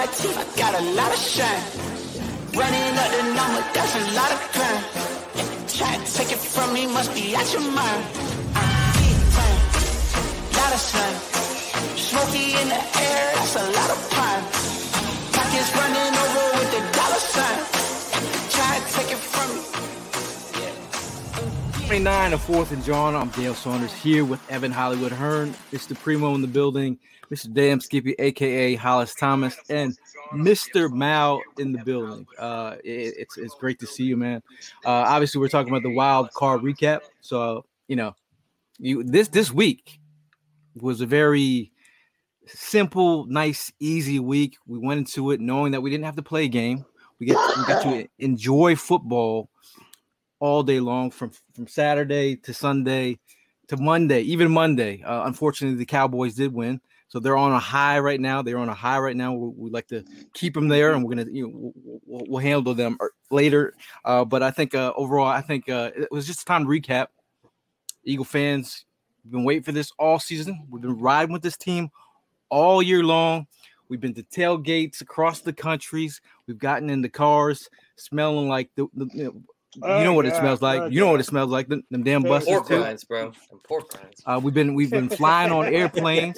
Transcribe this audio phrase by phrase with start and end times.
[0.00, 1.62] My teeth, I got a lot of shine.
[2.56, 4.82] Running up the number, that's a lot of crime.
[5.68, 8.04] Try to take it from me, must be out your mind.
[8.56, 9.60] I'm deep time,
[10.56, 11.12] lot of sun.
[11.98, 14.42] Smoky in the air, that's a lot of pine.
[15.36, 17.60] Pockets running over with the dollar sign.
[18.56, 19.60] Try to take it from me.
[21.88, 23.14] 29 of 4th and John.
[23.14, 26.98] I'm Dale Saunders here with Evan Hollywood Hearn, It's the Primo in the building,
[27.30, 27.52] Mr.
[27.52, 29.96] Damn Skippy, aka Hollis Thomas, and
[30.34, 30.90] Mr.
[30.92, 32.26] Mal in the building.
[32.38, 34.42] Uh, it- it's it's great to see you, man.
[34.84, 37.00] Uh, obviously, we're talking about the wild card recap.
[37.20, 38.14] So you know,
[38.78, 40.00] you this this week
[40.80, 41.72] was a very
[42.46, 44.56] simple, nice, easy week.
[44.66, 46.84] We went into it knowing that we didn't have to play a game.
[47.20, 49.50] We get we got to enjoy football
[50.40, 53.18] all day long from from Saturday to Sunday
[53.68, 55.02] to Monday, even Monday.
[55.02, 58.40] Uh, unfortunately, the Cowboys did win, so they're on a high right now.
[58.40, 59.32] They're on a high right now.
[59.34, 61.72] We, we like to keep them there, and we're gonna you know
[62.06, 63.74] we'll, we'll, handle them er- later.
[64.04, 67.08] Uh, but I think uh, overall, I think uh, it was just time to recap.
[68.04, 68.86] Eagle fans,
[69.24, 70.66] we've been waiting for this all season.
[70.70, 71.90] We've been riding with this team
[72.48, 73.48] all year long.
[73.88, 76.20] We've been to tailgates across the countries.
[76.46, 79.42] We've gotten in the cars, smelling like the, the you know,
[79.76, 80.80] you know what it Oh, smells like.
[80.80, 81.68] oh, You know what it smells like.
[81.68, 82.82] Them, them damn Pork buses Pork too.
[82.82, 83.32] rinds, bro.
[83.50, 84.22] Them Pork rinds.
[84.26, 86.36] Uh, we've been we've been flying on airplanes.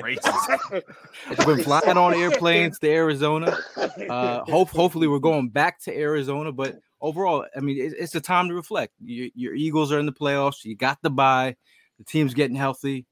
[0.00, 0.82] Racist.
[1.28, 3.56] We've been flying on airplanes to Arizona.
[3.76, 6.52] Uh, hope hopefully we're going back to Arizona.
[6.52, 8.92] But overall, I mean, it, it's a time to reflect.
[9.00, 10.64] Your, your Eagles are in the playoffs.
[10.64, 11.56] You got the bye.
[11.98, 13.06] The team's getting healthy.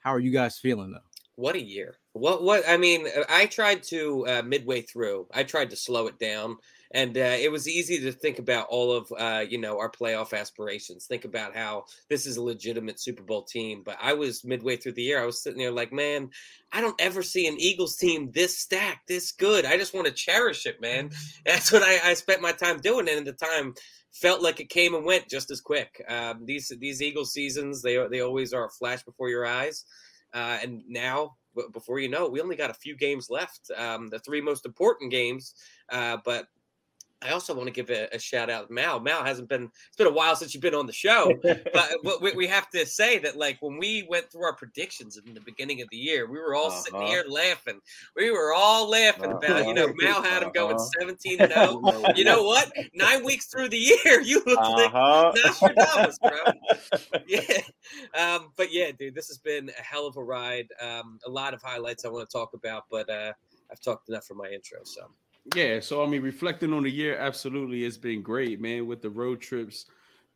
[0.00, 0.98] How are you guys feeling though?
[1.36, 1.96] What a year.
[2.12, 5.28] What what I mean, uh, I tried to uh, midway through.
[5.32, 6.56] I tried to slow it down,
[6.92, 10.38] and uh, it was easy to think about all of uh, you know our playoff
[10.38, 11.06] aspirations.
[11.06, 13.82] Think about how this is a legitimate Super Bowl team.
[13.84, 15.22] But I was midway through the year.
[15.22, 16.30] I was sitting there like, man,
[16.72, 19.66] I don't ever see an Eagles team this stacked, this good.
[19.66, 21.10] I just want to cherish it, man.
[21.46, 23.74] That's what I, I spent my time doing, and at the time
[24.12, 26.02] felt like it came and went just as quick.
[26.08, 29.84] Um, these these Eagles seasons, they they always are a flash before your eyes.
[30.34, 31.36] Uh, and now,
[31.72, 33.70] before you know it, we only got a few games left.
[33.76, 35.54] Um, the three most important games.
[35.90, 36.46] Uh, but
[37.20, 39.00] I also want to give a, a shout out to Mal.
[39.00, 39.64] Mal hasn't been.
[39.64, 41.34] It's been a while since you've been on the show,
[41.72, 45.18] but what we, we have to say that like when we went through our predictions
[45.26, 47.08] in the beginning of the year, we were all sitting Uh-huh.
[47.10, 47.80] here laughing.
[48.14, 49.94] We were all laughing about you know Uh-huh.
[50.02, 50.90] Mal had him going Uh-huh.
[51.00, 51.82] seventeen and zero.
[52.14, 52.70] You know what?
[52.94, 55.32] Nine weeks through the year, you look like Uh-huh.
[55.44, 56.38] Nostradamus, bro.
[57.26, 57.40] yeah.
[58.14, 60.68] Um, but yeah, dude, this has been a hell of a ride.
[60.80, 63.32] Um, a lot of highlights I want to talk about, but uh,
[63.70, 64.78] I've talked enough for my intro.
[64.84, 65.02] So
[65.54, 68.86] Yeah, so I mean, reflecting on the year, absolutely, it's been great, man.
[68.86, 69.86] With the road trips,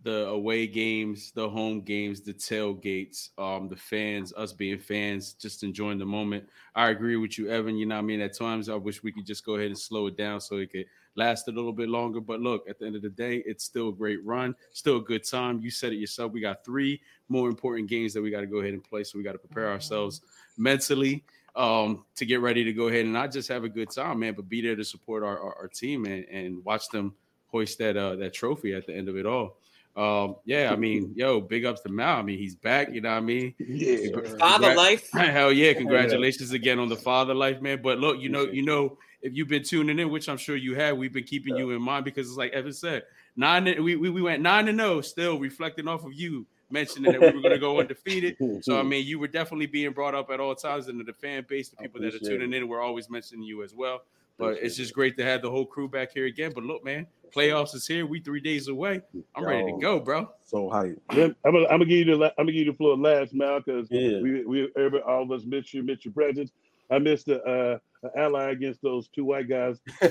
[0.03, 5.63] the away games, the home games, the tailgates, um, the fans, us being fans, just
[5.65, 6.49] enjoying the moment.
[6.75, 7.77] I agree with you, Evan.
[7.77, 9.79] You know, what I mean, at times I wish we could just go ahead and
[9.79, 12.21] slow it down so it could last a little bit longer.
[12.21, 15.03] But look, at the end of the day, it's still a great run, still a
[15.03, 15.61] good time.
[15.61, 16.33] You said it yourself.
[16.33, 19.19] We got three more important games that we got to go ahead and play, so
[19.19, 20.23] we got to prepare ourselves
[20.57, 21.23] mentally
[21.55, 24.35] um, to get ready to go ahead and not just have a good time, man,
[24.35, 27.15] but be there to support our, our, our team and, and watch them
[27.49, 29.59] hoist that uh, that trophy at the end of it all.
[29.95, 32.19] Um, yeah, I mean, yo, big ups to Mal.
[32.19, 32.93] I mean, he's back.
[32.93, 33.55] You know what I mean?
[33.59, 33.97] Yeah.
[34.39, 35.11] father Congra- life.
[35.13, 35.75] Hell yeah!
[35.75, 37.81] Congratulations again on the father life, man.
[37.83, 40.75] But look, you know, you know, if you've been tuning in, which I'm sure you
[40.77, 43.03] have, we've been keeping you in mind because it's like Evan said,
[43.37, 43.65] nine.
[43.65, 47.27] We we, we went nine and zero, still reflecting off of you mentioning that we
[47.27, 48.37] were going to go undefeated.
[48.63, 51.45] So I mean, you were definitely being brought up at all times, and the fan
[51.49, 54.03] base, the people that are appreciate tuning in, we're always mentioning you as well.
[54.39, 56.53] But Appreciate it's just great to have the whole crew back here again.
[56.55, 58.07] But look, man, playoffs is here.
[58.07, 59.03] We three days away.
[59.37, 60.31] I'm ready to go, bro.
[60.45, 61.01] So hype.
[61.11, 63.61] I'm gonna, I'm gonna give you the I'm gonna give you the floor last, Mal,
[63.61, 64.21] because Yeah.
[64.21, 66.51] we we every, all of us miss you, miss your presence.
[66.91, 70.07] I missed the uh an ally against those two white guys uh,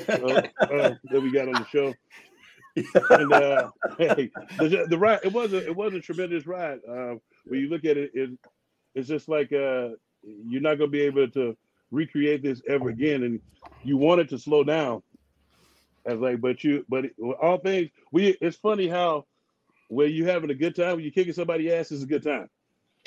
[0.61, 1.93] uh, that we got on the show.
[2.75, 6.79] And uh, hey, the, the ride it was a it was a tremendous ride.
[6.87, 7.15] Uh,
[7.45, 8.29] when you look at it, it
[8.95, 9.89] it's just like uh,
[10.23, 11.55] you're not gonna be able to
[11.91, 13.39] recreate this ever again, and
[13.83, 15.01] you want it to slow down.
[16.05, 17.05] As like, but you, but
[17.41, 18.37] all things we.
[18.41, 19.25] It's funny how
[19.89, 22.49] when you're having a good time, when you're kicking somebody ass, is a good time.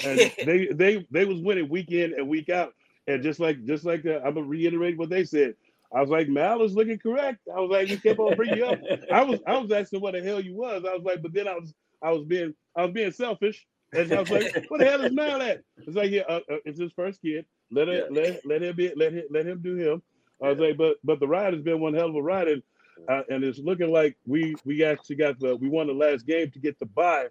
[0.04, 2.72] And they they they was winning week in and week out,
[3.08, 5.54] and just like just like uh, I'm gonna reiterate what they said.
[5.94, 7.38] I was like, Mal is looking correct.
[7.54, 8.80] I was like, he kept on bringing you up.
[9.12, 10.84] I was I was asking what the hell you was.
[10.84, 13.64] I was like, but then I was I was being I was being selfish.
[13.92, 15.62] And I was like, what the hell is Mal at?
[15.78, 17.46] It's like, yeah, uh, uh, it's his first kid.
[17.70, 18.22] Let it yeah.
[18.22, 20.02] let let him be let him let him do him.
[20.42, 20.68] I was yeah.
[20.68, 22.62] like, but but the ride has been one hell of a ride, and
[23.08, 26.50] uh, and it's looking like we we actually got the we won the last game
[26.50, 27.28] to get the bye,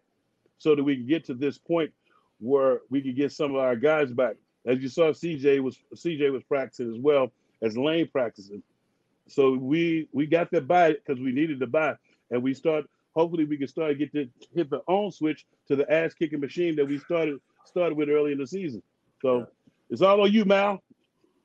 [0.57, 1.91] so that we can get to this point
[2.39, 4.35] where we could get some of our guys back.
[4.65, 7.33] As you saw, CJ was CJ was practicing as well
[7.63, 8.61] as Lane practicing.
[9.27, 11.95] So we we got the buy it because we needed to buy,
[12.29, 12.85] and we start.
[13.15, 16.75] Hopefully, we can start get to hit the on switch to the ass kicking machine
[16.75, 18.81] that we started started with early in the season.
[19.21, 19.45] So yeah.
[19.89, 20.81] it's all on you, Mal.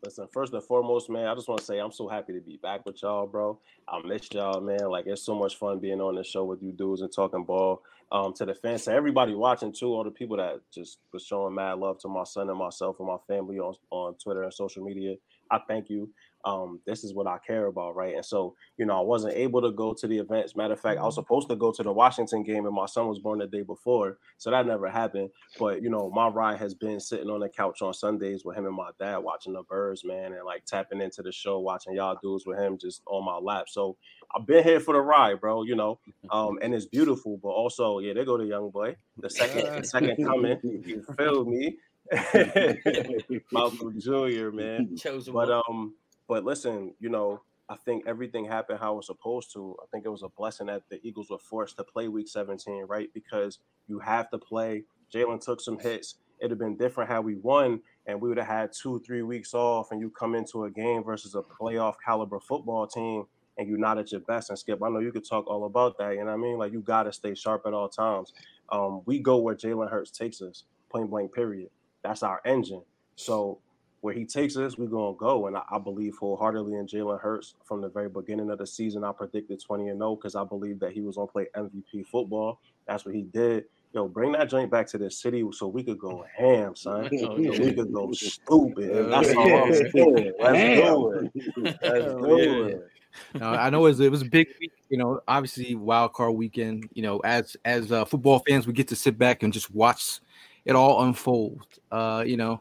[0.05, 2.56] Listen, first and foremost, man, I just want to say I'm so happy to be
[2.56, 3.59] back with y'all, bro.
[3.88, 4.88] I missed y'all, man.
[4.91, 7.82] Like it's so much fun being on the show with you dudes and talking ball.
[8.11, 11.55] Um, to the fans, to everybody watching too, all the people that just was showing
[11.55, 14.82] mad love to my son and myself and my family on, on Twitter and social
[14.82, 15.17] media.
[15.50, 16.11] I thank you
[16.45, 18.15] um, this is what I care about, right?
[18.15, 20.56] And so, you know, I wasn't able to go to the events.
[20.56, 21.23] Matter of fact, I was mm-hmm.
[21.23, 24.19] supposed to go to the Washington game, and my son was born the day before,
[24.39, 25.31] so that never happened.
[25.59, 28.67] But you know, my ride has been sitting on the couch on Sundays with him
[28.67, 32.19] and my dad, watching the birds, man, and like tapping into the show, watching y'all
[32.23, 33.67] dudes with him just on my lap.
[33.69, 33.97] So
[34.35, 35.65] I've been here for the ride, bro.
[35.65, 35.99] You know,
[36.31, 39.87] um, and it's beautiful, but also, yeah, they go to young boy, the second, the
[39.87, 40.59] second coming.
[40.62, 41.77] You feel me?
[43.53, 44.51] Malcolm Jr.
[44.51, 45.95] Man, Chosen but um
[46.29, 49.77] but listen, you know, I think everything happened how it was supposed to.
[49.83, 52.85] I think it was a blessing that the Eagles were forced to play Week 17,
[52.87, 53.11] right?
[53.13, 53.59] Because
[53.89, 54.85] you have to play.
[55.13, 56.17] Jalen took some hits.
[56.39, 59.55] It'd have been different had we won, and we would have had two, three weeks
[59.55, 63.25] off, and you come into a game versus a playoff caliber football team,
[63.59, 64.51] and you're not at your best.
[64.51, 66.13] And Skip, I know you could talk all about that.
[66.13, 66.59] You know what I mean?
[66.59, 68.33] Like you got to stay sharp at all times.
[68.71, 71.35] Um, we go where Jalen Hurts takes us, point blank.
[71.35, 71.71] Period.
[72.09, 72.81] That's our engine.
[73.17, 73.59] So
[74.01, 75.47] where he takes us, we're gonna go.
[75.47, 79.05] And I, I believe wholeheartedly in Jalen Hurts from the very beginning of the season.
[79.05, 82.61] I predicted 20 and 0 because I believe that he was gonna play MVP football.
[82.87, 83.65] That's what he did.
[83.93, 87.11] Yo, bring that joint back to the city so we could go ham, son.
[87.19, 89.11] So we could go stupid.
[89.11, 90.33] That's all I'm saying.
[90.41, 91.79] Let's do it.
[91.83, 92.89] Let's do it.
[93.35, 96.35] Now, I know it was, it was a big week, you know, obviously wild card
[96.35, 96.89] weekend.
[96.93, 100.21] You know, as as uh, football fans, we get to sit back and just watch
[100.69, 101.67] it all unfold.
[101.91, 102.61] Uh, you know,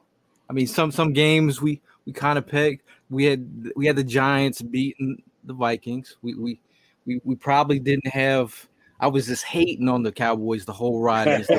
[0.50, 2.82] I mean, some some games we we kind of pegged.
[3.10, 6.16] We had we had the Giants beating the Vikings.
[6.22, 6.60] We we
[7.06, 8.68] we, we probably didn't have.
[9.00, 11.28] I was just hating on the Cowboys the whole ride.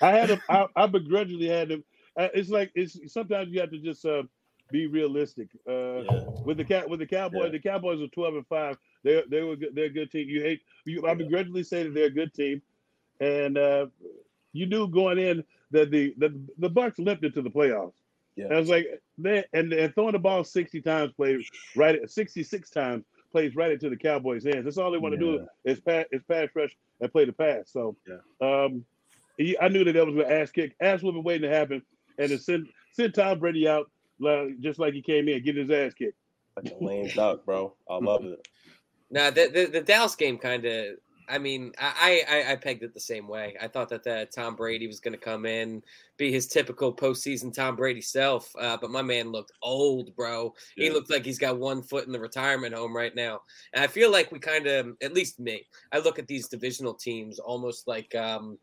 [0.00, 1.82] I, had a, I, I begrudgingly had them.
[2.16, 4.22] Uh, it's like it's sometimes you have to just uh,
[4.70, 5.48] be realistic.
[5.68, 6.24] Uh, yeah.
[6.44, 7.50] With the cat with the Cowboys, yeah.
[7.50, 8.76] the Cowboys are twelve and five.
[9.02, 10.28] They they were they're a good team.
[10.28, 11.06] You hate you.
[11.06, 12.62] I begrudgingly say that they're a good team,
[13.20, 13.86] and uh,
[14.52, 17.94] you knew going in that the the, the Bucs limped into the playoffs.
[18.36, 18.46] Yeah.
[18.46, 18.86] And I was like,
[19.16, 23.72] they and, and throwing the ball 60 times plays right at 66 times plays right
[23.72, 24.64] into the Cowboys' hands.
[24.64, 25.32] That's all they want to yeah.
[25.32, 27.70] do is pass is pass rush and play the pass.
[27.72, 28.18] So yeah.
[28.40, 28.84] um
[29.36, 30.74] he, I knew that that was an ass kick.
[30.80, 31.82] Ass would been waiting to happen.
[32.18, 35.70] And to send send Tom Brady out like, just like he came in, get his
[35.70, 36.18] ass kicked.
[36.56, 37.74] Like a lame duck, bro.
[37.88, 38.46] I love it.
[39.10, 42.94] Now the, the, the Dallas game kind of I mean, I, I, I pegged it
[42.94, 43.56] the same way.
[43.60, 45.82] I thought that the Tom Brady was going to come in,
[46.16, 50.54] be his typical postseason Tom Brady self, uh, but my man looked old, bro.
[50.76, 50.84] Yeah.
[50.84, 53.42] He looked like he's got one foot in the retirement home right now.
[53.72, 56.94] And I feel like we kind of, at least me, I look at these divisional
[56.94, 58.58] teams almost like, um,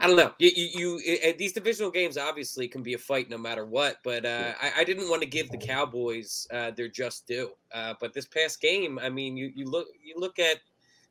[0.00, 0.32] I don't know.
[0.38, 4.26] You, you, you, these divisional games obviously can be a fight no matter what, but
[4.26, 7.52] uh, I, I, didn't want to give the Cowboys uh, their just due.
[7.72, 10.58] Uh, but this past game, I mean, you, you look you look at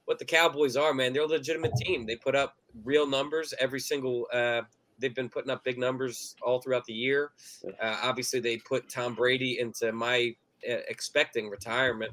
[0.05, 1.13] what the Cowboys are, man.
[1.13, 2.05] They're a legitimate team.
[2.05, 4.27] They put up real numbers every single.
[4.33, 4.61] Uh,
[4.99, 7.31] they've been putting up big numbers all throughout the year.
[7.81, 10.35] Uh, obviously, they put Tom Brady into my
[10.69, 12.11] uh, expecting retirement,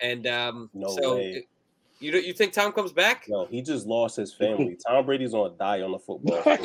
[0.00, 1.46] and um, no so way.
[2.04, 3.24] You you think Tom comes back?
[3.28, 4.76] No, he just lost his family.
[4.86, 6.42] Tom Brady's gonna die on the football.
[6.46, 6.60] like,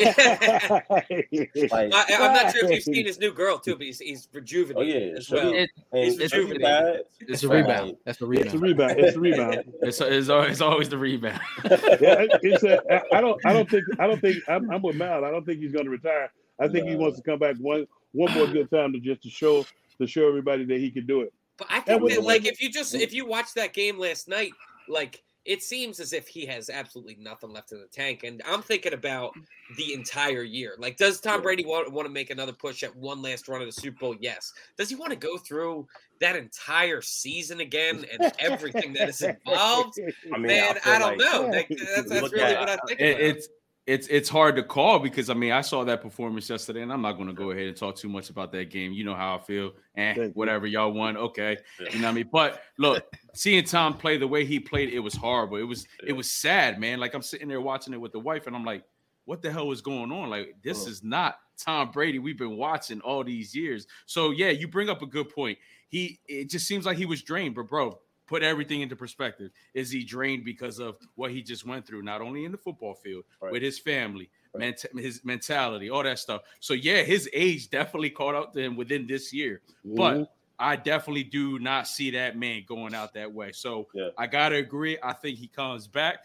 [1.94, 4.78] I, am not sure if you've seen his new girl too, but he's, he's rejuvenated
[4.78, 5.54] oh, yeah, as well.
[5.54, 7.06] It, it's, it's, rejuvenated.
[7.22, 7.96] It's a rebound.
[8.06, 8.48] That's a rebound.
[8.48, 9.00] It's a rebound.
[9.00, 9.64] It's a rebound.
[9.82, 11.40] it's, it's, always, it's always the rebound.
[11.64, 12.82] yeah, it's a,
[13.16, 15.24] I don't I don't think I don't think I'm, I'm with Mal.
[15.24, 16.32] I don't think he's going to retire.
[16.60, 16.92] I think no.
[16.92, 19.66] he wants to come back one one more good time to just to show
[20.00, 21.34] to show everybody that he can do it.
[21.58, 24.52] But I think that, like if you just if you watch that game last night,
[24.88, 28.24] like it seems as if he has absolutely nothing left in the tank.
[28.24, 29.34] And I'm thinking about
[29.78, 30.76] the entire year.
[30.78, 33.68] Like, does Tom Brady want, want to make another push at one last run of
[33.68, 34.16] the Super Bowl?
[34.20, 34.54] Yes.
[34.78, 35.88] Does he want to go through
[36.20, 40.00] that entire season again and everything that is involved?
[40.34, 41.52] I mean, Man, I, I don't like, know.
[41.52, 41.66] That,
[41.96, 43.00] that's, that's really at, what I think.
[43.00, 43.48] It, it's
[43.90, 47.02] it's it's hard to call because I mean I saw that performance yesterday, and I'm
[47.02, 48.94] not going to go ahead and talk too much about that game.
[48.94, 52.14] You know how I feel, and eh, whatever y'all won, okay, you know what I
[52.14, 52.30] mean.
[52.32, 53.04] But look,
[53.34, 55.58] seeing Tom play the way he played, it was horrible.
[55.58, 57.00] It was it was sad, man.
[57.00, 58.84] Like I'm sitting there watching it with the wife, and I'm like,
[59.26, 60.30] what the hell is going on?
[60.30, 63.88] Like this is not Tom Brady we've been watching all these years.
[64.06, 65.58] So yeah, you bring up a good point.
[65.88, 69.50] He it just seems like he was drained, but bro, put everything into perspective.
[69.74, 72.94] Is he drained because of what he just went through, not only in the football
[72.94, 73.52] field, right.
[73.52, 74.80] with his family, right.
[74.96, 76.44] his mentality, all that stuff?
[76.60, 79.62] So, yeah, his age definitely caught up to him within this year.
[79.86, 79.96] Mm-hmm.
[79.96, 83.52] But I definitely do not see that man going out that way.
[83.52, 84.10] So, yeah.
[84.16, 85.00] I got to agree.
[85.02, 86.20] I think he comes back.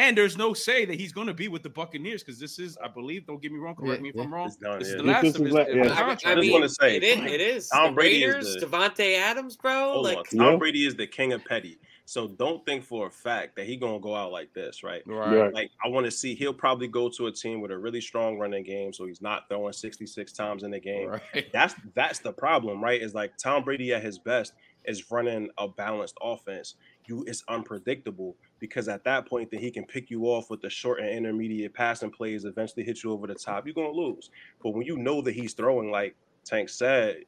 [0.00, 2.78] And there's no say that he's going to be with the Buccaneers because this is,
[2.82, 4.22] I believe, don't get me wrong, correct yeah, me if yeah.
[4.22, 4.50] I'm wrong.
[4.58, 4.94] Done, this yeah.
[4.94, 6.16] is the last this of his, like, yeah.
[6.24, 7.18] I, I, I mean, say it is.
[7.18, 7.68] It is.
[7.68, 10.00] Tom the Brady Raiders, is the, Davante Adams, bro.
[10.00, 11.78] Like Tom Brady is the king of petty.
[12.06, 15.02] So don't think for a fact that he gonna go out like this, right?
[15.06, 15.52] Right.
[15.52, 18.38] Like I want to see he'll probably go to a team with a really strong
[18.38, 21.10] running game, so he's not throwing 66 times in the game.
[21.10, 21.46] Right.
[21.52, 23.00] That's that's the problem, right?
[23.00, 24.54] Is like Tom Brady at his best
[24.86, 26.74] is running a balanced offense.
[27.10, 30.70] You it's unpredictable because at that point, then he can pick you off with the
[30.70, 33.66] short and intermediate passing plays, eventually hit you over the top.
[33.66, 34.30] You're gonna lose.
[34.62, 36.14] But when you know that he's throwing, like
[36.44, 37.24] Tank said,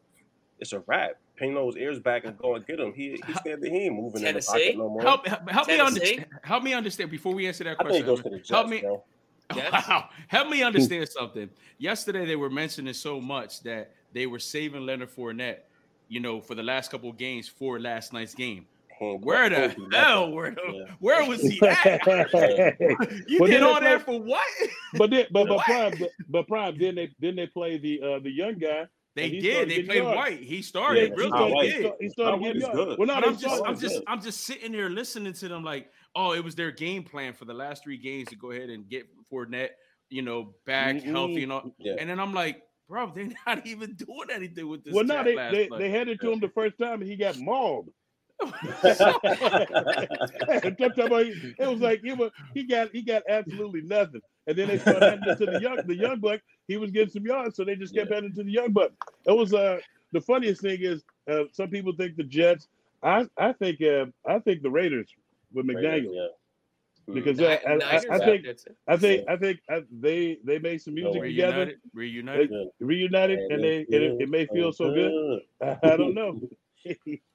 [0.61, 1.17] it's a wrap.
[1.35, 2.93] Pin those ears back and go and get him.
[2.93, 4.71] He he said that he ain't moving Tennessee?
[4.71, 5.03] in the pocket no more.
[5.03, 6.27] Help, help me understand.
[6.45, 8.07] Help me understand before we answer that question.
[8.07, 8.81] Jets, help me.
[8.81, 9.03] Bro.
[9.55, 10.09] Wow.
[10.29, 11.51] Help me understand something.
[11.77, 15.59] Yesterday they were mentioning so much that they were saving Leonard Fournette,
[16.09, 18.67] you know, for the last couple of games for last night's game.
[19.03, 20.31] Where the hell?
[20.31, 20.85] Where, yeah.
[21.01, 22.07] where was he at?
[23.27, 24.47] you but did all that for what?
[24.95, 26.79] But then, but but prime, but, but prime.
[26.79, 28.87] Then they then they play the uh the young guy.
[29.15, 29.69] They did.
[29.69, 30.17] They played yards.
[30.17, 30.41] White.
[30.41, 31.11] He started.
[31.11, 31.93] Yeah, really, he, did.
[32.01, 32.97] He started getting yards.
[32.99, 36.33] Well, no, I'm just, I'm just, I'm just sitting there listening to them like, oh,
[36.33, 39.07] it was their game plan for the last three games to go ahead and get
[39.31, 39.73] Fournette,
[40.09, 41.11] you know, back mm-hmm.
[41.11, 41.75] healthy and all.
[41.79, 41.97] Yeah.
[41.99, 44.95] And then I'm like, bro, they're not even doing anything with this.
[44.95, 47.91] Well, no, they they, they handed to him the first time and he got mauled
[51.59, 54.21] it was like he was he got he got absolutely nothing.
[54.47, 56.41] And then they started handing to the young the young buck.
[56.69, 58.17] He was getting some yards, so they just kept yeah.
[58.17, 58.91] handing to the young buck.
[59.27, 59.81] It was uh
[60.13, 62.69] the funniest thing is uh, some people think the Jets.
[63.03, 65.11] I I think uh, I think the Raiders
[65.53, 65.93] with McDaniel.
[65.93, 66.27] Raiders, yeah.
[67.13, 68.47] Because uh, I, I, I, think
[68.87, 73.63] I think I think they they made some music oh, together, reunited, they, reunited, and
[73.63, 75.41] they and it, it may feel so good.
[75.83, 76.41] I don't know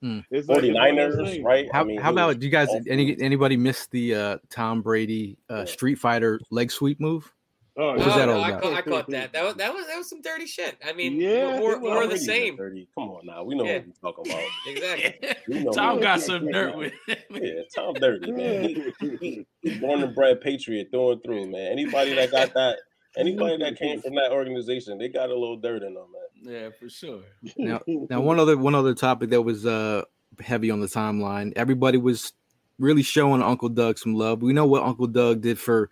[0.04, 0.24] mm.
[0.32, 1.68] 49ers, right?
[1.72, 5.38] How, I mean, how about do you guys any anybody miss the uh, Tom Brady
[5.50, 7.32] uh, Street Fighter leg sweep move?
[7.80, 8.42] Oh, what was that no.
[8.42, 9.34] I, caught, I caught that.
[9.34, 10.78] That was that was that was some dirty shit.
[10.84, 12.56] I mean, yeah, more, more the same.
[12.56, 12.88] Dirty.
[12.98, 13.78] Come on now, we know yeah.
[13.78, 14.44] what we're talking about.
[14.68, 15.66] exactly.
[15.76, 17.18] Tom got some dirt with him.
[17.30, 18.64] Yeah, Tom dirty man.
[19.00, 21.72] He, he, he born and bred patriot through and through, man.
[21.72, 22.80] Anybody that got that,
[23.18, 26.54] anybody that came from that organization, they got a little dirt in them, man.
[26.54, 27.22] Yeah, for sure.
[27.58, 30.04] Now, now one other one other topic that was uh
[30.40, 31.54] heavy on the timeline.
[31.56, 32.34] Everybody was
[32.80, 34.42] really showing Uncle Doug some love.
[34.42, 35.90] We know what Uncle Doug did for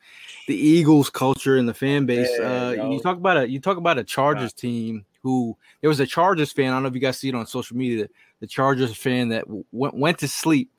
[0.48, 2.29] the Eagles culture and the fan base.
[2.39, 6.00] Yeah, uh, you talk about a you talk about a Chargers team who there was
[6.00, 6.72] a Chargers fan.
[6.72, 8.03] I don't know if you guys see it on social media.
[8.03, 8.10] The,
[8.41, 10.72] the Chargers fan that went went to sleep,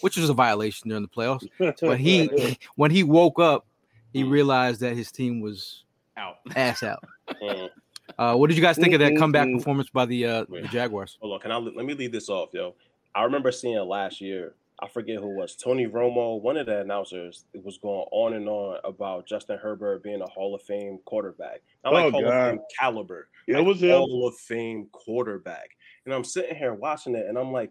[0.00, 1.48] which was a violation during the playoffs.
[1.80, 3.66] But he when he woke up,
[4.12, 4.30] he mm.
[4.30, 5.84] realized that his team was
[6.22, 7.04] out, ass out.
[7.42, 7.70] Mm.
[8.18, 11.18] Uh, what did you guys think of that comeback performance by the, uh, the Jaguars?
[11.20, 12.74] Hold on, can I let me leave this off, yo?
[13.14, 14.54] I remember seeing last year.
[14.80, 18.48] I forget who was Tony Romo, one of the announcers, it was going on and
[18.48, 21.62] on about Justin Herbert being a Hall of Fame quarterback.
[21.84, 22.32] Not like oh, Hall God.
[22.32, 23.28] of Fame caliber.
[23.46, 25.70] Yeah, like it was a Hall of Fame quarterback.
[26.04, 27.70] And I'm sitting here watching it, and I'm like,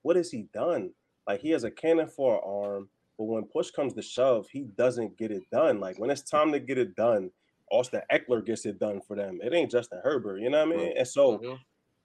[0.00, 0.92] what has he done?
[1.26, 2.88] Like he has a cannon for an arm,
[3.18, 5.78] but when push comes to shove, he doesn't get it done.
[5.78, 7.30] Like when it's time to get it done,
[7.70, 9.38] Austin Ekeler gets it done for them.
[9.42, 10.94] It ain't Justin Herbert, you know what I mean?
[10.96, 11.54] And so mm-hmm.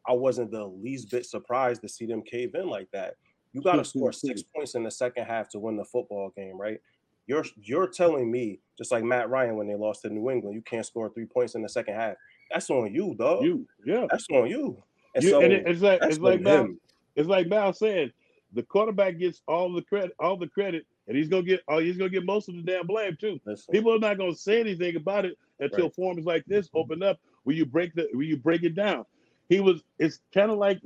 [0.08, 3.16] I wasn't the least bit surprised to see them cave in like that.
[3.54, 6.60] You got to score six points in the second half to win the football game,
[6.60, 6.80] right?
[7.28, 10.62] You're you're telling me just like Matt Ryan when they lost to New England, you
[10.62, 12.16] can't score three points in the second half.
[12.50, 13.44] That's on you, dog.
[13.44, 14.82] You, yeah, that's on you.
[15.16, 16.70] And you, so and it's like it's like Mal,
[17.16, 18.12] it's like Mal said,
[18.54, 21.98] the quarterback gets all the credit, all the credit, and he's gonna get oh, he's
[21.98, 23.40] gonna get most of the damn blame too.
[23.46, 23.72] Listen.
[23.72, 25.96] People are not gonna say anything about it until right.
[25.96, 29.06] forms like this open up where you break the where you break it down.
[29.50, 29.82] he was.
[30.00, 30.82] It's kind of like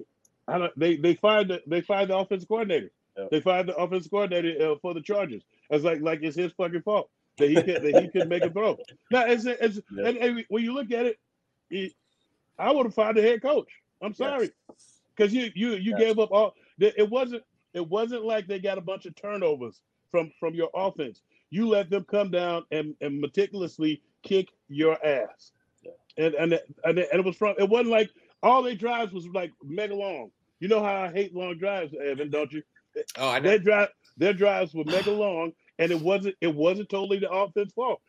[0.48, 0.80] I don't.
[0.80, 2.92] They they fired the they fired the offensive coordinator.
[3.18, 3.26] Yeah.
[3.32, 5.44] They fired the offensive coordinator uh, for the Chargers.
[5.70, 8.50] It's like like it's his fucking fault that he could that he could make a
[8.50, 8.78] throw.
[9.12, 10.08] Now it's, it's Yeah.
[10.08, 11.20] and, and when you look at it,
[11.70, 11.94] it
[12.60, 13.70] I would have fired the head coach.
[14.02, 14.52] I'm sorry,
[15.16, 16.00] because you you you Yes.
[16.00, 16.54] gave up all.
[16.80, 21.22] It wasn't it wasn't like they got a bunch of turnovers from from your offense.
[21.50, 25.54] You let them come down and, and meticulously kick your ass.
[25.84, 25.92] Yeah.
[26.18, 28.10] And and it- and it, and it was from it wasn't like
[28.44, 30.32] all their drives was like mega long.
[30.60, 32.64] You know how I hate long drives, Evan, don't you?
[33.18, 33.50] Oh, I know.
[33.50, 37.74] Their drive their drives were mega long, and it wasn't it wasn't totally the offense
[37.74, 38.02] fault.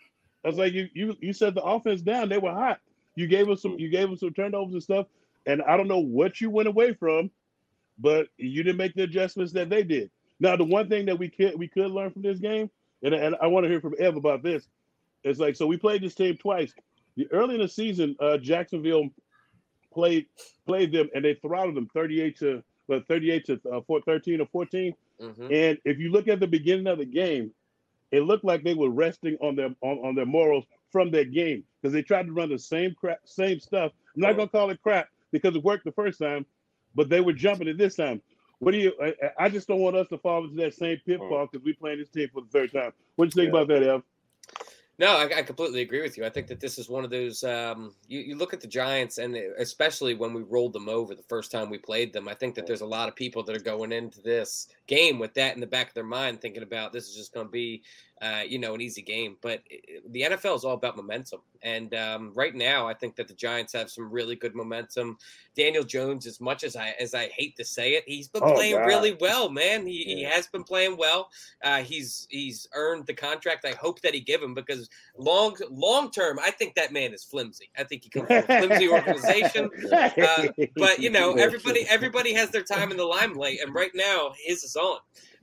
[0.45, 2.29] I was like you you you set the offense down.
[2.29, 2.81] They were hot.
[3.17, 5.07] You gave us some you gave them some turnovers and stuff,
[5.47, 7.31] and I don't know what you went away from,
[7.99, 10.11] but you didn't make the adjustments that they did.
[10.39, 12.71] Now the one thing that we could we could learn from this game,
[13.03, 14.69] and, and I want to hear from Ev about this.
[15.27, 16.73] It's like so we played this team twice.
[17.17, 19.09] The early in the season, uh, Jacksonville
[19.93, 20.27] played
[20.67, 24.47] played them and they throttled them 38 to but 38 to uh, 4, 13 or
[24.47, 24.95] 14.
[25.21, 25.53] Mhm.
[25.53, 27.51] And if you look at the beginning of the game,
[28.13, 31.65] it looked like they were resting on their on, on their morals from that game
[31.83, 33.93] because they tried to run the same crap, same stuff.
[34.15, 36.47] I'm not gonna call it crap because it worked the first time,
[36.95, 38.23] but they were jumping it this time.
[38.61, 38.93] What do you?
[39.03, 41.99] I, I just don't want us to fall into that same pitfall because we playing
[41.99, 42.93] this team for the third time.
[43.17, 43.63] What do you think Yeah.
[43.63, 44.03] about that, Ev?
[44.99, 46.25] No, I, I completely agree with you.
[46.25, 47.45] I think that this is one of those.
[47.45, 51.23] Um, you, you look at the Giants, and especially when we rolled them over the
[51.23, 53.61] first time we played them, I think that there's a lot of people that are
[53.61, 57.09] going into this game with that in the back of their mind, thinking about this
[57.09, 57.83] is just going to be,
[58.23, 59.37] uh, you know, an easy game.
[59.43, 59.63] But
[60.11, 63.73] the NFL is all about momentum, and um, right now, I think that the Giants
[63.73, 65.19] have some really good momentum.
[65.57, 68.55] Daniel Jones, as much as I as I hate to say it, he's been Oh,
[68.55, 68.87] playing God.
[68.87, 69.87] really well, man.
[69.87, 71.31] He, he has been playing well.
[71.63, 73.65] Uh, he's he's earned the contract.
[73.65, 77.25] I hope that he give him because long long term, I think that man is
[77.25, 77.71] flimsy.
[77.79, 79.71] I think he comes from a flimsy organization.
[80.17, 84.33] Uh, but you know, everybody everybody has their time in the limelight, and right now
[84.45, 84.99] his is on.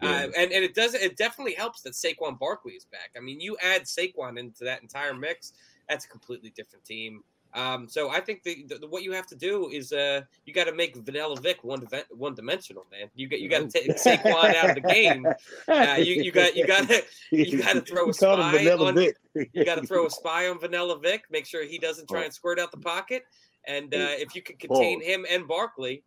[0.05, 3.11] Uh, and and it does it definitely helps that Saquon Barkley is back.
[3.17, 5.53] I mean, you add Saquon into that entire mix,
[5.89, 7.23] that's a completely different team.
[7.55, 10.63] Um, so I think the, the, what you have to do is uh, you got
[10.63, 13.09] to make Vanilla Vic one one dimensional, man.
[13.15, 15.27] You got you got to take Saquon out of the game.
[15.67, 19.17] Uh, you you got you got to you got to throw a spy on Vic.
[19.53, 21.25] you got to throw a spy on Vanilla Vic.
[21.29, 23.23] Make sure he doesn't try and squirt out the pocket.
[23.65, 25.07] And uh, if you can contain Pause.
[25.07, 26.03] him and Barkley,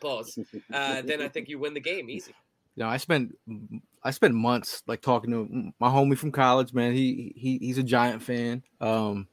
[0.00, 0.38] pause,
[0.72, 2.34] uh, then I think you win the game easy.
[2.76, 3.36] You know, I spent
[4.02, 6.92] I spent months like talking to my homie from college, man.
[6.92, 8.62] He he he's a giant fan.
[8.80, 9.28] Um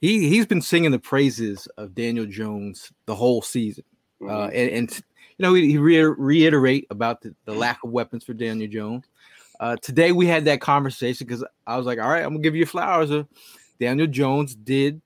[0.00, 3.84] he he's been singing the praises of Daniel Jones the whole season.
[4.20, 4.34] Mm-hmm.
[4.34, 5.02] Uh and, and
[5.38, 9.06] you know, he, he re- reiterate about the, the lack of weapons for Daniel Jones.
[9.58, 12.56] Uh today we had that conversation because I was like, all right, I'm gonna give
[12.56, 13.10] you flowers.
[13.10, 13.24] Uh,
[13.80, 15.00] Daniel Jones did,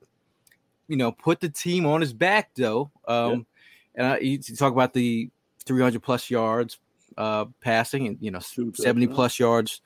[0.89, 2.91] you know, put the team on his back though.
[3.07, 3.47] Um
[3.95, 5.31] and I, you talk about the
[5.65, 6.79] 300 plus yards
[7.21, 9.15] uh passing and you know Two 70 touchdowns.
[9.17, 9.81] plus yards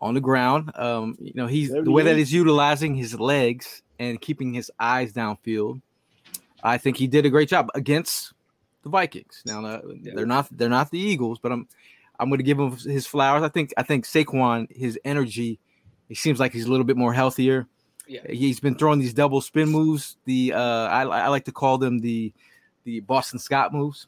[0.00, 0.70] on the ground.
[0.76, 5.12] Um you know he's the way that he's utilizing his legs and keeping his eyes
[5.12, 5.82] downfield
[6.62, 8.32] i think he did a great job against
[8.84, 9.42] the vikings.
[9.44, 9.80] Now uh,
[10.14, 11.66] they're not they're not the eagles but i'm
[12.20, 13.42] i'm going to give him his flowers.
[13.42, 15.58] I think i think Saquon his energy
[16.08, 17.66] he seems like he's a little bit more healthier.
[18.06, 18.22] Yeah.
[18.30, 21.98] he's been throwing these double spin moves the uh i, I like to call them
[21.98, 22.32] the
[22.84, 24.06] the boston scott moves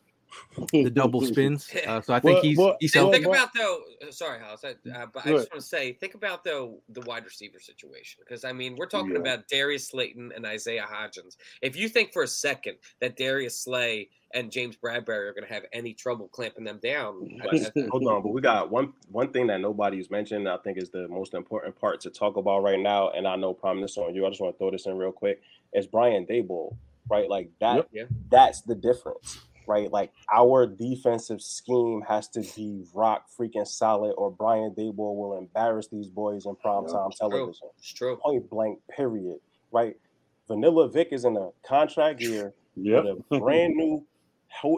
[0.73, 1.69] the double spins.
[1.87, 3.81] Uh, so I think Well, he's well, he's Think, Well, think about though.
[4.07, 4.65] uh, Sorry, House.
[4.65, 8.21] I, uh, but I just want to say, think about though the wide receiver situation
[8.25, 9.19] because I mean we're talking Yeah.
[9.21, 11.37] about Darius Slayton and Isaiah Hodgins.
[11.63, 15.53] If you think for a second that Darius Slay and James Bradberry are going to
[15.53, 19.33] have any trouble clamping them down, I- I- Hold on, but we got one one
[19.33, 20.49] thing that nobody's mentioned.
[20.49, 23.53] I think is the most important part to talk about right now, and I know
[23.55, 24.27] problem this on you.
[24.27, 25.41] I just want to throw this in real quick.
[25.73, 26.77] Is Brian Daboll,
[27.09, 27.29] right?
[27.29, 27.77] Like that.
[27.77, 27.89] Yep.
[27.93, 28.05] Yeah.
[28.31, 29.41] That's the difference,
[29.71, 29.91] right?
[29.93, 35.87] Like our defensive scheme has to be rock freaking solid, or Brian Daboll will embarrass
[35.89, 36.93] these boys in prime Yep.
[36.93, 37.31] time true.
[37.31, 37.69] television.
[37.79, 38.17] It's true.
[38.17, 38.81] Point blank.
[38.95, 39.39] Period.
[39.71, 39.95] Right.
[40.49, 43.05] Vanilla Vic is in a contract year Yep.
[43.05, 44.05] with a brand new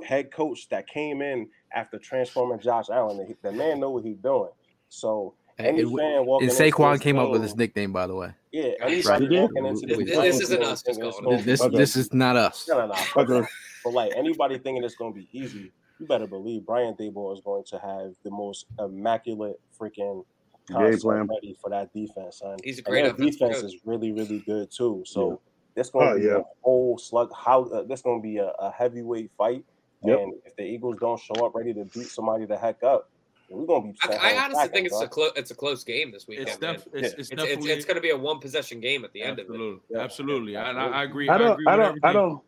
[0.07, 3.16] head coach that came in after transforming Josh Allen.
[3.42, 4.50] The, the man know what he's doing.
[4.90, 8.07] So any and, fan walking and Saquon this came up with game- his nickname, by
[8.07, 8.31] the way.
[8.53, 8.77] Yeah, Right.
[8.92, 9.40] anybody He did?
[9.42, 11.77] walking into This- this, this isn't us thinking just it's going gonna This Okay.
[11.77, 12.68] this is not us.
[12.68, 12.94] no, no, no.
[13.40, 13.48] Okay.
[13.85, 17.40] But like anybody thinking it's going to be easy, you better believe Brian Daboll is
[17.40, 20.25] going to have the most immaculate freaking
[20.68, 21.27] Game plan.
[21.27, 22.59] ready for that defense, son.
[22.62, 23.75] He's a And great their offensive defense coach.
[23.75, 25.03] is really, really good too.
[25.07, 25.40] So
[25.75, 26.37] this going to Oh, be yeah.
[26.38, 27.33] a whole slug.
[27.35, 29.64] How uh, this going to be a, a heavyweight fight,
[30.05, 30.18] Yep.
[30.20, 33.09] and if the Eagles don't show up ready to beat somebody the heck up,
[33.52, 34.14] we're going to be.
[34.14, 35.04] I, I honestly packing, think it's bro.
[35.04, 35.32] a close.
[35.36, 36.48] It's a close game this weekend.
[36.48, 39.04] It's, def- it's, it's, It's, it's, definitely it's going to be a one possession game
[39.04, 39.50] at the end of it.
[39.50, 39.98] absolutely, Yeah.
[40.00, 40.56] absolutely.
[40.56, 41.28] I, I I agree.
[41.28, 41.52] I I, don't.
[41.52, 41.86] agree I with don't.
[41.88, 42.10] everything.
[42.10, 42.42] I don't.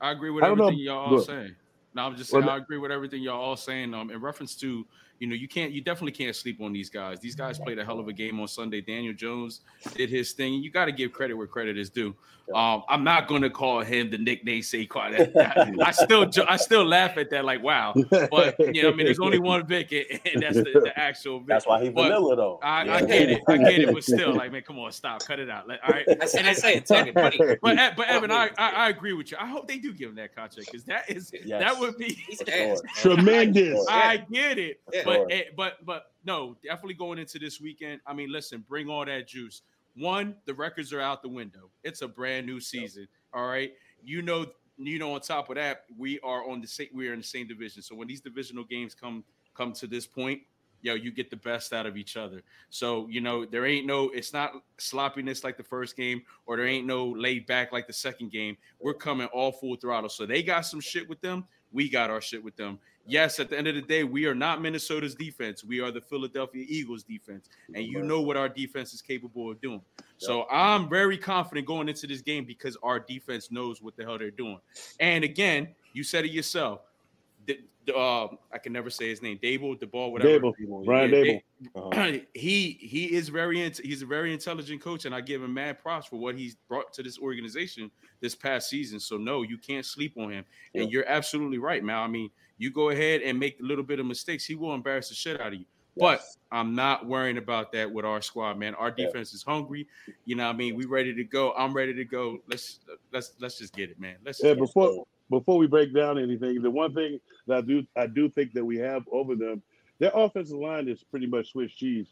[0.00, 1.54] I agree with everything y'all all saying.
[1.94, 3.94] No, I'm just saying well, I agree with everything y'all all saying.
[3.94, 4.86] Um, in reference to
[5.18, 7.20] you know, you can't, you definitely can't sleep on these guys.
[7.20, 8.80] These guys played a hell of a game on Sunday.
[8.80, 9.60] Daniel Jones
[9.94, 10.54] did his thing.
[10.54, 12.14] You got to give credit where credit is due.
[12.54, 15.36] Um, I'm not going to call him the nickname Saquon.
[15.82, 17.44] I still, I still laugh at that.
[17.44, 17.94] Like, wow.
[18.10, 21.40] But you know, I mean, there's only one Vic, and that's the, the actual.
[21.40, 21.48] Vic.
[21.48, 22.58] That's why he's vanilla, though.
[22.62, 22.94] I, yeah.
[22.94, 25.50] I, get it, I get it, but still, like, man, come on, stop, cut it
[25.50, 25.68] out.
[25.68, 27.12] Like, all right, I say, I say it's funny.
[27.12, 29.36] But, but Evan, I, I, I, agree with you.
[29.38, 31.60] I hope they do give him that contract because that is yes.
[31.60, 32.18] that would be
[32.96, 33.84] tremendous.
[33.90, 35.02] I, get it, yeah.
[35.08, 38.00] But eh, but but no, definitely going into this weekend.
[38.06, 39.62] I mean, listen, bring all that juice.
[39.96, 41.70] One, the records are out the window.
[41.82, 43.08] It's a brand new season.
[43.32, 43.72] All right.
[44.04, 47.12] You know, you know, on top of that, we are on the same we are
[47.12, 47.82] in the same division.
[47.82, 50.42] So when these divisional games come come to this point,
[50.82, 52.42] yo, you get the best out of each other.
[52.70, 56.66] So, you know, there ain't no, it's not sloppiness like the first game, or there
[56.66, 58.56] ain't no laid back like the second game.
[58.80, 60.08] We're coming all full throttle.
[60.08, 61.46] So they got some shit with them.
[61.72, 64.34] We got our shit with them yes, at the end of the day, we are
[64.34, 65.64] not Minnesota's defense.
[65.64, 67.48] We are the Philadelphia Eagles defense.
[67.74, 69.80] And you know what our defense is capable of doing.
[70.18, 74.18] So I'm very confident going into this game because our defense knows what the hell
[74.18, 74.60] they're doing.
[75.00, 76.80] And again, you said it yourself.
[77.48, 79.38] The, the, uh, I can never say his name.
[79.42, 80.38] Dable, the ball, whatever.
[80.38, 81.40] Daboll, Brian Daboll.
[81.74, 82.12] Uh-huh.
[82.34, 86.06] he he is very he's a very intelligent coach, and I give him mad props
[86.06, 89.00] for what he's brought to this organization this past season.
[89.00, 90.44] So no, you can't sleep on him.
[90.72, 90.82] Yeah.
[90.82, 92.00] And you're absolutely right, Mal.
[92.00, 95.08] I mean, you go ahead and make a little bit of mistakes, he will embarrass
[95.08, 95.64] the shit out of you.
[95.96, 96.36] Yes.
[96.50, 98.74] But I'm not worrying about that with our squad, man.
[98.76, 99.36] Our defense yeah.
[99.36, 99.88] is hungry.
[100.26, 101.52] You know, what I mean, we ready to go.
[101.58, 102.38] I'm ready to go.
[102.48, 102.80] Let's
[103.12, 104.16] let's let's just get it, man.
[104.24, 104.54] Let's yeah.
[104.54, 105.04] Before.
[105.30, 108.64] Before we break down anything, the one thing that I do I do think that
[108.64, 109.62] we have over them,
[109.98, 112.06] their offensive line is pretty much Swiss cheese.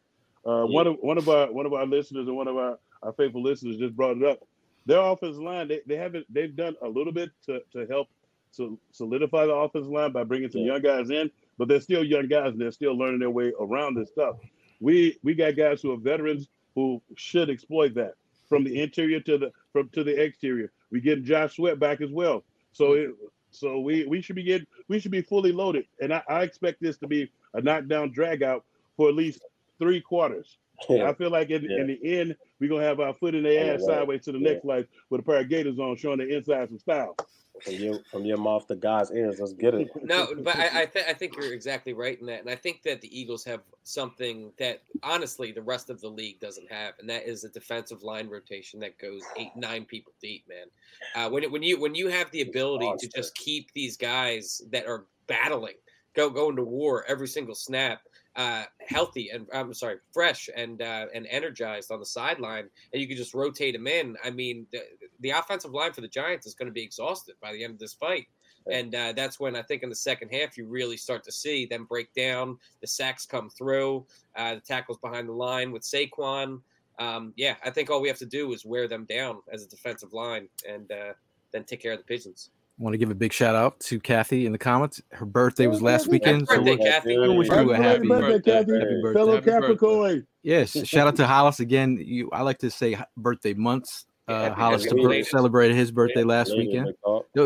[0.47, 0.75] Uh, yeah.
[0.75, 3.43] One of one of our one of our listeners and one of our, our faithful
[3.43, 4.41] listeners just brought it up.
[4.87, 8.09] Their offensive line, they, they haven't they've done a little bit to, to help
[8.57, 10.75] to solidify the offensive line by bringing some yeah.
[10.75, 13.95] young guys in, but they're still young guys and they're still learning their way around
[13.95, 14.37] this stuff.
[14.81, 18.15] We we got guys who are veterans who should exploit that
[18.49, 20.71] from the interior to the from to the exterior.
[20.91, 22.45] We get Josh Sweat back as well.
[22.77, 23.11] So it,
[23.51, 26.83] so we we should be getting we should be fully loaded, and I, I expect
[26.83, 28.65] this to be a knockdown drag out
[28.99, 29.41] for at least
[29.79, 30.59] three quarters.
[30.91, 31.09] Yeah.
[31.09, 31.81] I feel like in, yeah.
[31.81, 34.53] in, the end, we're gonna have our foot in the ass sideways to the yeah.
[34.53, 37.17] next life with a pair of gators on, showing the inside some style
[37.63, 39.39] from your from your mouth to God's ears.
[39.41, 39.91] Let's get it.
[40.03, 42.83] No, but I I, th- I think you're exactly right in that, and I think
[42.83, 47.09] that the Eagles have something that honestly the rest of the league doesn't have, and
[47.09, 50.67] that is a defensive line rotation that goes eight nine people deep, man.
[51.15, 54.63] Uh, when it, when you when you have the ability to just keep these guys
[54.71, 55.75] that are battling
[56.17, 58.01] go going to war every single snap
[58.37, 63.09] uh, healthy and I'm sorry, fresh and uh, and energized on the sideline, and you
[63.09, 64.17] can just rotate them in.
[64.23, 64.81] I mean, the,
[65.21, 67.79] the offensive line for the Giants is going to be exhausted by the end of
[67.79, 68.27] this fight.
[68.71, 71.67] And uh, that's when I think in the second half you really start to see
[71.67, 72.59] them break down.
[72.81, 76.61] The sacks come through, uh, the tackles behind the line with Saquon.
[76.99, 79.69] Um, yeah, I think all we have to do is wear them down as a
[79.69, 81.13] defensive line, and uh,
[81.53, 84.47] then take care of the pigeons want to give a big shout out to Kathy
[84.47, 85.01] in the comments.
[85.13, 86.49] Her birthday was last weekend.
[86.49, 87.19] Happy birthday, so Kathy.
[87.19, 88.73] We wish you a happy birthday, Kathy.
[88.73, 89.19] Happy birthday.
[89.19, 90.27] Fellow Capricorn.
[90.43, 90.87] Yes.
[90.87, 91.99] shout out to Hollis again.
[92.01, 94.07] You, I like to say birthday months.
[94.29, 94.85] Uh, Hollis
[95.29, 96.95] celebrated his birthday yeah, last weekend.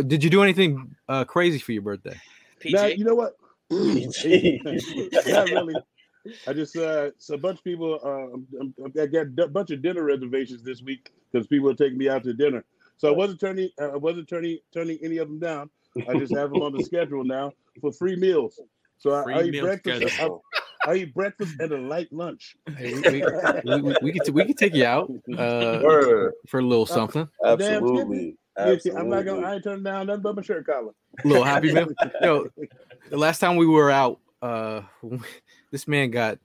[0.09, 2.19] Did you do anything uh, crazy for your birthday?
[2.65, 3.37] Now, you know what?
[3.71, 5.75] Not really.
[6.47, 7.99] I just uh, so a bunch of people.
[8.03, 12.09] Uh, I got a bunch of dinner reservations this week because people are taking me
[12.09, 12.65] out to dinner.
[13.01, 15.71] So I wasn't turning uh, I wasn't turning turning any of them down.
[16.07, 18.61] I just have them on the schedule now for free meals.
[18.99, 20.21] So I, I eat breakfast.
[20.21, 20.29] I,
[20.87, 22.57] I, eat breakfast and a light lunch.
[22.77, 25.81] Hey, we, we, we, we, could we could take you out uh,
[26.47, 27.27] for a little something.
[27.43, 28.37] Absolutely.
[28.59, 29.01] Absolutely.
[29.01, 29.47] I'm not gonna.
[29.47, 30.93] I ain't turning down nothing but my shirt collar.
[31.25, 31.89] Little happy meal.
[32.23, 32.49] Yo,
[33.09, 34.83] the last time we were out, uh,
[35.71, 36.39] this man got.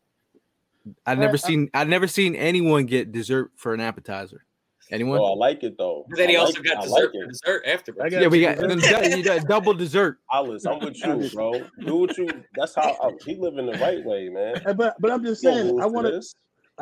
[1.06, 1.70] I never seen.
[1.74, 4.46] I never seen anyone get dessert for an appetizer.
[4.92, 5.20] Anyone?
[5.20, 6.06] Oh, I like it though.
[6.10, 8.14] But then he also like got dessert like dessert afterwards.
[8.14, 10.20] Yeah, we got, you got double dessert.
[10.32, 11.64] Alice, I'm with you, bro.
[11.84, 12.30] Do what you.
[12.56, 14.62] That's how I, he living the right way, man.
[14.78, 16.22] But but I'm just saying, I want to.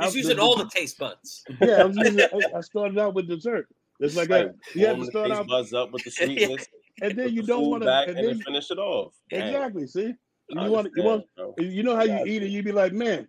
[0.01, 1.43] He's using all the taste buds.
[1.61, 2.19] Yeah, I, using,
[2.55, 3.67] I started out with dessert.
[3.99, 4.47] It's like right.
[4.47, 6.67] a, you have to start out buzz up with the sweetness,
[7.01, 9.13] and then you don't want to, and, then finish it off.
[9.29, 9.87] Exactly.
[9.87, 10.13] See,
[10.49, 11.25] you want you want
[11.57, 12.49] you know how you eat it.
[12.49, 13.27] You be like, man,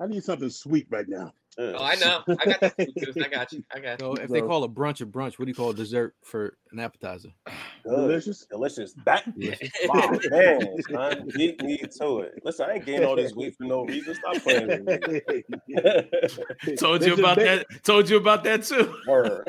[0.00, 1.32] I need something sweet right now.
[1.58, 2.22] Oh, I know.
[2.28, 3.64] I got the I got you.
[3.74, 4.06] I got you.
[4.06, 6.56] So if they call a brunch a brunch, what do you call a dessert for
[6.72, 7.30] an appetizer?
[7.46, 7.96] Good.
[7.96, 8.46] Delicious.
[8.50, 8.94] Delicious.
[9.06, 9.24] That
[9.86, 11.30] wow, man, son.
[11.34, 12.34] Beat me to it.
[12.44, 14.14] Listen, I ain't gained all this weight for no reason.
[14.16, 16.76] Stop playing with me.
[16.78, 17.66] Told you about that.
[17.84, 18.94] Told you about that too.
[19.08, 19.44] Word.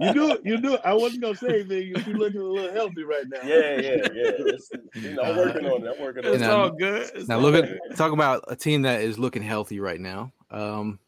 [0.00, 0.76] You do, you do.
[0.84, 1.82] I wasn't gonna say anything.
[1.88, 3.38] You you looking a little healthy right now.
[3.44, 4.30] yeah, yeah, yeah.
[4.40, 5.94] Listen, you know, I'm uh, working on it.
[5.96, 6.46] I'm working on It's it.
[6.46, 7.10] now- all good.
[7.14, 7.78] It's Now all look good.
[7.90, 10.32] at talk about a team that is looking healthy right now.
[10.50, 10.98] Um,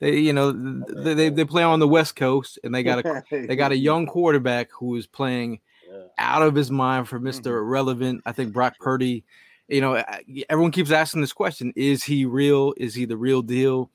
[0.00, 3.22] they you know they, they they play on the West Coast and they got a
[3.30, 5.60] they got a young quarterback who is playing
[6.18, 7.46] out of his mind for Mr.
[7.46, 8.22] Irrelevant.
[8.26, 9.24] I think Brock Purdy,
[9.68, 10.02] you know,
[10.48, 12.74] everyone keeps asking this question is he real?
[12.76, 13.90] Is he the real deal?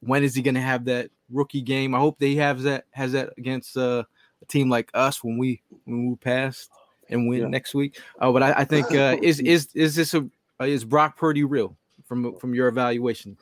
[0.00, 1.94] When is he going to have that rookie game?
[1.94, 4.04] I hope they have that has that against uh,
[4.42, 6.68] a team like us when we when we pass
[7.08, 7.48] and win Yeah.
[7.48, 8.00] next week.
[8.18, 10.28] Uh, but I, I think uh, is is is this a
[10.60, 13.36] is Brock Purdy real from from your evaluation?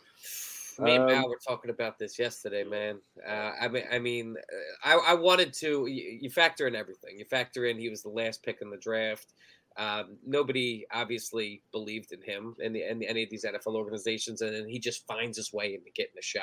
[0.81, 3.01] Me and Um, Mal were talking about this yesterday, man.
[3.27, 5.87] Uh, I mean, I mean, uh, I, I wanted to.
[5.87, 7.19] You, you factor in everything.
[7.19, 9.33] You factor in he was the last pick in the draft.
[9.77, 14.55] Um, nobody obviously believed in him in, the, in any of these NFL organizations, and
[14.55, 16.43] then he just finds his way into getting a shot.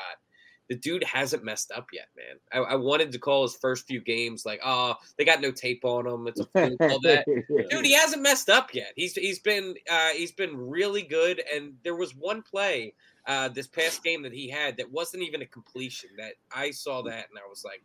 [0.70, 2.38] The dude hasn't messed up yet, man.
[2.52, 5.86] I, I wanted to call his first few games like, oh, they got no tape
[5.86, 6.28] on him.
[6.28, 7.26] It's a all that
[7.70, 11.74] dude he hasn't messed up yet he's he's been uh he's been really good and
[11.84, 12.94] there was one play
[13.28, 17.02] uh this past game that he had that wasn't even a completion that i saw
[17.02, 17.84] that and i was like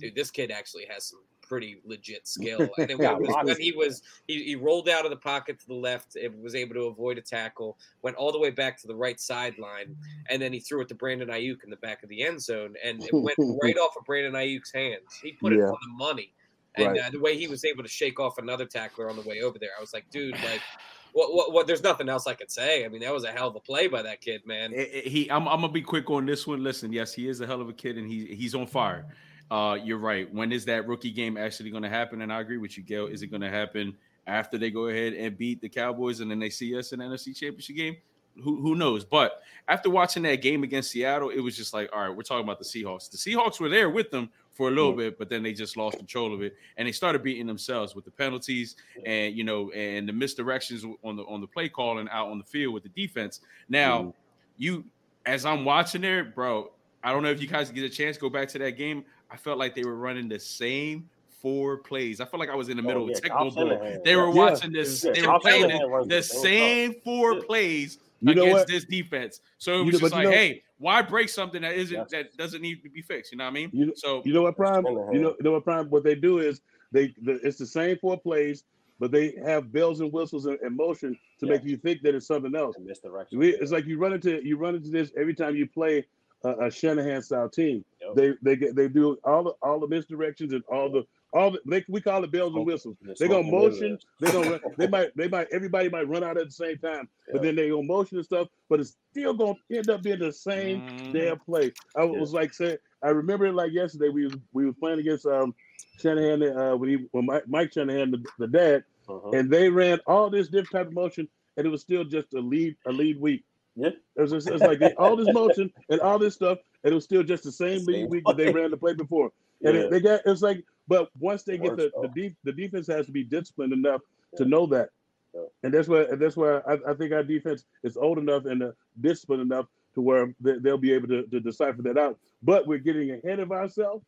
[0.00, 2.72] dude this kid actually has some pretty legit skill.
[2.88, 5.66] And it Yeah, was when he was he, he rolled out of the pocket to
[5.66, 8.86] the left it was able to avoid a tackle went all the way back to
[8.86, 9.92] the right sideline
[10.28, 12.74] and then he threw it to Brandon Aiyuk in the back of the end zone
[12.82, 15.18] and it went right off of Brandon Aiyuk's hands.
[15.20, 16.34] He put it on the money.
[16.74, 16.98] And Right.
[16.98, 19.58] uh, the way he was able to shake off another tackler on the way over
[19.58, 20.64] there, I was like, dude, like,
[21.12, 21.66] what, what, what?
[21.66, 22.84] There's nothing else I could say.
[22.84, 24.72] I mean, that was a hell of a play by that kid, man.
[24.74, 26.62] Eh, eh, he I'm, I'm gonna be quick on this one.
[26.62, 29.06] Listen, yes, he is a hell of a kid and he he's on fire.
[29.50, 30.32] Uh, you're right.
[30.32, 32.22] When is that rookie game actually going to happen?
[32.22, 33.06] And I agree with you, Gail.
[33.06, 33.94] Is it going to happen
[34.26, 37.04] after they go ahead and beat the Cowboys and then they see us in the
[37.04, 37.96] NFC Championship game?
[38.42, 39.04] Who who knows?
[39.04, 42.44] But after watching that game against Seattle, it was just like, all right, we're talking
[42.44, 43.10] about the Seahawks.
[43.10, 45.98] The Seahawks were there with them for a little bit, but then they just lost
[45.98, 50.08] control of it and they started beating themselves with the penalties and you know and
[50.08, 52.88] the misdirections on the on the play call and out on the field with the
[52.90, 53.40] defense.
[53.68, 54.14] Now,
[54.56, 54.84] you
[55.24, 56.70] as I'm watching there, bro,
[57.02, 59.04] I don't know if you guys get a chance go back to that game.
[59.30, 61.08] I felt like they were running the same
[61.40, 62.20] four plays.
[62.20, 64.34] I felt like I was in the Oh, middle yeah, of technical They were Yeah.
[64.34, 65.02] watching this.
[65.02, 67.98] Yeah, They were playing the, the same four plays
[68.30, 68.68] You know against what?
[68.68, 69.40] this defense.
[69.58, 71.96] So it You was know- just you like, know- hey, why break something that isn't
[71.96, 72.10] Yes.
[72.10, 73.32] that doesn't need to be fixed?
[73.32, 73.70] You know what I mean?
[73.72, 74.84] You- so You know what, Prime?
[74.84, 75.12] Shanahan.
[75.14, 75.90] You know, you know what, Prime?
[75.90, 76.60] What they do is
[76.92, 78.64] they the, it's the same four plays,
[79.00, 81.52] but they have bells and whistles and, and motion to Yeah.
[81.52, 82.76] make you think that it's something else.
[82.76, 83.38] And misdirection.
[83.38, 86.04] We, it's like you run into you run into this every time you play
[86.44, 87.84] a, a Shanahan style team.
[88.00, 88.14] Yep.
[88.14, 91.60] They they get they do all the all the misdirections and all the all the
[91.66, 92.96] they, we call it bells and whistles.
[93.02, 93.98] The They gonna motion.
[94.20, 97.32] They gonna they might they might everybody might run out at the same time, Yeah.
[97.34, 98.48] but then they gonna motion and stuff.
[98.68, 101.12] But it's still gonna end up being the same Mhm.
[101.12, 101.72] damn play.
[101.96, 102.10] I Yeah.
[102.20, 104.08] was like saying, I remember it like yesterday.
[104.10, 105.54] We was we were playing against um
[106.00, 109.30] Shanahan uh, when he when Mike, Mike Shanahan the, the dad, Uh-huh.
[109.30, 112.40] and they ran all this different type of motion, and it was still just a
[112.40, 113.44] lead a lead week.
[113.74, 113.88] Yeah.
[114.16, 116.94] It was just, it's like they, all this motion and all this stuff, and it
[116.94, 119.32] was still just the same Same lead week that they ran the play before.
[119.64, 119.82] And Yeah.
[119.82, 122.28] it, they got it's like, but once they It get the works, the, though.
[122.28, 124.02] def, the defense has to be disciplined enough
[124.36, 124.90] to know that,
[125.34, 125.42] Yeah.
[125.62, 128.62] and that's why and that's why I, I think our defense is old enough and
[128.62, 132.18] uh, disciplined enough to where they, they'll be able to, to decipher that out.
[132.42, 134.04] But we're getting ahead of ourselves.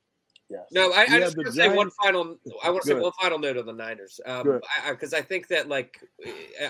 [0.50, 0.66] Yes.
[0.72, 2.36] No, I, I just want to say one final.
[2.62, 4.62] I want to say one final note on the Niners, um, Good.
[4.90, 5.98] because I, think that like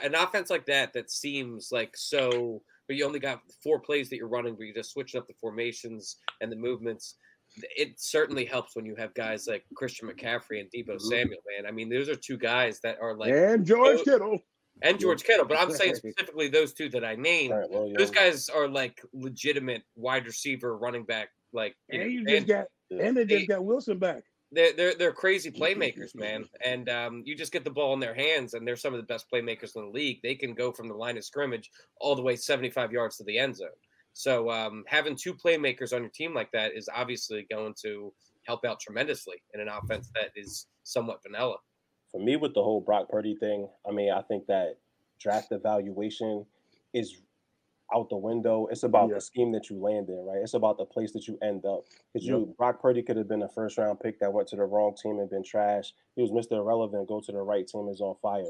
[0.03, 4.17] an offense like that that seems like so, but you only got four plays that
[4.17, 7.17] you're running, but you're just switching up the formations and the movements.
[7.77, 11.01] It certainly helps when you have guys like Christian McCaffrey and Deebo Mhm.
[11.03, 11.67] Samuel, man.
[11.67, 14.39] I mean, those are two guys that are like, and George oh, Kittle.
[14.83, 17.53] and George Kittle, but I'm saying specifically those two that I named.
[17.53, 22.09] All right, well, Those guys are like legitimate wide receiver, running back, like you And
[22.09, 22.67] know, you just and- got
[23.05, 24.25] and they they- just got Wilson back.
[24.53, 26.45] they're they're they're crazy playmakers, man.
[26.65, 29.07] And um, you just get the ball in their hands, and they're some of the
[29.07, 30.21] best playmakers in the league.
[30.23, 33.39] They can go from the line of scrimmage all the way 75 yards to the
[33.39, 33.69] end zone.
[34.15, 38.13] So um, having two playmakers on your team like that is obviously going to
[38.47, 41.57] help out tremendously in an offense that is somewhat vanilla.
[42.13, 44.79] for me with the whole Brock Purdy thing, I mean, I think that
[45.19, 46.47] draft evaluation
[46.93, 47.23] is
[47.93, 48.67] out the window.
[48.71, 49.17] It's about Yeah.
[49.17, 50.39] the scheme that you land in, right?
[50.41, 51.85] It's about the place that you end up.
[52.13, 52.39] Because Yep.
[52.39, 54.95] you Brock Purdy could have been a first round pick that went to the wrong
[54.95, 55.93] team and been trash.
[56.15, 56.53] He was Mr.
[56.59, 58.45] Irrelevant, go to the right team is on fire.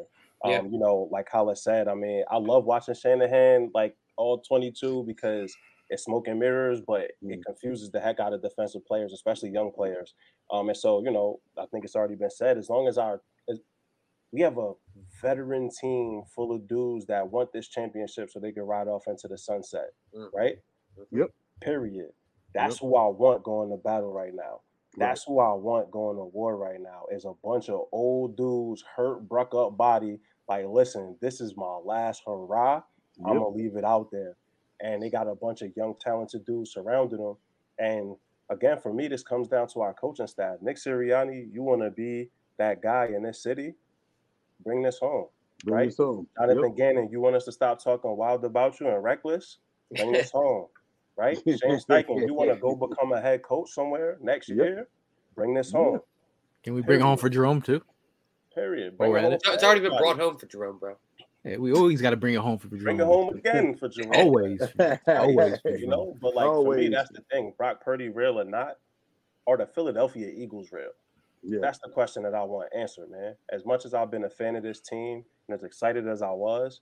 [0.45, 0.59] Yeah.
[0.59, 5.05] Um, you know, like Hollis said, I mean, I love watching Shanahan like all 22
[5.07, 5.55] because
[5.91, 7.35] it's smoke and mirrors, but Mm.
[7.35, 10.15] it confuses the heck out of defensive players, especially young players.
[10.51, 12.57] Um, and so you know, I think it's already been said.
[12.59, 13.61] As long as our as
[14.33, 14.73] we have a
[15.23, 19.29] veteran team full of dudes that want this championship so they can ride off into
[19.29, 20.31] the sunset, Mm.
[20.33, 20.59] right?
[21.13, 21.31] Yep.
[21.61, 22.13] Period.
[22.53, 24.61] That's who I want going to battle right now.
[24.97, 27.07] That's who I want going to war right now.
[27.11, 30.21] Is a bunch of old dudes, hurt, bruck up body.
[30.49, 32.83] Like, listen, this is my last hurrah.
[33.19, 34.37] I'm gonna leave it out there.
[34.81, 37.37] And they got a bunch of young, talented dudes surrounding them.
[37.79, 38.17] And
[38.51, 40.57] again, for me, this comes down to our coaching staff.
[40.61, 43.75] Nick Sirianni, you want to be that guy in this city?
[44.65, 45.27] Bring this home.
[45.65, 45.85] Bring right?
[45.87, 46.27] this home.
[46.39, 46.77] Jonathan Yep.
[46.77, 49.59] Gannon, you want us to stop talking wild about you and reckless?
[49.97, 50.67] Bring this home,
[51.17, 51.37] right?
[51.47, 54.59] Shane Steichen, you want to go become a head coach somewhere next Yep.
[54.59, 54.89] year?
[55.35, 55.79] Bring this Yeah.
[55.79, 56.01] home.
[56.63, 57.83] Can we bring it home for Jerome too?
[58.55, 58.95] Period.
[58.97, 59.41] While Bring we're it at home it.
[59.45, 60.97] It's it's already been brought home for Jerome, bro.
[61.45, 62.85] Yeah, we always got to bring it home for Jerome.
[62.85, 64.13] Bring it home again for Jerome.
[64.15, 64.61] Always,
[65.07, 65.61] always.
[65.61, 67.53] for you know, but like for me, that's the thing.
[67.57, 68.79] Brock Purdy real or not?
[69.47, 70.93] Are the Philadelphia Eagles real?
[71.43, 71.59] Yeah.
[71.61, 73.35] That's the question that I want answered, man.
[73.53, 76.31] As much as I've been a fan of this team and as excited as I
[76.31, 76.81] was,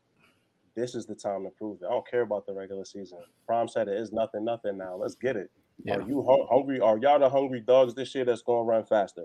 [0.76, 1.86] this is the time to prove it.
[1.86, 3.18] I don't care about the regular season.
[3.46, 4.94] Prom said it is nothing, nothing now.
[4.94, 5.50] Let's get it.
[5.84, 5.96] Yeah.
[5.96, 6.78] Are you hungry?
[6.78, 9.24] Are y'all the hungry dogs this year that's going to run faster?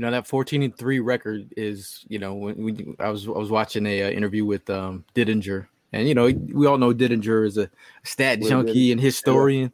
[0.00, 3.32] You know that 14 and 3 record is, you know, when we I was I
[3.32, 7.46] was watching a uh, interview with um Didinger and you know, we all know Didinger
[7.46, 7.68] is a
[8.02, 9.70] stat junkie and historian.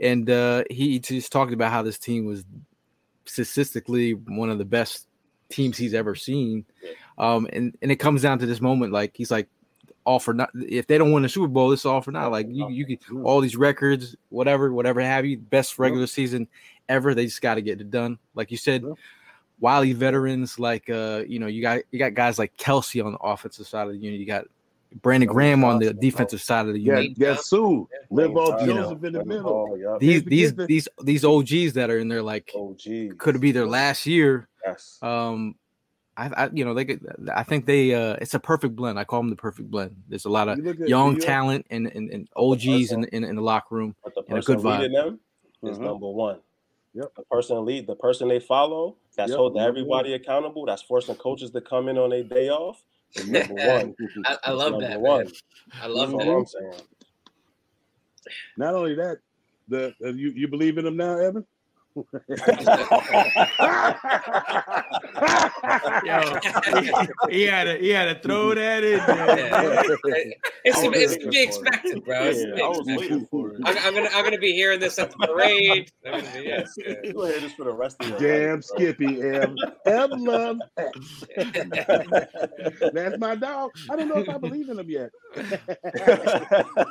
[0.00, 2.46] And uh he just talked about how this team was
[3.26, 5.06] statistically one of the best
[5.50, 6.64] teams he's ever seen.
[7.18, 9.48] Um and and it comes down to this moment like he's like
[10.06, 12.46] all for not if they don't win the Super Bowl, it's all for not like
[12.48, 16.48] you you get all these records, whatever, whatever have you, best regular season
[16.88, 17.14] ever.
[17.14, 18.18] They just got to get it done.
[18.34, 18.94] Like you said, Yeah.
[19.62, 23.18] Wily veterans like uh you know you got you got guys like Kelce on the
[23.18, 24.18] offensive side of the unit.
[24.20, 24.44] You got
[25.00, 27.12] Brandon Graham on the defensive side of the unit.
[27.16, 27.88] yeah, Sue.
[28.10, 29.42] Live off You know, Joseph in the middle.
[29.44, 30.00] Hall, yup.
[30.00, 33.12] These these these these OGs that are in there like geez.
[33.18, 34.48] could be their last year.
[34.66, 34.98] Yes.
[35.00, 35.54] Um,
[36.16, 37.00] I, I you know they could.
[37.32, 38.98] I think they uh it's a perfect blend.
[38.98, 39.94] I call them the perfect blend.
[40.08, 43.36] There's a lot of You young talent and and, and OGs in, person- in in
[43.36, 43.94] the locker room.
[44.04, 44.78] But the and a person good vibe.
[44.80, 45.20] leading them
[45.62, 45.86] is Uh-huh.
[45.86, 46.40] number one.
[46.94, 47.14] Yep.
[47.16, 50.64] The person lead, the person they follow, that's Yep, holding number everybody accountable.
[50.66, 52.82] That's forcing coaches to come in on their day off.
[53.26, 53.94] number one.
[54.24, 55.00] I, I love Number that.
[55.00, 55.24] one.
[55.24, 55.32] Man.
[55.82, 56.30] I love That's that.
[56.30, 56.72] all I'm saying.
[58.56, 59.18] Not only that,
[59.68, 61.44] the uh, you you believe in him now, Evan?
[66.04, 66.38] Yo,
[66.80, 66.90] he,
[67.30, 69.04] he had to he had to throw that in Yeah.
[69.06, 69.98] there.
[70.64, 72.30] It's, I it's to be expected, bro.
[72.30, 73.60] Yeah, be I was waiting for it.
[73.64, 75.90] I'm, I'm gonna I'm gonna be hearing this at the parade.
[76.06, 76.94] I'm gonna be, yes, yeah.
[77.02, 78.64] You gonna hear this for the rest of your Damn life.
[78.64, 79.56] Skippy, Ev.
[79.86, 80.58] Ev love.
[82.92, 83.72] That's my dog.
[83.90, 85.10] I don't know if I believe in him yet.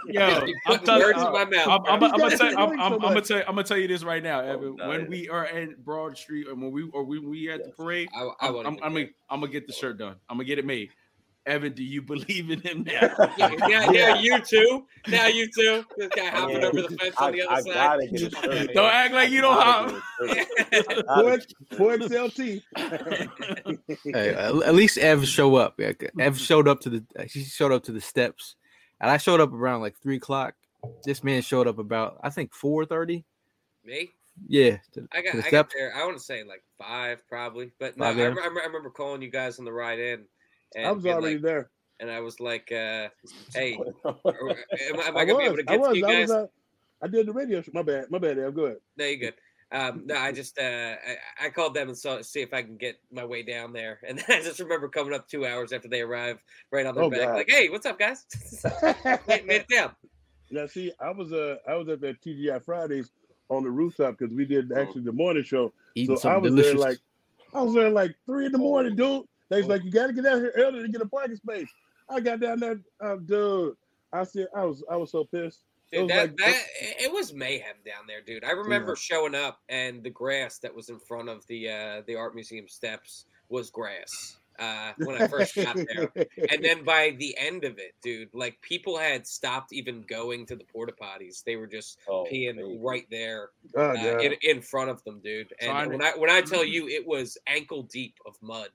[0.06, 1.68] Yo, I'm telling words in my mouth.
[1.68, 2.10] I'm, I'm, bro.
[2.10, 4.22] I'm, gonna tell, He's I'm, I'm, I'm gonna tell, I'm gonna tell you this right
[4.24, 4.76] now, Evan.
[4.80, 7.64] Oh, no, when we are in Broad Street and when we or when we at
[7.64, 10.16] the parade, I, I I'm, I'm, I'm, gonna, I'm gonna get the shirt done.
[10.30, 10.90] I'm gonna get it made.
[11.48, 13.00] Evan, do you believe in him now?
[13.02, 13.32] it.
[13.38, 14.86] Yeah, now, now you too.
[15.08, 15.84] Now you too.
[15.98, 16.68] This guy hopping Yeah.
[16.68, 18.12] over the fence I, on the I other gotta side.
[18.12, 18.74] get a shirt.
[18.76, 20.30] Don't act like you don't Gotta have.
[20.30, 21.06] get a shirt.
[21.72, 22.62] Four, four XLT.
[24.14, 25.80] Hey, at at least Ev show up.
[26.20, 27.04] Ev showed up to the.
[27.28, 28.56] She showed up to the steps,
[29.00, 30.54] and I showed up around like three o'clock.
[31.06, 33.26] This man showed up about I think four thirty.
[33.84, 34.10] Me?
[34.48, 35.96] Yeah, to, I got to the I got there.
[35.96, 38.38] I want to say like five probably, but no, I, Five a.m.?
[38.38, 40.26] rem- I remember calling you guys on the ride in,
[40.76, 41.70] and I was being already like, there.
[42.00, 43.10] and I was like, uh,
[43.54, 45.66] "Hey, am, I- am I I gonna be able was.
[45.66, 46.38] to I get to you I guys?" was.
[46.38, 46.48] Uh,
[47.04, 47.72] I did the radio show.
[47.74, 48.10] My bad.
[48.12, 48.38] My bad.
[48.40, 48.56] Ev.
[48.56, 48.78] Go ahead.
[48.98, 49.34] No, you're good.
[49.74, 52.76] Um, no, I just uh, I, I called them and saw see if I can
[52.78, 55.88] get my way down there, and then I just remember coming up two hours after
[55.88, 56.40] they arrived,
[56.72, 57.36] right on their Oh, back, God.
[57.36, 58.26] like, "Hey, what's up, guys?
[59.28, 59.92] made, made it down."
[60.52, 63.12] now see, I was uh I was at that TGI Fridays
[63.52, 65.72] on the rooftop because we did actually the morning show.
[65.96, 66.72] Eating so I was delicious.
[66.72, 66.98] there like
[67.54, 69.26] I was there like three in the morning, dude.
[69.50, 71.68] They was like, you got to get out here early to get a parking space.
[72.10, 73.76] I got down there, uh, dude.
[74.14, 75.60] I said I was I was so pissed.
[75.92, 76.64] It Dude, was that, like- that
[77.04, 78.46] it was mayhem down there, dude.
[78.46, 82.16] I remember showing up and the grass that was in front of the uh, the
[82.16, 86.12] art museum steps was grass uh, when I first got there.
[86.50, 90.56] And then by the end of it, dude, like people had stopped even going to
[90.56, 91.44] the porta potties.
[91.44, 92.78] They were just Oh, peeing baby.
[92.80, 95.52] right there Oh, uh, in, in front of them, dude.
[95.62, 98.70] Trying And to- when I when I tell you it was ankle deep of mud.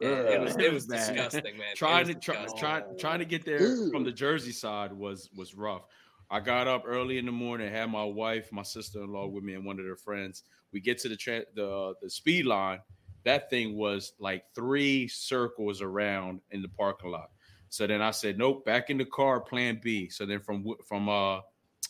[0.00, 1.74] It, it was It it was was disgusting, man.
[1.76, 2.58] Trying to try, disgusting.
[2.60, 3.90] try, trying to get there Ew.
[3.90, 5.82] from the Jersey side was was rough.
[6.30, 9.42] I got up early in the morning, had my wife, my sister in law with
[9.44, 10.44] me, and one of their friends.
[10.72, 12.78] We get to the tra- the the speed line.
[13.24, 17.30] That thing was like three circles around in the parking lot.
[17.68, 20.08] So then I said, nope, back in the car, Plan B.
[20.08, 21.40] So then from from uh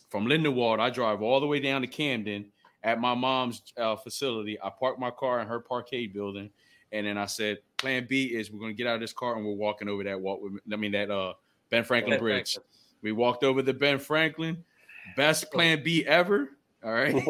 [0.09, 2.45] from Lindenwold, I drive all the way down to Camden
[2.83, 4.59] at my mom's uh, facility.
[4.61, 6.49] I park my car in her parquet building,
[6.91, 9.35] and then I said, Plan B is we're going to get out of this car
[9.35, 10.41] and we're walking over that walk.
[10.71, 11.33] I mean that uh
[11.69, 12.53] Ben Franklin Ben Bridge.
[12.53, 12.71] Franklin.
[13.01, 14.63] We walked over the Ben Franklin.
[15.15, 16.49] Best Plan B ever.
[16.83, 17.13] All right.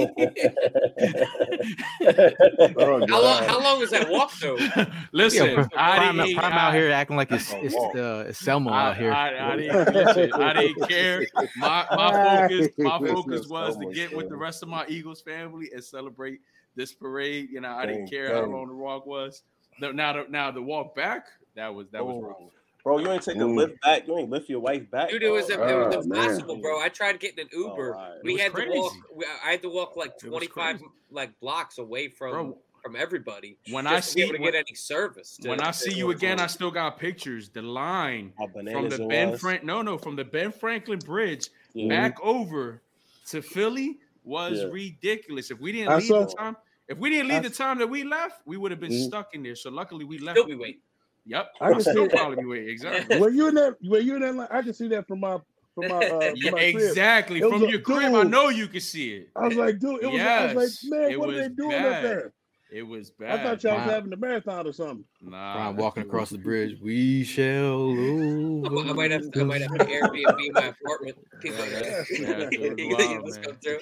[2.04, 3.47] Oh, How long God.
[3.47, 4.58] how long was that walk though?
[5.12, 8.39] Listen, Yeah, I prime, didn't, prime I- out here acting like it's it's, uh, it's
[8.39, 9.12] Selma I, out here.
[9.14, 10.34] I, I didn't listen.
[10.34, 11.26] I didn't care.
[11.58, 14.86] My my focus, my focus was so to much get with the rest of my
[14.88, 16.39] Eagles family and celebrate
[16.76, 17.49] this parade.
[17.52, 19.43] You know, I didn't Dang, care how long the walk was.
[19.80, 22.52] No, Now, the, now the walk back, that was that was Oh.
[22.86, 22.95] Rough.
[22.95, 24.07] Bro, you ain't take a lift back.
[24.07, 25.09] You ain't lift your wife back.
[25.09, 25.55] Dude, it was, bro.
[25.91, 26.23] it was Oh, man.
[26.23, 26.79] impossible, bro.
[26.82, 27.95] I tried getting an Uber.
[27.95, 28.19] Oh, all right.
[28.23, 28.93] we It was had to walk.
[29.15, 33.57] we- I had to walk like twenty five like blocks away from Bro, from everybody.
[33.69, 35.38] when just I to be able see- to when- get any service.
[35.38, 37.49] to- When I see you again, I still got pictures.
[37.49, 39.41] The line from the Ben was.
[39.41, 41.89] Frank, no, no, from the Ben Franklin Bridge Yeah.
[41.89, 42.82] back over
[43.27, 44.65] to Philly was Yeah.
[44.71, 45.51] ridiculous.
[45.51, 46.55] If we didn't I leave saw- the time,
[46.88, 49.07] if we didn't leave I- the time that we left, we would have been Mhm.
[49.07, 49.55] stuck in there.
[49.55, 50.38] So luckily we left.
[50.38, 50.82] still be waiting.
[51.26, 52.69] Yep, I can still probably be waiting.
[52.69, 53.19] Exactly.
[53.19, 53.76] Were you in that?
[53.84, 54.36] Were you in that?
[54.36, 54.47] Line?
[54.49, 55.38] I can see that from my
[55.76, 57.41] from my uh, from Yeah, my exactly.
[57.41, 59.30] From your crib, I know you can see it.
[59.36, 60.22] I was like, dude, it was.
[60.22, 62.34] I was like, man, it what are they doing up there?
[62.72, 63.38] It was bad.
[63.38, 65.03] I thought y'all was having a marathon or something.
[65.22, 66.80] Nah, Brian walking across the bridge.
[66.82, 67.91] We shall.
[67.91, 71.17] I I might have I might have to Airbnb my apartment.
[71.41, 73.80] People, Yeah, yeah, yeah, you wild, come through.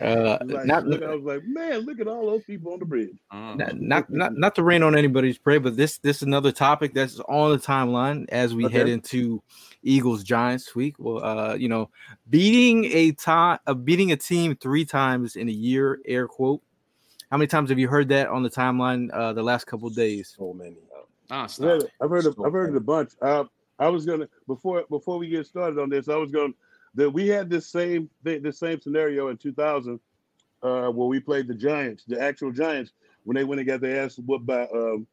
[0.00, 2.84] Uh, Like, not, look, I was like, man, look at all those people on the
[2.84, 3.10] bridge.
[3.32, 3.54] Uh-huh.
[3.54, 6.94] not, not, not, not to rain on anybody's parade, but this this is another topic
[6.94, 9.42] that's on the timeline as we head into
[9.82, 10.94] Eagles Giants week.
[11.00, 11.90] Well, uh, you know,
[12.30, 16.62] beating a time, uh, beating a team three times in a year, air quote.
[17.32, 19.94] How many times have you heard that on the timeline uh, the last couple of
[19.94, 20.34] days?
[20.36, 20.76] So many.
[21.30, 23.12] Nah, I've heard, I've heard, of, I've heard it a bunch.
[23.22, 23.44] Uh,
[23.78, 26.52] I was gonna before before we get started on this, I was going
[26.94, 29.98] that we had this same thing, this same scenario in 2000,
[30.62, 32.92] uh, where we played the Giants, the actual Giants,
[33.24, 35.06] when they went and got their ass whooped by um,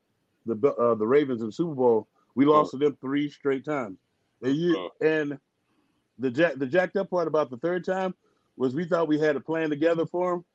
[0.46, 2.10] the uh, the Ravens in the Super Bowl.
[2.36, 3.98] We lost to them three straight times,
[4.42, 5.40] and you and
[6.18, 8.14] the jack the jacked up part about the third time
[8.58, 10.46] was we thought we had a plan together for him.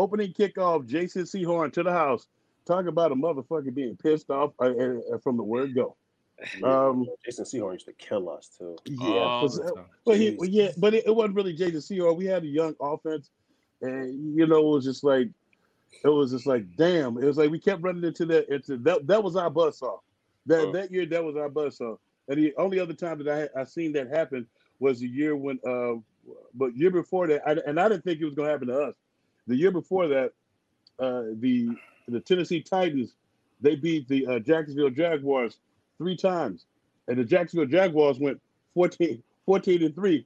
[0.00, 2.26] Opening kickoff, Jason Sehorn to the house.
[2.64, 5.94] Talk about a motherfucker being pissed off uh, uh, from the word go.
[6.64, 8.74] Um, Jason Sehorn used to kill us too.
[8.86, 9.84] yeah, All but, the time.
[10.06, 12.16] but he, well, yeah, but it, it wasn't really Jason Sehorn.
[12.16, 13.28] We had a young offense,
[13.82, 15.28] and you know, it was just like
[16.02, 17.18] it was just like damn.
[17.18, 18.48] It was like we kept running into that.
[18.48, 19.06] Into that.
[19.06, 19.98] That was our buzzsaw.
[20.46, 20.72] That Uh.
[20.72, 21.98] that year, that was our buzzsaw.
[22.28, 24.46] And the only other time that I I seen that happen
[24.78, 26.00] was the year when, uh,
[26.54, 28.94] but year before that, I, and I didn't think it was gonna happen to us.
[29.50, 30.32] The year before that,
[31.00, 31.70] uh, the
[32.08, 33.14] the Tennessee Titans
[33.60, 35.58] they beat the uh, Jacksonville Jaguars
[35.98, 36.66] three times,
[37.08, 38.40] and the Jacksonville Jaguars went
[38.74, 40.24] 14, 14 and three.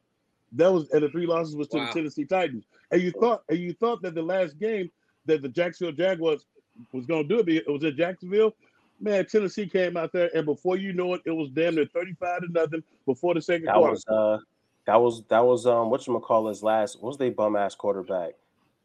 [0.53, 1.87] That was and the three losses was to Wow.
[1.87, 2.65] the Tennessee Titans.
[2.91, 4.91] And you thought and you thought that the last game
[5.25, 6.45] that the Jacksonville Jaguars
[6.93, 8.55] was going to do it, it was at Jacksonville.
[9.01, 12.43] Man, Tennessee came out there, and before you know it, it was damn near thirty-five
[12.43, 13.93] to nothing before the second That quarter.
[13.93, 14.39] was uh
[14.87, 17.75] that was that was um what you call his last what was they bum ass
[17.75, 18.35] quarterback?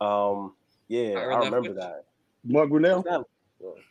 [0.01, 0.53] Um
[0.87, 1.75] yeah, Byron I remember Leftwich?
[1.75, 2.05] that.
[2.45, 3.23] Mark Was Brunell, that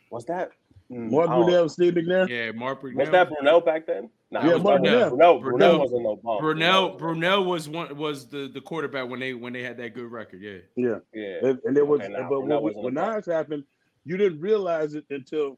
[0.09, 0.51] was that
[0.91, 2.27] mm, Mark I Brunell, Steve McNair.
[2.27, 2.95] Yeah, Mark Brunell.
[2.95, 4.09] was that Brunell back then?
[4.31, 5.11] Nah, Yeah, Mark Brunell.
[5.11, 5.11] Brunell.
[5.11, 5.59] Brunell, Brunell.
[5.59, 6.41] Brunell wasn't no bum.
[6.41, 9.93] Brunell, wasn't- Brunell was one was the, the quarterback when they when they had that
[9.93, 10.41] good record.
[10.41, 10.57] Yeah.
[10.75, 10.97] Yeah.
[11.13, 11.49] Yeah.
[11.49, 13.63] And, and there was, Okay, nah, but Brunell when, wasn't when a happened,
[14.05, 15.57] you didn't realize it until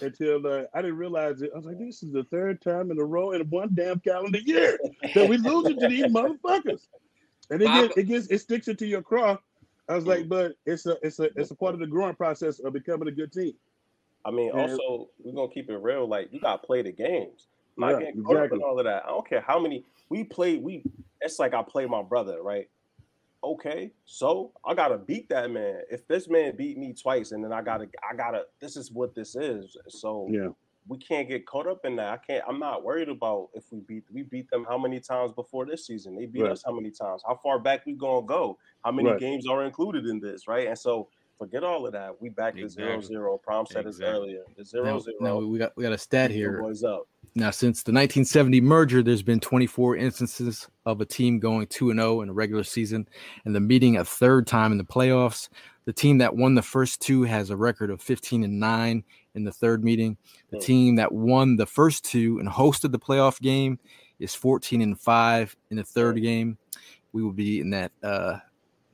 [0.00, 1.50] until uh, I didn't realize it.
[1.54, 4.38] I was like, this is the third time in a row in one damn calendar
[4.38, 4.78] year
[5.14, 6.86] that we losing to these motherfuckers.
[7.50, 9.38] And it Bob- gets, it gets it sticks into your craw.
[9.88, 12.60] I was like, but it's a it's a it's a part of the growing process
[12.60, 13.54] of becoming a good team.
[14.24, 14.62] I mean, Yeah.
[14.62, 16.06] also we're gonna keep it real.
[16.06, 17.48] Like you gotta play the games.
[17.76, 18.62] Not Yeah, getting caught up in exactly.
[18.64, 19.04] all of that.
[19.04, 20.62] I don't care how many we played.
[20.62, 20.84] We
[21.20, 22.68] it's like I play my brother, right?
[23.44, 25.80] Okay, so I gotta beat that man.
[25.90, 28.44] If this man beat me twice, and then I gotta, I gotta.
[28.60, 29.76] This is what this is.
[29.88, 30.50] So Yeah.
[30.88, 32.12] We can't get caught up in that.
[32.12, 32.44] I can't.
[32.48, 34.04] I'm not worried about if we beat.
[34.12, 36.16] We beat them how many times before this season?
[36.16, 36.52] They beat Right.
[36.52, 37.22] us how many times?
[37.26, 38.58] How far back we gonna go?
[38.84, 39.20] How many Right.
[39.20, 40.48] games are included in this?
[40.48, 41.08] Right, and so
[41.38, 42.20] forget all of that.
[42.20, 43.38] We back to zero Exactly.
[43.44, 44.16] Prom said this Exactly.
[44.16, 44.44] earlier.
[44.56, 45.16] The zero Now, zero.
[45.20, 46.60] now we got we got a stat here.
[46.60, 47.06] boys up.
[47.34, 51.98] Now, since the 1970 merger, there's been 24 instances of a team going 2 and
[51.98, 53.08] 0 in a regular season
[53.46, 55.48] and the meeting a third time in the playoffs.
[55.86, 59.02] The team that won the first two has a record of 15 and 9
[59.34, 60.16] in the third meeting.
[60.50, 60.62] The Hmm.
[60.62, 63.78] team that won the first two and hosted the playoff game
[64.18, 66.58] is 14 and 5 in the third game.
[67.12, 68.38] We will be in that uh,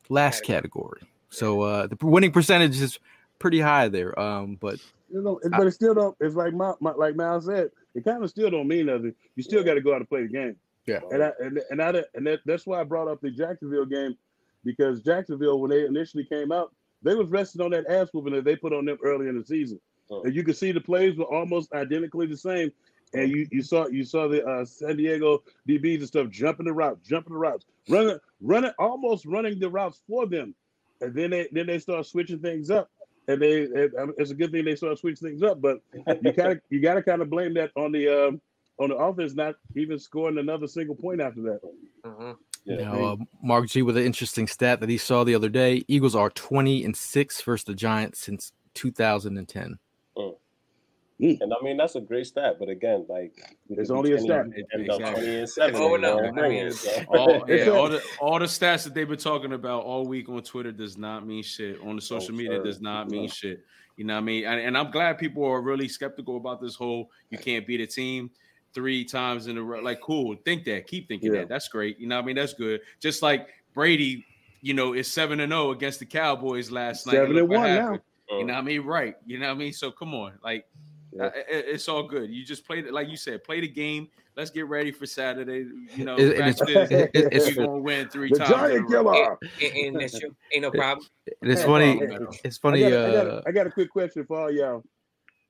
[0.09, 1.03] last category.
[1.31, 2.99] So uh, the winning percentage is
[3.39, 4.19] pretty high there.
[4.19, 4.81] Um, but
[5.13, 6.17] You know, but it still don't.
[6.21, 7.71] It's like my, my like Miles said.
[7.95, 9.15] It kind of still don't mean nothing.
[9.37, 10.57] You still got to go out and play the game.
[10.87, 11.01] Yeah.
[11.11, 14.17] And I and and I and that, that's why I brought up the Jacksonville game
[14.65, 16.73] because Jacksonville when they initially came out,
[17.03, 19.45] they was resting on that ass whooping that they put on them early in the
[19.45, 19.81] season.
[20.11, 22.73] And you could see the plays were almost identically the same.
[23.15, 26.73] And you, you saw you saw the uh, San Diego DBs and stuff jumping the
[26.73, 30.55] routes, jumping the routes, running running almost running the routes for them,
[31.01, 32.91] and then they then they start switching things up
[33.29, 35.61] and they it, um, it's a good thing they start switching things up.
[35.61, 35.79] But
[36.23, 38.41] you kind of you got to kind of blame that on the um,
[38.81, 41.61] on the offense not even scoring another single point after that.
[42.05, 42.37] Mhm.
[42.65, 42.77] Yeah.
[42.77, 46.15] Now, uh, Mark G with an interesting stat that he saw the other day: Eagles
[46.15, 49.63] are twenty and six versus the Giants since 2010.
[49.63, 49.79] And
[50.19, 51.39] Mm.
[51.43, 53.33] I mean that's a great stat, but again, like
[53.71, 54.47] It's only a 20 stat.
[54.73, 55.23] Exactly.
[55.23, 55.81] 20 and seven.
[55.81, 56.73] Oh, no, I mean,
[57.09, 60.43] all, yeah, all the all the stats that they've been talking about all week on
[60.43, 61.81] Twitter does not mean shit.
[61.81, 62.63] On the oh, social media sir.
[62.63, 63.29] does not mean No.
[63.29, 63.65] shit.
[63.97, 64.45] You know what I mean?
[64.45, 67.87] And, and I'm glad people are really skeptical about this whole you can't beat a
[67.87, 68.31] team
[68.73, 69.81] three times in a row.
[69.81, 71.41] Like, cool, think that, keep thinking Yeah.
[71.41, 71.49] that.
[71.49, 71.99] That's great.
[71.99, 72.37] You know what I mean?
[72.37, 72.81] That's good.
[73.01, 74.25] Just like Brady,
[74.61, 77.15] you know, is seven and zero against the Cowboys last night.
[77.15, 77.99] Seven Look and what one now.
[78.29, 78.41] Happened.
[78.41, 78.81] You know what I mean?
[78.83, 79.15] Right.
[79.27, 79.73] You know what I mean?
[79.73, 80.67] So come on, like.
[81.11, 81.25] Yeah.
[81.25, 82.29] uh, it's all good.
[82.31, 83.43] You just played it like you said.
[83.43, 84.09] Play the game.
[84.37, 85.67] Let's get ready for Saturday.
[85.97, 88.51] You know, It- and it's- it- it- it's- We're gonna win three The times.
[88.51, 89.13] in a giant row.
[89.15, 89.39] killer.
[89.63, 90.35] Ain't, ain't an issue.
[90.53, 91.07] Ain't no problem.
[91.41, 91.97] And it's funny.
[91.99, 92.81] hey, It's I funny.
[92.81, 94.85] got, I, got, Uh, I got a quick question for all y'all.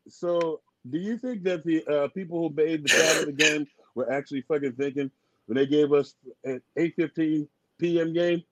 [0.08, 3.66] So, do you think that the uh, people who made the Saturday game
[3.96, 5.10] were actually fucking thinking
[5.46, 6.14] when they gave us
[6.44, 7.48] an 8:15
[7.78, 8.12] p.m.
[8.12, 8.44] game,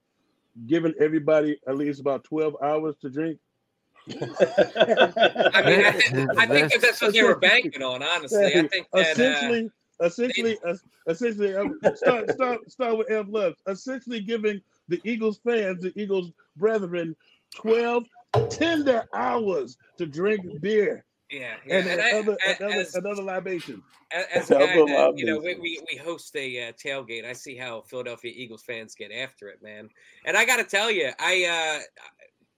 [0.67, 3.39] giving everybody at least about 12 hours to drink?
[4.09, 8.03] I mean, I, think- I think that that's what they were banking on.
[8.03, 13.29] Honestly, I think that uh, essentially, essentially, es- essentially, um, start, start, start with Ev
[13.29, 13.55] Love.
[13.67, 17.17] Essentially, giving the Eagles fans, the Eagles brethren,
[17.55, 18.05] 12
[18.51, 21.79] tender hours to drink beer yeah, yeah.
[21.79, 23.83] and, And another, a- another, as, another libation.
[24.13, 27.25] a- as a guy that, you know, we, we, we host a uh, tailgate.
[27.25, 29.89] I see how Philadelphia Eagles fans get after it, man.
[30.25, 31.83] And I got to tell you, I uh,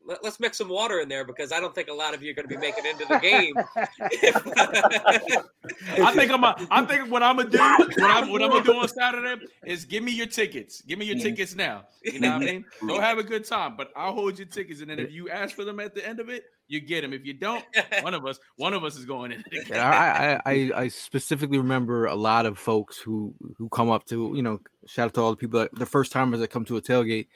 [0.09, 2.30] let, us mix some water in there because I don't think a lot of you
[2.30, 3.54] are going to be making it into the game.
[6.02, 6.42] I think I'm.
[6.42, 7.59] A, I think what I'm gonna do.
[7.59, 8.30] What I'm.
[8.30, 10.80] What I'm gonna do on Saturday is give me your tickets.
[10.82, 11.84] Give me your tickets now.
[12.02, 12.64] You know what I mean?
[12.86, 15.54] Go have a good time, but I'll hold your tickets, and then if you ask
[15.54, 17.12] for them at the end of it, you get them.
[17.12, 17.64] If you don't,
[18.00, 19.44] one of us, one of us is going in.
[19.50, 19.66] the game.
[19.68, 24.06] Yeah, I, I, I, I specifically remember a lot of folks who who come up
[24.06, 26.64] to you know shout out to all the people that the first timers that come
[26.66, 27.26] to a tailgate,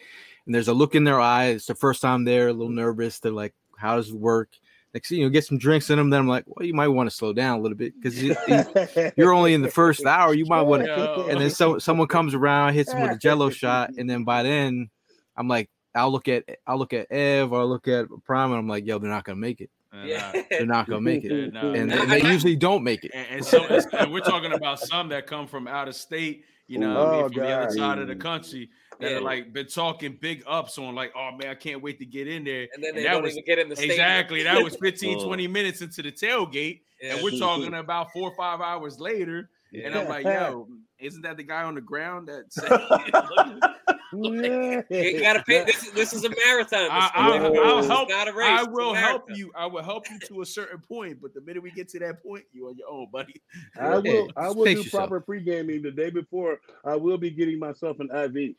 [0.47, 1.47] and there's a look in their eye.
[1.47, 3.19] It's the first time there, a little nervous.
[3.19, 4.51] They're like, "How does it work?"
[4.95, 6.11] Like, you know, get some drinks in them.
[6.11, 8.37] Then I'm like, "Well, you might want to slow down a little bit because you,
[9.17, 10.35] you're only in the first hour.
[10.35, 13.51] You might want to." And then so someone comes around, hits him with a Jello
[13.51, 14.91] shot, and then by then,
[15.37, 18.59] I'm like, I'll look at I'll look at Ev or I'll look at Prime, and
[18.59, 19.71] I'm like, "Yo, they're not gonna make it.
[20.05, 20.43] Yeah.
[20.51, 21.73] They're not gonna make yeah, it." no.
[21.73, 23.13] And, No, and they usually don't make it.
[23.15, 26.79] and, and so and we're talking about some that come from out of state, you
[26.79, 28.71] know, what I mean, Oh, from the other side of the country
[29.01, 29.17] that Yeah.
[29.19, 32.29] are like been talking big ups on like, oh man, I can't wait to get
[32.29, 32.69] in there.
[32.75, 33.93] And then And they that don't was even get in the stadium.
[33.93, 35.27] exactly that was 15, Oh.
[35.27, 37.15] 20 minutes into the tailgate, Yeah.
[37.15, 39.51] and we're talking about four or five hours later.
[39.75, 40.69] And I'm like, yo,
[40.99, 42.69] isn't that the guy on the ground that said,
[44.13, 45.65] You got to pay.
[45.65, 46.89] This is this is a marathon.
[46.91, 47.57] I, Mr.
[47.57, 48.11] I'll, I'll help.
[48.11, 48.47] not a race.
[48.51, 49.51] I will help you.
[49.57, 52.23] I will help you to a certain point, but the minute we get to that
[52.23, 53.41] point, you on your own, buddy.
[53.81, 54.29] I will.
[54.37, 55.09] I will Pace do yourself.
[55.09, 56.61] proper pre gaming the day before.
[56.85, 58.55] I will be getting myself an IV.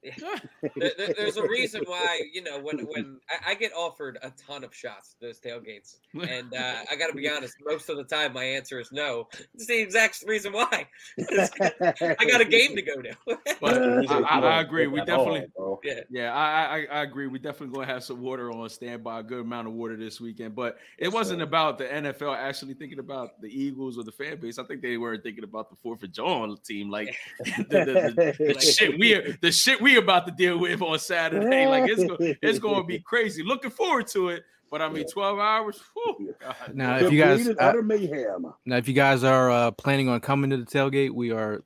[0.76, 4.30] there, there, there's a reason why you know when when I, I, get offered a
[4.30, 8.04] ton of shots those tailgates, and uh, I got to be honest, most of the
[8.04, 9.26] time my answer is no.
[9.54, 10.86] It's the exact reason why.
[11.18, 13.16] I got a game to go to.
[13.60, 13.78] but
[14.08, 14.86] I, I, I, agree.
[14.86, 15.46] We definitely,
[15.82, 17.26] yeah, yeah, I, I agree.
[17.26, 20.54] We definitely gonna have some water on standby, a good amount of water this weekend.
[20.54, 24.60] But it wasn't about the NFL actually thinking about the Eagles or the fan base.
[24.60, 26.28] I think they were thinking about the Fourth of July
[26.64, 30.58] team, like the, the, the, the shit we are the shit we about to deal
[30.58, 31.66] with on Saturday.
[31.66, 33.42] Like it's going, it's going to be crazy.
[33.42, 34.44] Looking forward to it.
[34.70, 35.80] But I mean, twelve hours.
[35.94, 36.34] Whew,
[36.74, 38.52] now, if you guys uh, mayhem.
[38.66, 41.62] Now, if you guys are uh, planning on coming to the tailgate, we are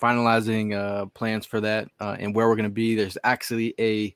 [0.00, 2.94] finalizing uh, plans for that uh, and where we're going to be.
[2.94, 4.14] There's actually a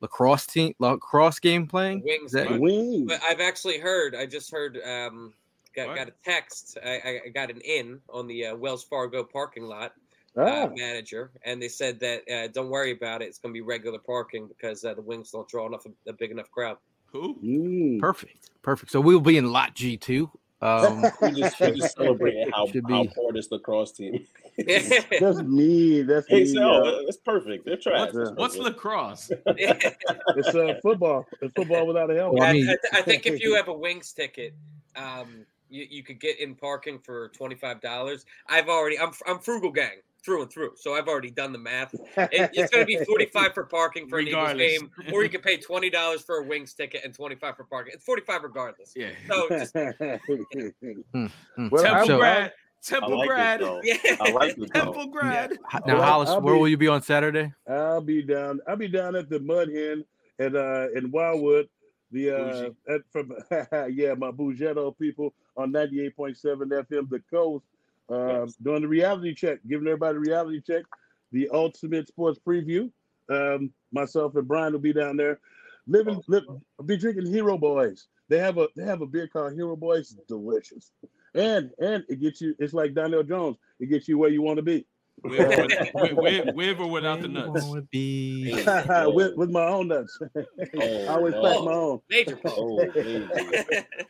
[0.00, 2.02] lacrosse team, lacrosse game playing.
[2.04, 3.08] Wings, that, wings.
[3.08, 4.14] But I've actually heard.
[4.14, 4.78] I just heard.
[4.86, 5.32] Um,
[5.74, 6.78] got, got a text.
[6.84, 9.94] I, I got an in on the uh, Wells Fargo parking lot
[10.36, 10.70] uh, ah.
[10.74, 13.26] manager, and they said that uh, don't worry about it.
[13.26, 16.12] It's going to be regular parking because uh, the Wings don't draw enough a, a
[16.12, 16.78] big enough crowd.
[17.12, 17.36] Cool.
[17.36, 18.00] Mm.
[18.00, 18.50] Perfect.
[18.62, 18.90] Perfect.
[18.90, 20.30] So we'll be in lot G two.
[20.60, 24.26] Um, we just, we just celebrating how, how poor this lacrosse team.
[24.66, 26.02] that's me.
[26.02, 26.54] That's hey, me.
[26.54, 27.66] So, that's perfect.
[27.66, 28.12] They're trash.
[28.12, 29.30] What's, what's lacrosse?
[29.46, 31.26] it's uh, football.
[31.42, 32.40] It's football without a helmet.
[32.40, 34.54] Well, I, mean, I, I, think if you have a wings ticket,
[34.96, 38.24] um, you, you could get in parking for twenty five dollars.
[38.48, 38.98] I've already.
[38.98, 40.72] I'm I'm frugal gang through and through.
[40.76, 41.94] So I've already done the math.
[41.94, 45.40] It, it's going to be 45 for parking for an Eagles game, or you can
[45.40, 47.92] pay $20 for a Wings ticket and 25 for parking.
[47.94, 48.92] It's 45 regardless.
[48.96, 49.10] Yeah.
[49.28, 49.74] So just...
[49.74, 51.68] Hmm, hmm.
[51.70, 52.52] well, Temple grad.
[52.82, 53.60] Temple like grad.
[53.82, 53.96] yeah.
[54.20, 55.52] I like it, Temple grad.
[55.72, 55.80] Yeah.
[55.86, 57.50] Now, Hollis, I'll where be, will you be on Saturday?
[57.66, 58.60] I'll be down.
[58.68, 60.04] I'll be down at the Mud Hen
[60.38, 61.68] at uh in Wildwood.
[62.12, 63.32] The uh at, from
[63.90, 67.64] yeah, my Bougetto people on 98.7 FM, the coast
[68.10, 70.84] uh, doing the reality check, giving everybody a reality check,
[71.32, 72.90] the ultimate sports preview.
[73.30, 75.40] Um, myself and Brian will be down there,
[75.86, 76.44] living, live,
[76.84, 78.06] be drinking Hero Boys.
[78.28, 80.92] They have a they have a beer called Hero Boys, delicious,
[81.34, 82.54] and and it gets you.
[82.58, 83.56] It's like Donell Jones.
[83.80, 84.86] It gets you where you want to be.
[85.22, 87.64] With, with, with, or without the nuts?
[87.64, 90.18] with, with my own nuts.
[90.20, 90.44] Oh,
[90.80, 91.42] I always no.
[91.42, 92.00] pack my own.
[92.10, 92.38] Major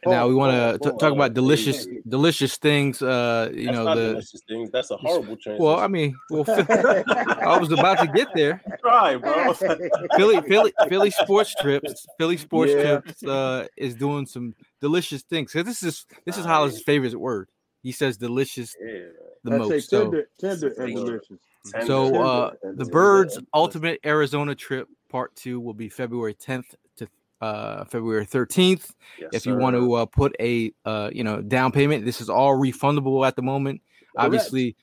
[0.07, 3.01] oh, now we want to talk about delicious, delicious things.
[3.01, 4.71] Uh, you That's know the delicious things.
[4.73, 5.63] That's a horrible transition.
[5.63, 8.61] Well, I mean, well, I was about to get there.
[8.81, 9.53] Try, bro.
[10.17, 12.07] Philly, Philly, Philly Sports Trips.
[12.19, 12.83] Philly Sports yeah.
[12.83, 15.53] Trips uh, is doing some delicious things.
[15.53, 17.49] This is this is Hollis' favorite word.
[17.85, 18.75] He says delicious.
[18.85, 19.89] Yeah the I most.
[19.89, 21.39] Say tender, so, tender and delicious.
[21.87, 27.09] So uh, the Birds Ultimate Arizona Trip Part Two will be February 10th to
[27.41, 28.91] uh, February 13th.
[29.21, 32.29] Yes, if you want to uh, put a uh, you know down payment, this is
[32.29, 33.81] all refundable at the moment.
[34.17, 34.27] Correct.
[34.27, 34.77] Obviously,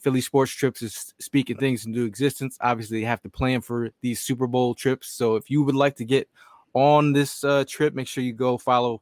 [0.00, 2.58] Philly Sports Trips is speaking things into existence.
[2.60, 5.08] Obviously, you have to plan for these Super Bowl trips.
[5.08, 6.28] So if you would like to get
[6.74, 9.00] on this uh, trip, make sure you go follow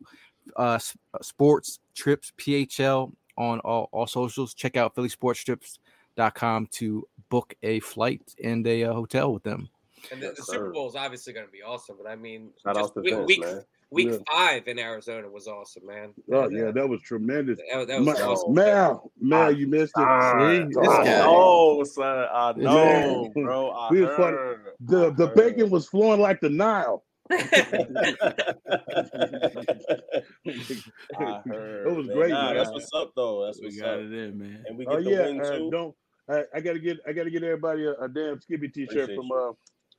[0.55, 0.79] uh,
[1.21, 4.55] Sports Trips PHL on all, all socials.
[4.55, 9.69] Check out phillysportstrips.com to book a flight and a uh, hotel with them.
[10.13, 12.95] And the, the Super Bowl is obviously going to be awesome, but I mean, just
[12.97, 13.45] week, week,
[13.91, 14.19] week yeah.
[14.31, 16.13] five in Arizona was awesome, man.
[16.33, 17.59] Oh yeah, that was tremendous.
[17.73, 18.55] That, that was Ma- awesome.
[18.55, 20.03] Mal, Mal, you missed it.
[20.03, 21.19] I, See, this I guy.
[21.19, 22.27] know, son.
[22.33, 23.71] I know, bro.
[23.71, 24.61] I we heard.
[24.81, 27.05] The the bacon was flowing like the Nile.
[27.31, 27.37] I
[31.45, 31.87] heard.
[31.87, 32.17] It was man.
[32.17, 32.31] great.
[32.31, 33.45] Nah, that's what's up, though.
[33.47, 34.01] That's we what's got up.
[34.01, 34.65] it in, man.
[34.67, 35.71] And we get oh, the yeah, win uh, too.
[35.71, 35.95] Don't
[36.29, 39.53] I, I, gotta get I gotta get everybody a, a damn Skippy T-shirt from uh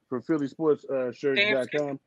[0.09, 1.99] from Philly Sports uh, Shirts.com.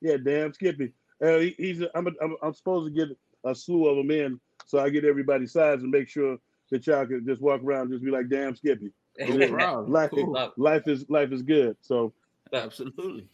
[0.00, 0.92] Yeah, damn Skippy.
[1.22, 4.10] Uh, he, he's a, I'm, a, I'm I'm supposed to get a slew of them
[4.10, 6.38] in, so I get everybody's size and make sure
[6.70, 8.92] that y'all can just walk around and just be like, damn Skippy.
[9.28, 10.52] life, cool.
[10.56, 11.76] life is life is good.
[11.80, 12.12] So
[12.52, 13.26] absolutely.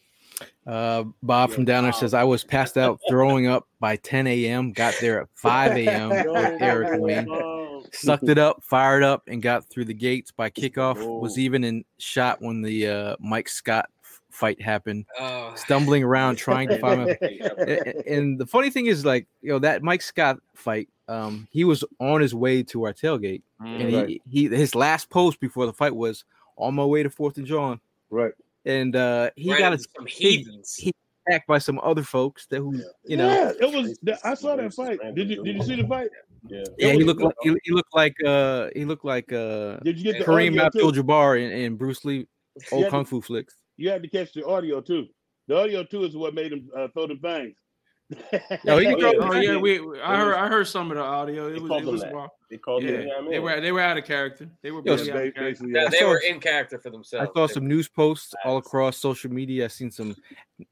[0.67, 4.73] Uh, Bob from down there says I was passed out throwing up by 10 a.m.
[4.73, 6.09] Got there at 5 a.m.
[6.11, 7.29] with Eric Wayne.
[7.93, 10.97] Sucked it up, fired up, and got through the gates by kickoff.
[11.21, 13.89] Was even in shot when the uh, Mike Scott
[14.31, 15.07] fight happened.
[15.19, 15.53] Oh.
[15.57, 17.17] Stumbling around trying to find him.
[18.07, 20.89] and the funny thing is, like you know, that Mike Scott fight.
[21.09, 24.09] Um, he was on his way to our tailgate, mm, and right.
[24.09, 26.25] he, he his last post before the fight was
[26.57, 27.79] on my way to Fourth and John.
[28.11, 28.33] Right
[28.67, 30.75] and uh, he right got a, some heathens.
[30.75, 30.93] He, he
[31.27, 33.29] attacked by some other folks that who you know.
[33.29, 33.99] Yeah, it was.
[34.25, 34.99] I saw that fight.
[35.15, 36.11] Did you Did you see the fight?
[36.49, 36.93] Yeah, yeah.
[36.93, 39.79] He looked like he, he, looked like uh he looked like uh.
[39.79, 42.27] Did you get Kareem Abdul-Jabbar in, in Bruce Lee
[42.71, 43.55] old kung to, fu flicks?
[43.77, 45.07] You had to catch the audio too.
[45.49, 47.57] The audio too is what made him uh, throw the bangs.
[48.65, 51.03] Yo, he can throw, oh yeah, oh, we, I heard I heard some of the
[51.03, 51.49] audio.
[51.53, 54.49] It was, it was they called yeah, it, they were they were out of character.
[54.63, 55.33] They were Yo, basically,
[55.73, 57.29] yeah, they were in character for themselves.
[57.29, 59.65] I saw some news posts all across social media.
[59.65, 60.15] I seen some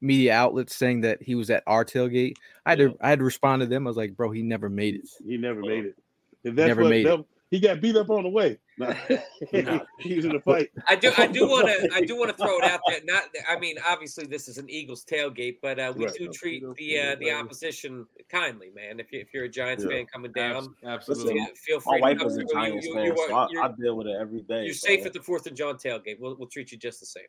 [0.00, 2.36] media outlets saying that he was at our tailgate.
[2.66, 3.86] I had to I had to respond to them.
[3.86, 5.08] I was like, bro, he never made it.
[5.26, 5.66] He never oh.
[5.66, 5.96] made it.
[6.44, 7.26] If that's never what, made that, it.
[7.54, 8.58] He got beat up on the way.
[10.00, 10.70] he was in a fight.
[10.88, 11.12] I do.
[11.16, 11.88] I do want to.
[11.94, 12.98] I do want to throw it out there.
[13.04, 13.22] Not.
[13.48, 16.14] I mean, obviously, this is an Eagles tailgate, but uh, we right.
[16.18, 18.98] do treat the uh, the opposition kindly, man.
[18.98, 19.90] If you if you're a Giants yeah.
[19.90, 22.00] fan coming down, absolutely, feel free.
[22.00, 24.16] My wife is a Giants you, you, fan, you, so I, I, deal with it
[24.20, 24.64] every day.
[24.64, 24.88] You're so.
[24.88, 26.18] safe at the Fourth and John tailgate.
[26.18, 27.22] We'll we'll treat you just the same.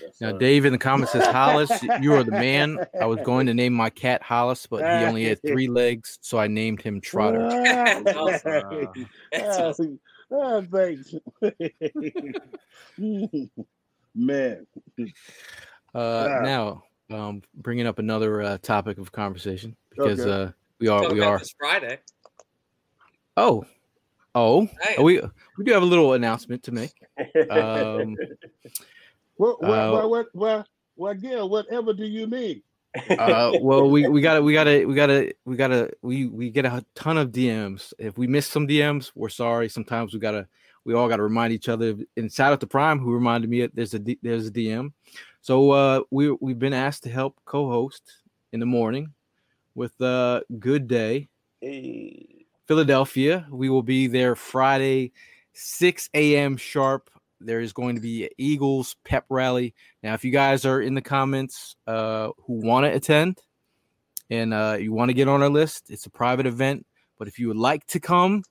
[0.00, 1.70] Yes, now, Dave in the comments says, Hollis,
[2.00, 2.78] you are the man.
[3.00, 6.38] I was going to name my cat Hollis, but he only had three legs, so
[6.38, 7.48] I named him Trotter.
[7.48, 9.06] That's awesome.
[9.32, 10.00] That's awesome.
[10.30, 11.14] Oh, thanks.
[14.14, 14.66] Man.
[15.94, 20.30] Uh, now, um, bringing up another uh, topic of conversation because okay.
[20.30, 21.98] uh, we are we are Friday.
[23.36, 23.64] Oh,
[24.34, 24.68] oh,
[25.00, 25.20] we
[25.58, 26.92] we do have a little announcement to make.
[27.50, 28.16] Um,
[29.36, 30.66] what, what, uh, what, what, what,
[30.96, 32.62] what, Gil, whatever do you mean?
[33.10, 36.84] uh, well, we we gotta we gotta we gotta we gotta we we get a
[36.94, 37.92] ton of DMs.
[37.98, 39.68] If we miss some DMs, we're sorry.
[39.68, 40.46] Sometimes we gotta
[40.84, 41.96] we all gotta remind each other.
[42.16, 44.92] And shout out to Prime who reminded me there's a there's a DM.
[45.40, 48.02] So uh, we we've been asked to help co-host
[48.52, 49.12] in the morning
[49.74, 51.28] with uh Good Day,
[51.60, 52.46] hey.
[52.68, 53.46] Philadelphia.
[53.50, 55.12] We will be there Friday,
[55.52, 56.56] 6 a.m.
[56.56, 57.10] sharp
[57.40, 59.74] there is going to be Eagles pep rally.
[60.02, 63.38] Now, if you guys are in the comments uh, who want to attend
[64.30, 66.86] and uh, you want to get on our list, it's a private event.
[67.18, 68.42] But if you would like to come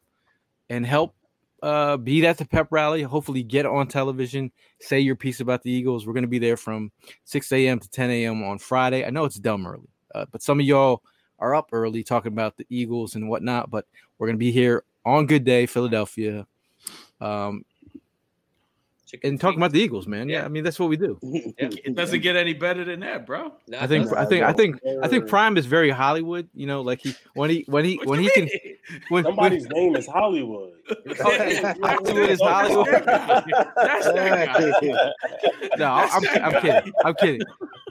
[0.70, 1.16] and help
[1.62, 5.72] uh, be at the pep rally, hopefully get on television, say your piece about the
[5.72, 6.06] Eagles.
[6.06, 6.92] We're going to be there from
[7.24, 7.80] 6 a.m.
[7.80, 8.44] to 10 a.m.
[8.44, 9.06] on Friday.
[9.06, 11.02] I know it's dumb early, uh, but some of y'all
[11.40, 13.70] are up early talking about the Eagles and whatnot.
[13.70, 13.86] But
[14.18, 16.46] we're going to be here on Good Day, Philadelphia.
[17.22, 17.64] Um,
[19.22, 20.28] and talking about the Eagles, man.
[20.28, 20.40] Yeah.
[20.40, 21.20] yeah, I mean that's what we do.
[21.60, 21.70] Yeah.
[21.84, 23.54] It doesn't get any better than that, bro.
[23.68, 26.48] No, I think I think I think I think Prime is very Hollywood.
[26.54, 28.50] You know, like he when he when he when he can
[29.10, 30.74] when somebody's when, name is Hollywood.
[31.20, 32.88] Hollywood is Hollywood.
[33.06, 34.08] That's
[35.78, 36.94] no, I'm, I'm kidding.
[37.06, 37.42] I'm kidding.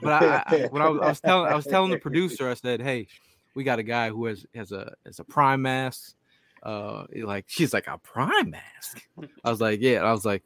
[0.02, 2.54] But I, I when I was, I was telling I was telling the producer, I
[2.54, 3.06] said, "Hey,
[3.54, 6.14] we got a guy who has has a has a Prime mask."
[6.62, 9.02] Uh, like she's like a Prime mask.
[9.44, 10.02] I was like, yeah.
[10.02, 10.42] I was like,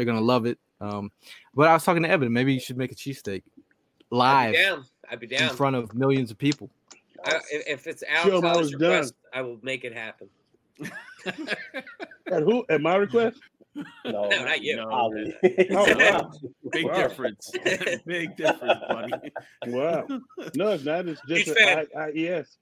[0.00, 0.58] they're gonna love it.
[0.80, 1.12] Um,
[1.54, 2.32] but I was talking to Evan.
[2.32, 3.42] Maybe you should make a cheesesteak
[4.10, 4.48] live.
[4.48, 4.84] I'd be down.
[5.10, 6.70] I'd be down in front of millions of people.
[7.22, 10.30] I, if it's Alex's request, I will make it happen.
[11.26, 12.64] at who?
[12.70, 13.38] At my request?
[13.74, 14.76] No, no not you.
[14.76, 14.88] No.
[14.90, 16.32] oh, wow.
[16.72, 16.96] Big wow.
[16.96, 17.50] difference.
[18.06, 19.12] Big difference, buddy.
[19.66, 20.06] Wow.
[20.54, 21.08] No, it's not.
[21.08, 22.56] It's just a, I, I, yes.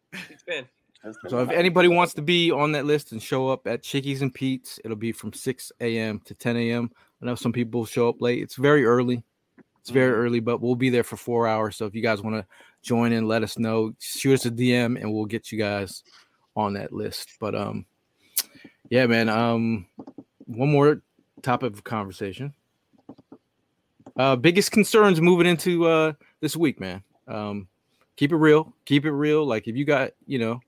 [1.28, 4.34] So if anybody wants to be on that list and show up at Chickies and
[4.34, 6.20] Pete's, it'll be from 6 a.m.
[6.24, 6.90] to 10 a.m.
[7.22, 8.42] I know some people show up late.
[8.42, 9.24] It's very early.
[9.80, 10.20] It's very mm-hmm.
[10.20, 11.76] early, but we'll be there for four hours.
[11.76, 12.46] So if you guys want to
[12.82, 13.94] join in, let us know.
[13.98, 16.02] Shoot us a DM and we'll get you guys
[16.54, 17.30] on that list.
[17.40, 17.86] But um,
[18.90, 19.28] yeah, man.
[19.28, 19.86] Um,
[20.46, 21.02] one more
[21.42, 22.54] topic of conversation.
[24.16, 27.02] Uh, biggest concerns moving into uh this week, man.
[27.28, 27.68] Um,
[28.16, 28.72] keep it real.
[28.84, 29.46] Keep it real.
[29.46, 30.60] Like if you got, you know,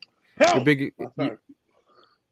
[0.55, 0.81] your big.
[0.81, 1.39] You,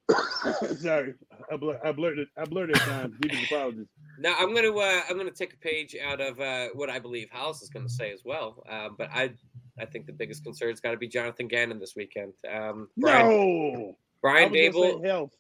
[0.79, 1.15] Sorry,
[1.53, 2.29] I, blur- I blurted.
[2.37, 3.17] I blurted time.
[3.21, 3.87] Deepest apologies.
[4.19, 7.29] Now I'm gonna uh, I'm gonna take a page out of uh, what I believe
[7.31, 8.65] Hollis is gonna say as well.
[8.69, 9.33] Um, but I
[9.79, 12.35] I think the biggest concern has got to be Jonathan Gannon this weekend.
[12.51, 15.31] Um, Brian, no, Brian Daboll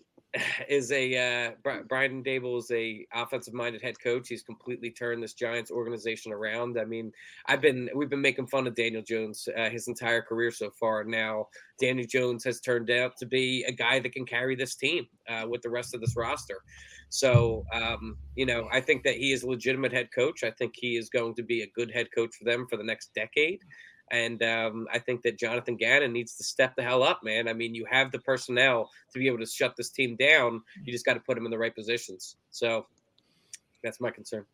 [0.69, 4.29] is a uh, Brian Daboll is a offensive minded head coach.
[4.29, 6.79] He's completely turned this Giants organization around.
[6.79, 7.13] I mean,
[7.47, 11.05] I've been we've been making fun of Daniel Jones uh, his entire career so far.
[11.05, 11.49] Now
[11.81, 15.47] Daniel Jones has turned out to be a guy that can carry this team uh,
[15.49, 16.61] with the rest of this roster.
[17.09, 20.45] So um, you know, I think that he is a legitimate head coach.
[20.45, 22.85] I think he is going to be a good head coach for them for the
[22.85, 23.61] next decade.
[24.11, 27.49] And um, I think that Jonathan Gannon needs to step the hell up, man.
[27.49, 30.63] I mean, you have the personnel to be able to shut this team down.
[30.83, 32.37] You just got to put them in the right positions.
[32.51, 32.87] So
[33.83, 34.45] that's my concern.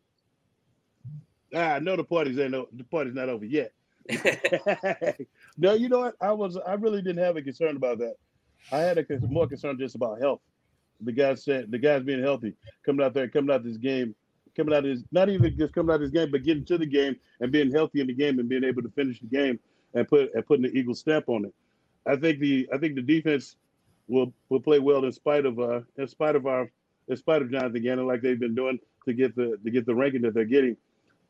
[1.53, 3.71] Ah, no, the party's ain't no, the party's not over yet.
[5.57, 6.15] no, you know what?
[6.21, 8.15] I was I really didn't have a concern about that.
[8.71, 10.41] I had a more concern just about health.
[11.01, 14.15] The guys said the guys being healthy, coming out there, coming out this game
[14.55, 16.77] coming out of his not even just coming out of his game, but getting to
[16.77, 19.59] the game and being healthy in the game and being able to finish the game
[19.93, 21.53] and put and putting the Eagles stamp on it.
[22.05, 23.55] I think the I think the defense
[24.07, 26.69] will will play well in spite of uh in spite of our
[27.07, 29.95] in spite of Jonathan Gannon like they've been doing to get the to get the
[29.95, 30.77] ranking that they're getting.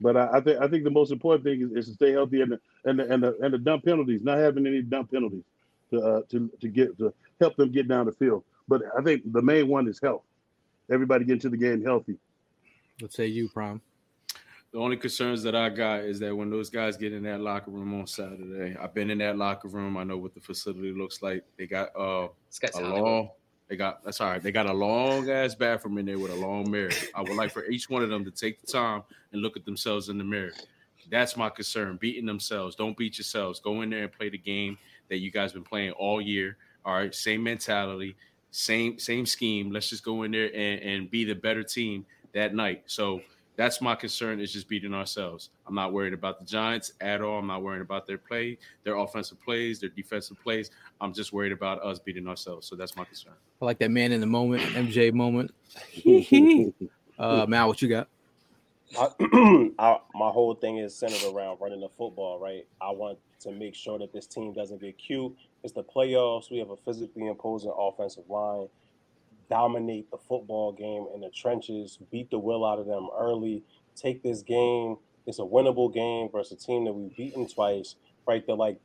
[0.01, 2.41] But I, I think I think the most important thing is, is to stay healthy
[2.41, 5.43] and the, and the, and the and the dumb penalties, not having any dumb penalties
[5.91, 8.43] to uh, to to get to help them get down the field.
[8.67, 10.23] But I think the main one is health.
[10.91, 12.17] Everybody get into the game healthy.
[13.01, 13.81] Let's say you, Prime.
[14.71, 17.71] The only concerns that I got is that when those guys get in that locker
[17.71, 19.95] room on Saturday, I've been in that locker room.
[19.95, 21.43] I know what the facility looks like.
[21.57, 22.27] They got uh
[22.73, 23.29] a long.
[23.69, 24.43] They got that's all right.
[24.43, 26.91] They got a long ass bathroom in there with a long mirror.
[27.15, 29.65] I would like for each one of them to take the time and look at
[29.65, 30.51] themselves in the mirror.
[31.09, 31.97] That's my concern.
[31.97, 32.75] Beating themselves.
[32.75, 33.59] Don't beat yourselves.
[33.59, 34.77] Go in there and play the game
[35.09, 36.57] that you guys been playing all year.
[36.83, 38.15] All right, same mentality,
[38.51, 39.71] same same scheme.
[39.71, 42.05] Let's just go in there and, and be the better team
[42.35, 42.83] that night.
[42.85, 43.21] So
[43.55, 45.49] that's my concern is just beating ourselves.
[45.65, 47.39] I'm not worried about the Giants at all.
[47.39, 50.69] I'm not worried about their play, their offensive plays, their defensive plays.
[51.01, 52.67] I'm just worried about us beating ourselves.
[52.67, 53.33] So that's my concern.
[53.61, 55.53] I like that man in the moment, MJ moment.
[57.19, 58.09] uh, Mal, what you got?
[58.99, 59.09] I,
[59.79, 62.67] I, my whole thing is centered around running the football, right?
[62.81, 65.35] I want to make sure that this team doesn't get cute.
[65.63, 66.51] It's the playoffs.
[66.51, 68.67] We have a physically imposing offensive line
[69.49, 73.63] dominate the football game in the trenches, beat the will out of them early,
[73.95, 74.97] take this game.
[75.25, 77.95] It's a winnable game versus a team that we've beaten twice,
[78.27, 78.45] right?
[78.45, 78.79] They're like,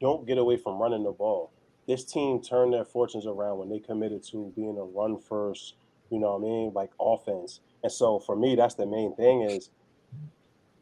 [0.00, 1.52] don't get away from running the ball.
[1.86, 5.74] This team turned their fortunes around when they committed to being a run first,
[6.10, 7.60] you know what I mean, like offense.
[7.82, 9.70] And so for me, that's the main thing is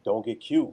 [0.05, 0.73] don't get cute.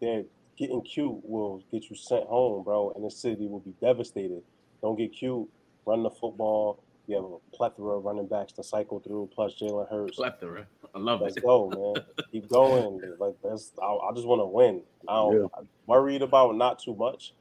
[0.00, 0.24] They're
[0.56, 4.42] getting cute will get you sent home, bro, and the city will be devastated.
[4.82, 5.48] Don't get cute.
[5.84, 9.88] Run the football you have a plethora of running backs to cycle through, plus Jalen
[9.90, 10.16] Hurts.
[10.16, 10.66] Plethora.
[10.94, 11.42] I love Let's it.
[11.44, 12.04] go, man.
[12.32, 13.00] Keep going.
[13.18, 14.82] Like that's I, I just want to win.
[15.08, 15.46] I don't Yeah.
[15.56, 17.32] I'm worried about not too much.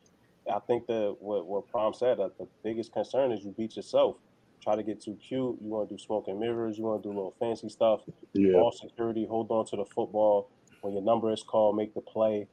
[0.53, 4.18] I think that what what Prom said that the biggest concern is you beat yourself.
[4.61, 5.57] Try to get too cute.
[5.61, 6.78] You want to do smoke and mirrors.
[6.78, 8.01] You want to do a little fancy stuff.
[8.34, 8.53] Yeah.
[8.53, 9.26] Ball security.
[9.26, 10.49] Hold on to the football.
[10.82, 12.47] When your number is called, make the play.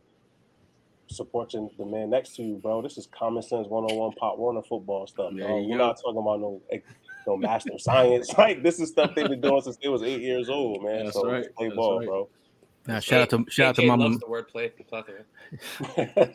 [1.09, 2.81] Support your, the man next to you, bro.
[2.81, 5.33] This is common sense 101 Pop Warner football stuff.
[5.37, 5.61] There Bro.
[5.61, 6.63] you We're not talking about no
[7.27, 8.33] no master science.
[8.39, 11.05] Like this is stuff they've been doing since they was eight years old, man.
[11.05, 11.45] That's so right.
[11.57, 12.09] play That's ball, right.
[12.09, 12.29] bro.
[12.87, 15.25] Now, shout out to shout out to Mama loves the wordplay plethora.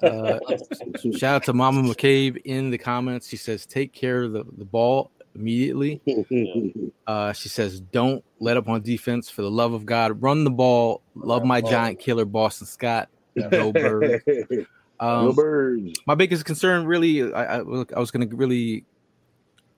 [1.11, 3.27] uh, shout out to Mama McCabe in the comments.
[3.27, 6.01] She says, "Take care of the, the ball immediately."
[7.07, 10.21] Uh, she says, "Don't let up on defense for the love of God.
[10.21, 11.01] Run the ball.
[11.15, 13.07] Love my giant killer, Boston Scott.
[13.49, 14.65] Go Birds." Go
[14.99, 15.99] Um, birds.
[16.05, 18.83] my biggest concern, really, I, I, I was going to really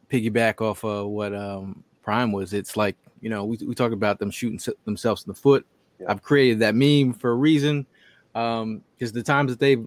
[0.09, 2.53] piggyback off of what um, Prime was.
[2.53, 5.65] It's like you know we we talk about them shooting themselves in the foot.
[5.99, 6.07] Yeah.
[6.11, 7.85] I've created that meme for a reason,
[8.33, 9.85] because the times that they've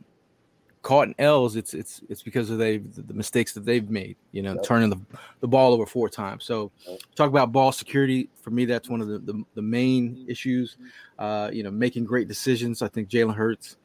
[0.82, 4.16] caught in L's, it's it's it's because of they the mistakes that they've made.
[4.32, 4.64] You know, Yep.
[4.64, 4.98] turning the
[5.40, 6.44] the ball over four times.
[6.44, 7.00] So Yep.
[7.14, 8.28] talk about ball security.
[8.42, 10.76] For me, that's one of the the, the main issues.
[11.18, 12.82] Uh, you know, making great decisions.
[12.82, 13.76] I think Jalen Hurts.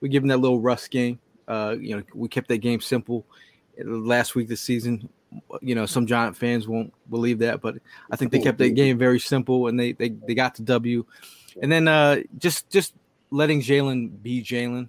[0.00, 1.18] We give him that little rust game.
[1.48, 3.24] Uh, you know, we kept that game simple
[3.84, 5.08] last week this season.
[5.60, 7.76] You know, some Giant fans won't believe that, but
[8.10, 11.04] I think they kept that game very simple and they they, they got the W.
[11.60, 12.94] And then uh, just just
[13.30, 14.88] letting Jalen be Jalen.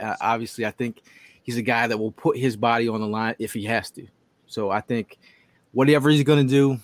[0.00, 1.02] Uh, obviously, I think
[1.42, 4.06] he's a guy that will put his body on the line if he has to.
[4.46, 5.18] So I think
[5.72, 6.78] whatever he's going to do,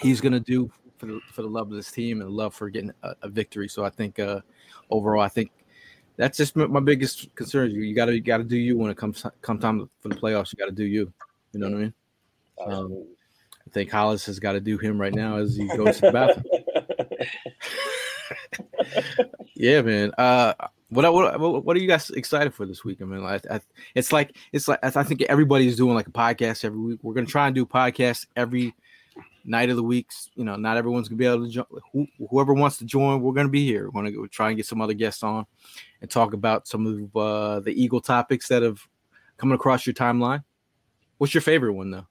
[0.00, 2.70] he's going to do for the for the love of this team and love for
[2.70, 3.68] getting a, a victory.
[3.68, 4.40] So I think uh,
[4.90, 5.50] overall, I think
[6.16, 7.70] that's just my biggest concern.
[7.70, 10.08] You, you got to you got to do you when it comes come time for
[10.08, 10.52] the playoffs.
[10.52, 11.12] You got to do you.
[11.52, 11.94] You know what I mean?
[12.60, 13.06] Absolutely.
[13.66, 16.12] I think Hollis has got to do him right now as he goes to the
[16.12, 16.44] bathroom.
[19.54, 20.12] Yeah, man.
[20.18, 20.54] Uh,
[20.88, 23.00] what, what what what are you guys excited for this week?
[23.00, 23.60] I mean, I, I,
[23.94, 27.00] it's like it's like I think everybody's doing like a podcast every week.
[27.02, 28.74] We're gonna try and do podcasts every
[29.44, 30.30] night of the weeks.
[30.34, 31.64] You know, not everyone's gonna be able to join.
[31.92, 33.86] Who, whoever wants to join, we're gonna be here.
[33.86, 35.46] We're gonna go try and get some other guests on
[36.00, 38.86] and talk about some of uh, the Eagle topics that have
[39.36, 40.44] coming across your timeline.
[41.18, 42.06] What's your favorite one though?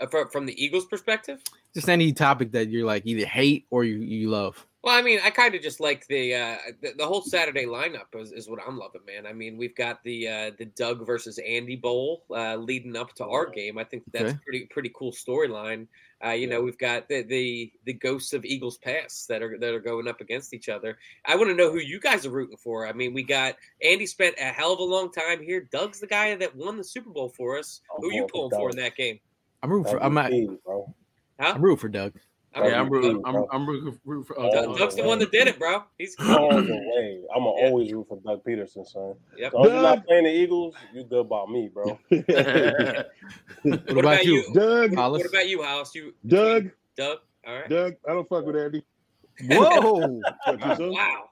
[0.00, 1.42] Uh, from, from the Eagles' perspective,
[1.74, 4.64] Just any topic that you're like either hate or you, you love.
[4.84, 8.14] well, I mean, I kind of just like the, uh, the the whole Saturday lineup
[8.14, 9.26] is, is what I'm loving, man.
[9.26, 13.26] I mean, we've got the uh, the Doug versus Andy Bowl uh, leading up to
[13.26, 13.76] our game.
[13.76, 14.38] I think that's Okay.
[14.44, 15.88] pretty pretty cool storyline.
[16.24, 19.74] Uh, you know, we've got the, the the ghosts of Eagles past that are that
[19.74, 20.96] are going up against each other.
[21.26, 22.86] I want to know who you guys are rooting for.
[22.86, 25.68] I mean, we got Andy spent a hell of a long time here.
[25.72, 27.80] Doug's the guy that won the Super Bowl for us.
[27.96, 29.18] I'm Who you pulling pulling for for in that game?
[29.62, 30.94] I'm rooting for I'm at, MVP, bro.
[31.40, 31.52] Huh?
[31.54, 32.14] I'm rooting for Doug.
[32.54, 33.22] I'm Yeah, I'm rooting rooting.
[33.26, 33.48] I'm, bro.
[33.52, 34.34] I'm rooting, rooting for.
[34.34, 34.78] Doug- Uh, Doug.
[34.78, 35.82] Doug's the one that did it, bro.
[35.98, 37.20] He's All the way.
[37.34, 37.66] I'm gonna Yeah.
[37.66, 39.14] always root for Doug Pederson, son.
[39.36, 39.46] Yep.
[39.48, 41.98] As long as you're not playing the Eagles, you good about me, bro.
[43.62, 44.44] What, about, you?
[44.54, 45.22] Doug, Hollis?
[45.22, 45.94] What about you, House?
[45.94, 47.18] You Doug, Doug?
[47.46, 47.68] All right.
[47.68, 47.94] Doug.
[48.08, 48.82] I don't fuck with Andy.
[49.46, 50.20] Whoa.
[50.46, 51.30] wow.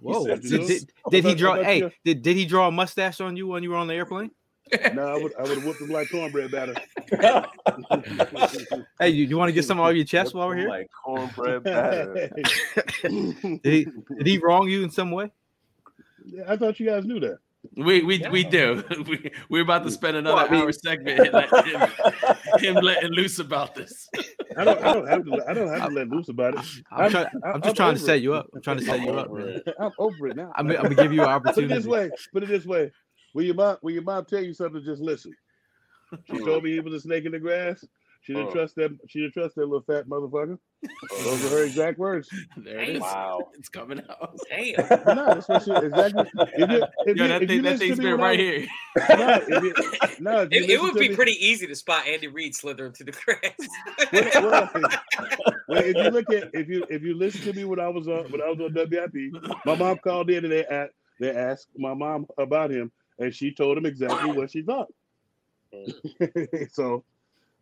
[0.00, 0.24] Whoa.
[0.26, 3.46] said Did, did, did he draw hey, did, did he draw a mustache on you
[3.46, 4.30] when you were on the airplane?
[4.94, 6.74] No, I would I would have whooped him like cornbread batter.
[8.98, 10.68] Hey, you, you want to get some off your chest while we're here?
[10.68, 12.30] Like cornbread batter.
[13.02, 13.84] Did he,
[14.18, 15.30] did he wrong you in some way?
[16.24, 17.38] Yeah, I thought you guys knew that.
[17.76, 18.82] We we we do.
[19.08, 21.80] We we're about to spend another Well, I mean- hour segment let him,
[22.58, 24.08] him letting loose about this.
[24.56, 26.60] I don't I don't have to I don't have to let loose about it.
[26.92, 28.22] I'm, I'm- try, I'm- I'm just I'm trying to set it.
[28.22, 28.46] you up.
[28.54, 29.30] I'm trying to set you up.
[29.32, 29.60] Man.
[29.80, 30.52] I'm over it now.
[30.56, 31.62] I'm, I'm gonna give you an opportunity.
[31.68, 32.10] Put it this way.
[32.32, 32.90] Put it this way.
[33.36, 35.34] When your mom when your mom tell you something, just listen.
[36.24, 36.46] She uh-huh.
[36.46, 37.84] told me he was a snake in the grass.
[38.22, 38.52] She didn't Oh.
[38.52, 38.96] trust that.
[39.08, 40.56] She didn't trust that little fat motherfucker.
[41.22, 41.64] Those are her uh-huh.
[41.66, 42.30] exact words.
[42.56, 43.02] There it is.
[43.02, 43.50] Wow.
[43.58, 44.38] It's coming out.
[44.48, 44.76] Damn.
[45.16, 46.24] No, that's what she exactly.
[46.56, 48.20] If you, if Yo, you, that if thing you that listen to thing's me been
[48.20, 48.66] right I- here.
[49.10, 49.74] No, if you,
[50.20, 52.92] no, if you It, it would be me- pretty easy to spot Andy Reid slithering
[52.92, 53.66] through the cracks.
[54.14, 54.90] Well, well,
[55.68, 58.08] well, if you look at if you if you listen to me when I was
[58.08, 59.34] on when I was on WIP,
[59.66, 60.88] my mom called in and they a-
[61.20, 64.88] they asked my mom about him, and she told him exactly what she thought.
[66.72, 67.04] so,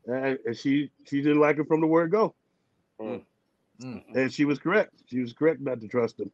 [0.06, 2.34] and and she she didn't like him from the word go,
[3.00, 3.22] Mm.
[3.82, 4.02] Mm.
[4.14, 4.92] and she was correct.
[5.06, 6.30] She was correct not to trust him.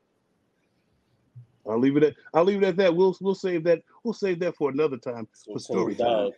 [1.69, 2.95] I'll leave it at I'll leave it at that.
[2.95, 6.31] We'll we'll save that we'll save that for another time So, for story time.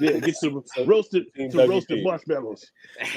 [0.00, 2.70] Yeah, get some So- roasted Team some roasted marshmallows.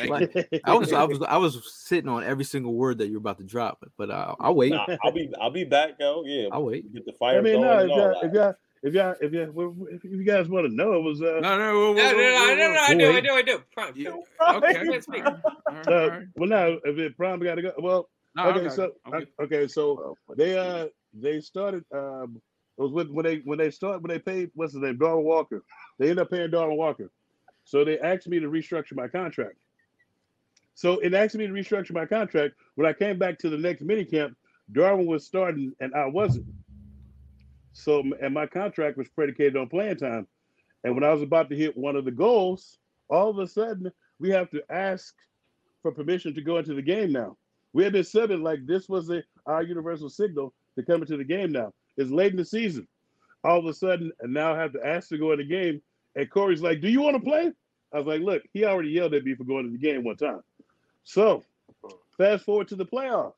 [0.07, 0.33] Like,
[0.65, 3.43] I was I was I was sitting on every single word that you're about to
[3.43, 4.71] drop, but uh, I'll wait.
[4.73, 6.23] Nah, I'll be I'll be back, yo.
[6.25, 6.49] Yeah.
[6.51, 6.91] I'll wait.
[6.93, 8.55] Get the fire I mean, going no, if y'all, if y'all,
[8.85, 11.73] if y'all, if y'all, if you guys want to know, it was uh, No, no,
[11.73, 12.79] whoa, whoa, No, no, no, whoa, no, no.
[12.81, 13.63] I do, I do, I do.
[13.73, 14.11] Prime, Yeah.
[14.53, 14.83] Okay.
[14.87, 15.25] Let's speak.
[15.25, 15.33] All
[15.67, 17.73] right, all uh well, now if it prom got to go.
[17.79, 18.69] Well, No, okay, okay.
[18.69, 19.27] so I'm good.
[19.41, 22.39] okay, so they uh they started um
[22.77, 25.25] it was when, when they when they started when they paid what's his name Darwin
[25.25, 25.63] Walker.
[25.97, 27.09] They ended up paying Darwin Walker,
[27.63, 29.55] so they asked me to restructure my contract.
[30.75, 32.53] So it asked me to restructure my contract.
[32.75, 34.37] When I came back to the next mini camp,
[34.71, 36.45] Darwin was starting and I wasn't.
[37.75, 40.27] So and my contract was predicated on playing time.
[40.83, 43.91] And when I was about to hit one of the goals, all of a sudden
[44.17, 45.13] we have to ask
[45.81, 47.35] for permission to go into the game now.
[47.73, 51.25] We had been subbing like this was a, our universal signal to come into the
[51.25, 51.73] game now.
[51.97, 52.87] It's late in the season.
[53.43, 55.81] All of a sudden, and now I have to ask to go in the game.
[56.15, 57.51] And Corey's like, Do you want to play?
[57.93, 60.15] I was like, Look, he already yelled at me for going to the game one
[60.15, 60.41] time.
[61.03, 61.43] So
[62.17, 63.33] fast forward to the playoffs.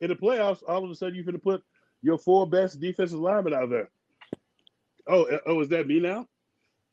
[0.00, 1.64] In the playoffs, all of a sudden you're going to put
[2.02, 3.90] your four best defensive linemen out there.
[5.06, 6.26] Oh, uh, oh, is that me now?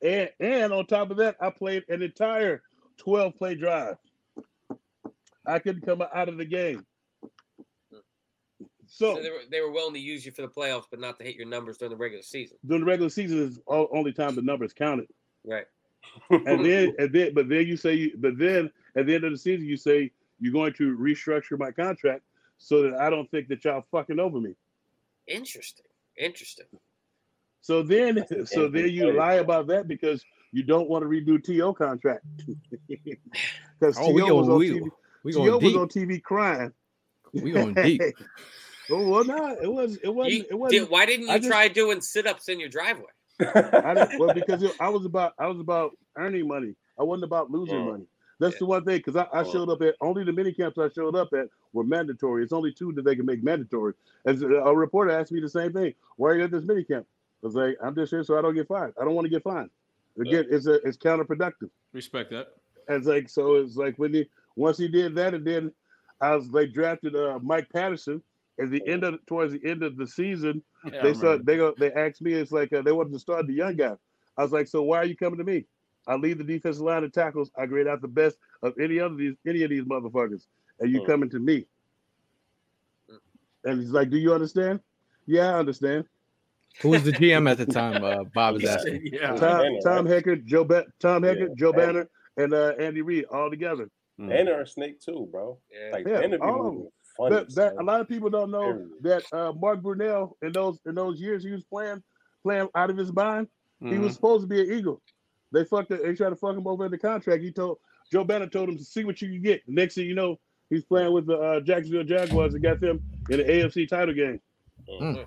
[0.01, 2.62] And and on top of that, I played an entire
[2.97, 3.97] 12 play drive.
[5.45, 6.86] I couldn't come out of the game.
[8.91, 11.18] So, So they were, they were willing to use you for the playoffs, but not
[11.20, 12.57] to hit your numbers during the regular season.
[12.66, 15.07] during the regular season is all, only time the numbers counted.
[15.45, 15.66] Right.
[16.30, 19.32] And then and then but then you say you, but then at the end of
[19.32, 22.24] the season you say you're going to restructure my contract
[22.57, 24.55] so that I don't think that y'all fucking over me.
[25.30, 25.86] Interesting.
[26.17, 26.65] Interesting.
[27.61, 31.73] So then so then you lie about that because you don't want to redo TO
[31.73, 32.25] contract.
[33.80, 34.89] Because Oh, TO was going on we, TV.
[35.23, 36.73] we TO was on TV crying.
[37.34, 38.01] We going deep.
[38.91, 40.82] oh well, no, it was it wasn't You- it wasn't.
[40.82, 43.05] did- why didn't you I just- try doing sit ups in your driveway?
[43.39, 46.75] I didn't, well, because it, I was about I was about earning money.
[46.99, 47.91] I wasn't about losing Mm.
[47.91, 48.05] money.
[48.40, 50.90] That's the one thing because I, I showed up at only the mini camps I
[50.90, 52.44] showed up at were mandatory.
[52.44, 53.94] It's only two that they can make mandatory.
[54.26, 57.06] As a, reporter asked me the same thing, why are you at this mini camp?
[57.44, 58.94] I was like, I'm just here so I don't get fined.
[59.00, 59.70] I don't want to get fined.
[60.20, 61.70] Again, it's a it's counterproductive.
[61.94, 62.48] Respect that.
[62.88, 65.72] And it's like so it's like when he once he did that and then
[66.22, 68.22] I was like drafted uh, Mike Patterson
[68.62, 71.44] at the end of towards the end of the season Yeah, they remember.
[71.44, 73.96] they go they asked me it's like uh, they wanted to start the young guy
[74.38, 75.64] i was like so why are you coming to me
[76.10, 79.16] i lead the defensive line of tackles i grade out the best of any other
[79.16, 80.47] these any of these motherfuckers
[80.82, 81.05] and you Mm.
[81.07, 81.66] coming to me
[83.66, 84.80] and he's like do you understand
[85.26, 86.05] yeah i understand
[86.82, 88.03] Who was the GM at the time?
[88.03, 89.01] Uh, Bob is asking.
[89.12, 89.36] yeah.
[89.36, 90.14] tom, Banner, tom right?
[90.24, 91.55] Heckert, joe ba- tom Heckert, Yeah.
[91.57, 93.89] joe banner and uh, andy reid all together
[94.20, 94.38] Mm.
[94.38, 95.57] And they're a snake too, bro.
[95.72, 95.91] Yeah.
[95.93, 97.36] Like Yeah, all of moving funny.
[97.36, 98.89] that, that a lot of people don't know Period.
[99.03, 102.03] that uh, mark brunell in those in those years he was playing
[102.43, 103.47] playing out of his mind
[103.80, 104.01] He Mhm.
[104.01, 105.01] was supposed to be an Eagle.
[105.52, 106.04] They fucked it.
[106.04, 107.41] They tried to fuck him over in the contract.
[107.43, 107.80] He told
[108.12, 109.62] Joe Banner told him to see what you can get.
[109.68, 110.39] Next thing you know,
[110.70, 114.39] he's playing with the uh, Jacksonville Jaguars and got them in the AFC title game.
[114.89, 115.26] Mm.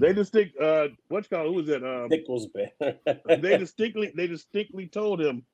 [0.00, 1.84] They distinct uh what's called who was that?
[1.84, 2.46] Um, Nichols
[3.42, 5.44] they distinctly they distinctly told him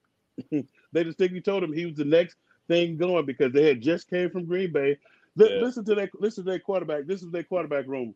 [0.92, 2.36] they distinctly told him he was the next
[2.68, 4.98] thing going because they had just came from Green Bay.
[5.36, 5.60] Li- Yeah.
[5.64, 6.10] Listen to that.
[6.20, 7.06] Listen to their quarterback.
[7.06, 8.14] This is their quarterback room.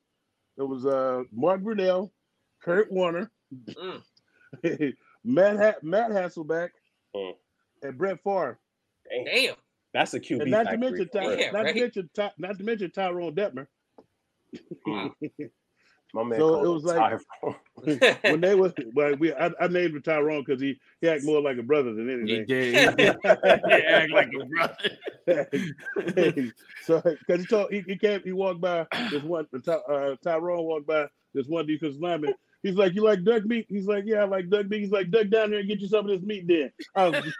[0.56, 2.10] It was uh Mark Brunell,
[2.62, 3.30] Kurt Warner,
[3.70, 4.02] Mm.
[5.24, 6.70] Matt ha- Matt Hasselbeck,
[7.14, 7.34] Mm.
[7.82, 8.58] and Brett Favre.
[9.26, 9.54] Damn.
[9.92, 10.42] That's a QB.
[10.42, 11.34] And not to mention, for Ty.
[11.36, 11.74] Yeah, not right.
[11.74, 13.66] to mention, Ty, not to mention Tyrone Detmer.
[16.14, 17.20] My man So it was like-
[18.22, 21.40] when they was, well, we, I, I named him Tyrone because he, he act more
[21.40, 22.46] like a brother than He anything.
[22.46, 23.00] did.
[23.00, 25.48] He, he act like a brother.
[26.84, 30.64] so because he told he, he came he walked by this one Ty, uh, Tyrone
[30.64, 32.34] walked by this one defensive lineman.
[32.62, 35.10] He's like, "You like duck meat?" He's like, "Yeah, I like duck meat." He's like,
[35.10, 37.24] "Duck down there and get you some of this meat." Then, I was,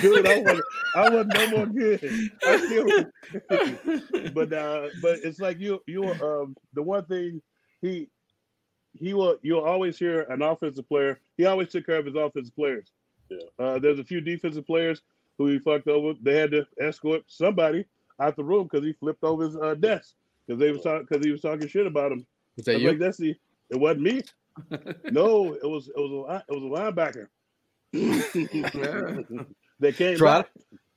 [0.00, 2.30] dude, I wasn't, I wasn't no more good.
[2.46, 2.86] I still,
[4.32, 7.40] but uh, but it's like you you um the one thing
[7.80, 8.08] he
[8.98, 11.20] he will you'll always hear an offensive player.
[11.36, 12.90] He always took care of his offensive players.
[13.28, 13.38] Yeah.
[13.58, 15.02] Uh, there's a few defensive players
[15.38, 16.14] who he fucked over.
[16.20, 17.86] They had to escort somebody
[18.20, 20.14] out the room because he flipped over his uh, desk
[20.46, 22.26] because they was talking because he was talking shit about him.
[22.56, 22.88] Was I that you?
[22.88, 23.34] like, that's the.
[23.70, 24.22] It wasn't me.
[25.10, 27.28] no, it was it was a it was a linebacker.
[29.80, 30.48] they came Trotter?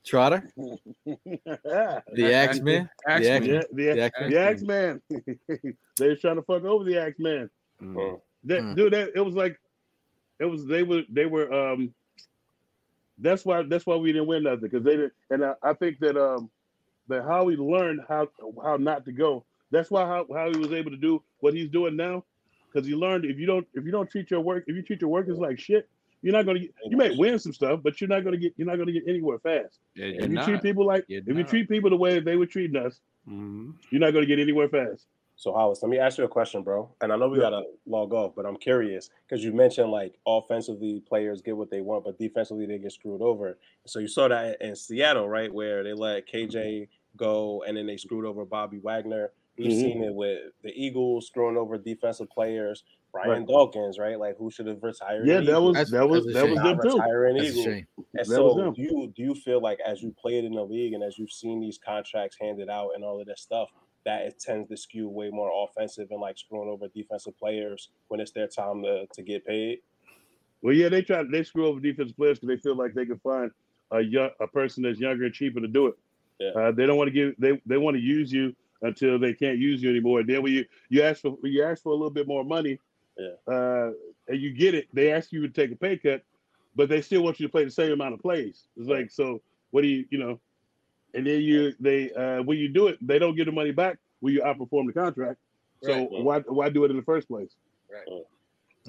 [0.04, 0.42] Trotter?
[0.56, 2.04] back.
[2.14, 2.88] The Axe Man?
[3.04, 5.02] The Axe yeah, the, The Axe the Axe Man.
[5.98, 7.50] they was trying to fuck over the Axe Man.
[7.82, 8.20] Mm.
[8.44, 8.76] That, Mm.
[8.76, 9.58] Dude, that, it was like,
[10.38, 11.94] it was they were they were um.
[13.18, 15.14] That's why that's why we didn't win nothing because they didn't.
[15.30, 16.50] And I, I think that um,
[17.08, 18.28] that Howie learned how
[18.62, 19.44] how not to go.
[19.70, 22.24] That's why how, how he was able to do what he's doing now
[22.72, 25.00] because he learned if you don't if you don't treat your work if you treat
[25.00, 25.88] your workers like shit,
[26.22, 26.70] you're not gonna get.
[26.88, 29.38] You may win some stuff, but you're not gonna get you're not gonna get anywhere
[29.38, 29.80] fast.
[29.94, 30.44] Yeah, If you're you not.
[30.46, 33.74] treat people like You're if you treat people the way they were treating us, Mhm.
[33.90, 35.06] you're not gonna get anywhere fast.
[35.38, 36.90] So Hollis, let me ask you a question, bro.
[37.02, 37.50] And I know we Yeah.
[37.50, 41.82] gotta log off, but I'm curious because you mentioned like offensively players get what they
[41.82, 43.58] want, but defensively they get screwed over.
[43.86, 47.96] So you saw that in Seattle, right, where they let KJ go and then they
[47.98, 49.32] screwed over Bobby Wagner.
[49.58, 49.80] We've Mhm.
[49.80, 52.84] seen it with the Eagles screwing over defensive players.
[53.12, 53.46] Brian Right.
[53.46, 54.18] Dawkins, right?
[54.18, 55.26] Like who should have retired?
[55.26, 56.96] Yeah, that was that was that's a that was them too.
[56.98, 57.64] retiring That's a Eagles.
[57.64, 57.86] shame.
[57.96, 58.74] And That so, was him.
[58.74, 61.32] do you do you feel like as you played in the league and as you've
[61.32, 63.70] seen these contracts handed out and all of this stuff,
[64.04, 68.20] that it tends to skew way more offensive and like screwing over defensive players when
[68.20, 69.80] it's their time to, to get paid?
[70.60, 73.18] Well, yeah, they try they screw over defensive players because they feel like they can
[73.20, 73.50] find
[73.92, 75.94] a young a person that's younger and cheaper to do it.
[76.38, 76.50] Yeah.
[76.50, 78.54] Uh, they don't want to give they they want to use you
[78.86, 80.22] until they can't use you anymore.
[80.24, 82.80] Then when you you ask for you ask for a little bit more money,
[83.18, 83.34] Yeah.
[83.46, 83.90] uh,
[84.28, 86.22] and you get it, they ask you to take a pay cut,
[86.74, 88.68] but they still want you to play the same amount of plays.
[88.76, 90.40] It's like so, what do you you know?
[91.14, 93.98] And then you they uh, when you do it, they don't get the money back
[94.20, 95.38] when you outperform the contract.
[95.82, 96.10] So Right.
[96.14, 97.54] why why do it in the first place?
[97.90, 98.22] Right.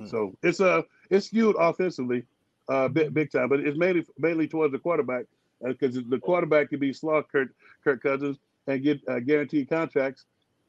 [0.06, 2.26] So it's uh it's skewed offensively,
[2.70, 5.26] uh big, big time, but it's mainly mainly towards the quarterback
[5.66, 7.50] because the quarterback could be slog Kirk
[7.84, 8.38] Kirk Cousins
[8.68, 10.26] and get uh, guaranteed contracts,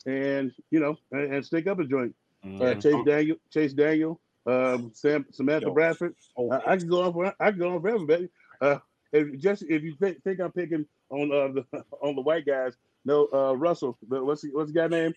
[0.06, 2.14] and you know and, and stick up a joint.
[2.44, 2.82] Uh, Mhm.
[2.82, 6.14] Chase Daniel, Chase Daniel, um, Sam Samantha Yo, Bradford.
[6.36, 8.28] so I, I can go on for I can go on forever, baby.
[8.60, 8.78] Uh,
[9.12, 12.74] if just if you think, think I'm picking on uh, the on the white guys,
[13.04, 13.98] no uh, Russell.
[14.08, 15.14] The, what's the, what's the guy name?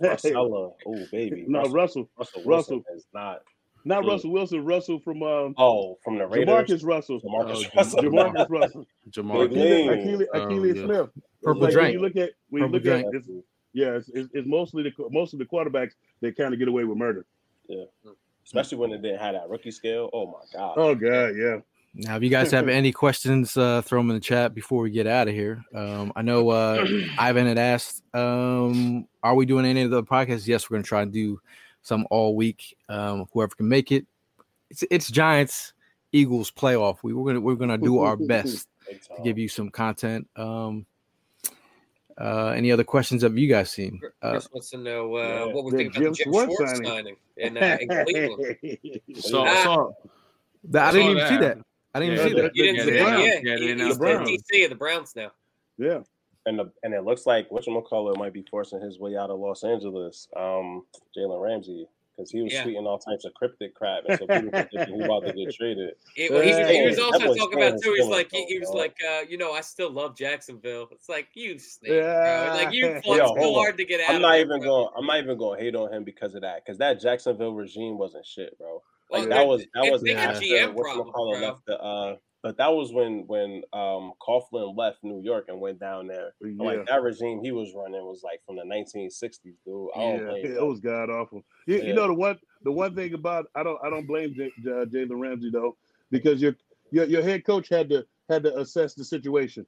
[0.00, 2.08] Marcella, oh baby, no, Russell.
[2.18, 2.76] Russell Russell.
[2.76, 3.42] Wilson is not.
[3.84, 4.08] Not Mm.
[4.08, 4.64] Russell Wilson.
[4.64, 6.48] Russell from um, Oh, from the Raiders.
[6.82, 7.20] Jamarcus Russell.
[7.20, 8.02] Jamarcus Oh, Russell.
[8.02, 8.86] Jamarcus Russell.
[9.08, 9.48] Jamal.
[9.48, 9.88] Big Akili, name.
[9.90, 10.84] Akili, Oh, Akili yeah.
[10.84, 11.10] Smith.
[11.38, 11.94] It's Purple like when drink.
[11.94, 13.28] you look at when Purple you look at it's,
[13.72, 16.84] yeah, it's, it's, it's mostly the most of the quarterbacks that kind of get away
[16.84, 17.26] with murder.
[17.68, 17.84] Yeah,
[18.44, 20.10] especially when they didn't have that rookie scale.
[20.12, 20.74] Oh my god.
[20.76, 21.58] Oh god, yeah.
[21.94, 24.90] Now, if you guys have any questions, uh, throw them in the chat before we
[24.90, 25.64] get out of here.
[25.74, 26.86] Um, I know uh,
[27.18, 30.88] Ivan had asked, um, "Are we doing any of the podcasts?" Yes, we're going to
[30.88, 31.40] try and do
[31.82, 32.76] some all week.
[32.88, 34.06] Um, whoever can make it.
[34.70, 35.72] It's it's Giants
[36.12, 36.98] Eagles playoff.
[37.02, 40.28] We we're gonna we're gonna do our best to give you some content.
[40.36, 40.86] Um,
[42.20, 44.00] uh, any other questions have you guys seen?
[44.22, 45.52] Uh, Chris wants to know uh, yeah.
[45.54, 46.86] what we The think about Jim the Jim Schwartz Schwartz signing.
[46.86, 49.00] signing, in, uh, in Cleveland.
[49.16, 49.62] So, Ah.
[49.64, 49.96] so
[50.64, 51.56] that, I I didn't saw even see that.
[51.58, 51.64] that.
[51.94, 52.56] I didn't Yeah, even see the- that.
[52.56, 53.06] You didn't Yeah, see that?
[53.08, 54.30] announced- Yeah, yeah, they he's the Browns.
[54.30, 55.30] DC of the Browns now.
[55.78, 56.00] yeah.
[56.46, 59.64] and the, and it looks like whatchamacallit might be forcing his way out of Los
[59.64, 60.28] Angeles.
[60.34, 61.86] Um, Jalen Ramsey,
[62.18, 62.64] because he was Yeah.
[62.64, 65.54] tweeting all types of cryptic crap, and so people were thinking he about to get
[65.54, 65.94] traded.
[66.16, 67.92] It- well, he, was, he was also talking about too.
[67.94, 70.88] He's feelings, like, he, he was like, uh, you know, I still love Jacksonville.
[70.90, 72.46] It's like you snake, Yeah.
[72.46, 72.54] bro.
[72.64, 73.54] Like you fought hold so on.
[73.54, 74.14] hard to get out.
[74.16, 74.88] I'm not there, even going.
[74.96, 76.64] I'm not even going to hate on him because of that.
[76.64, 78.82] Because that Jacksonville regime wasn't shit, bro.
[79.10, 81.48] Like they- that was that was they got after GM whatchamacallit problems, bro.
[81.48, 81.80] left the.
[81.80, 86.34] Uh, but that was when when um Coughlin left New York and went down there.
[86.40, 86.62] Yeah.
[86.62, 89.88] Like that regime he was running was like from the 1960s, dude.
[89.94, 91.44] I don't Yeah, blame it was god awful.
[91.66, 91.84] You, Yeah.
[91.84, 94.70] you know the one the one thing about I don't I don't blame J, J,
[94.70, 95.76] Jalen Ramsey though
[96.10, 96.56] because your,
[96.90, 99.66] your your head coach had to had to assess the situation.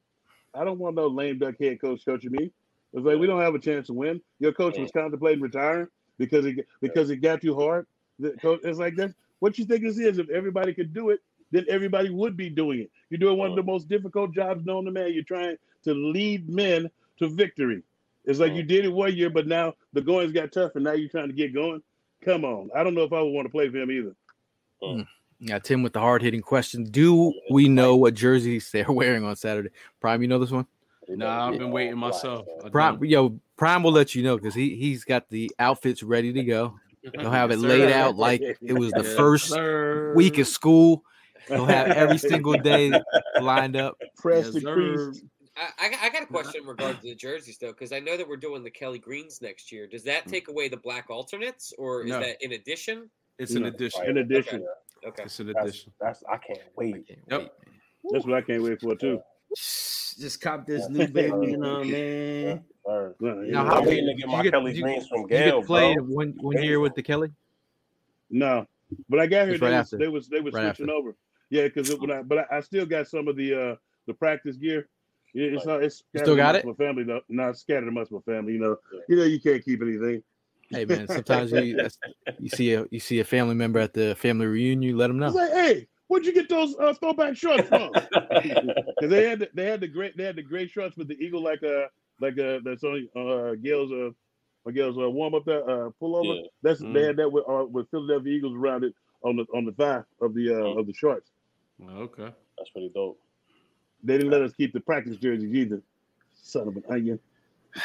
[0.54, 2.50] I don't want no lame duck head coach coaching me.
[2.92, 4.20] It's like we don't have a chance to win.
[4.40, 5.86] Your coach was contemplating retiring
[6.18, 7.86] because it because it got too hard.
[8.18, 9.14] The coach, it's like that.
[9.38, 10.18] What you think this is?
[10.18, 11.20] If everybody could do it,
[11.50, 12.90] then everybody would be doing it.
[13.08, 15.12] You're doing one of the most difficult jobs known to man.
[15.12, 17.82] You're trying to lead men to victory.
[18.24, 20.92] It's like you did it one year, but now the going's got tough, and now
[20.92, 21.82] you're trying to get going.
[22.24, 24.14] Come on, I don't know if I would want to play for him either.
[24.82, 25.06] Mm.
[25.40, 29.36] Yeah, Tim with the hard hitting question: Do we know what jerseys they're wearing on
[29.36, 29.70] Saturday?
[30.00, 30.66] Prime, you know this one?
[31.08, 32.46] Nah, I've been waiting myself.
[32.70, 36.44] Prime, yo, Prime will let you know because he he's got the outfits ready to
[36.44, 36.78] go.
[37.18, 39.56] He'll have it laid out like it was the first
[40.14, 41.04] week of school.
[41.50, 42.92] He'll have every single day
[43.40, 43.98] lined up.
[44.16, 45.20] Press yes,
[45.78, 48.26] I, I, got a question in regards to the jerseys though, because I know that
[48.26, 49.86] we're doing the Kelly Greens next year.
[49.86, 50.30] Does that hmm.
[50.30, 52.20] take away the black alternates, or is No.
[52.20, 53.10] that in addition?
[53.38, 54.06] It's an addition.
[54.06, 54.66] In addition,
[55.06, 55.22] Okay.
[55.24, 55.92] It's an addition.
[56.00, 56.94] that's I can't wait.
[56.94, 57.54] I can't Yep.
[58.10, 59.20] that's what I can't wait for too.
[59.56, 62.64] Just cop this new baby, you know what I mean?
[62.84, 63.14] Word.
[63.20, 65.44] Now, how I'm did waiting to get my get- Kelly you- Greens from You get
[65.46, 66.04] Gail, to play bro.
[66.04, 67.32] one one year with the Kelly.
[68.30, 68.66] No,
[69.08, 69.58] but I got here.
[69.58, 69.98] They right was, after.
[69.98, 71.16] they was they was Right switching over.
[71.50, 74.56] Yeah, because when I but I, I still got some of the uh the practice
[74.56, 74.88] gear.
[75.34, 75.82] Yeah, It's not.
[75.82, 76.64] It's You still got it?
[76.64, 77.20] My family, though.
[77.28, 78.54] Not scattered amongst my family.
[78.54, 78.76] You know.
[79.08, 79.24] You know.
[79.24, 80.22] You can't keep anything.
[80.70, 81.88] Hey man, sometimes you
[82.38, 85.18] you see a you see a family member at the family reunion, you let them
[85.18, 85.26] know.
[85.26, 87.90] It's like, hey, where'd you get those uh, throwback shorts from?
[88.32, 91.14] Because they had the, they had the great they had the gray shorts with the
[91.14, 91.86] eagle like uh
[92.20, 94.10] like uh that's on uh Gail's uh
[94.64, 96.36] or Gail's uh, warm up that uh pullover.
[96.36, 96.48] Yeah.
[96.62, 96.94] That's Mm.
[96.94, 100.02] they had that with uh, with Philadelphia Eagles around it on the on the thigh
[100.20, 101.30] of the uh of the shorts.
[101.88, 102.30] Okay.
[102.58, 103.18] That's pretty dope.
[104.02, 105.82] They didn't let us keep the practice jerseys either.
[106.42, 107.18] Son of an onion.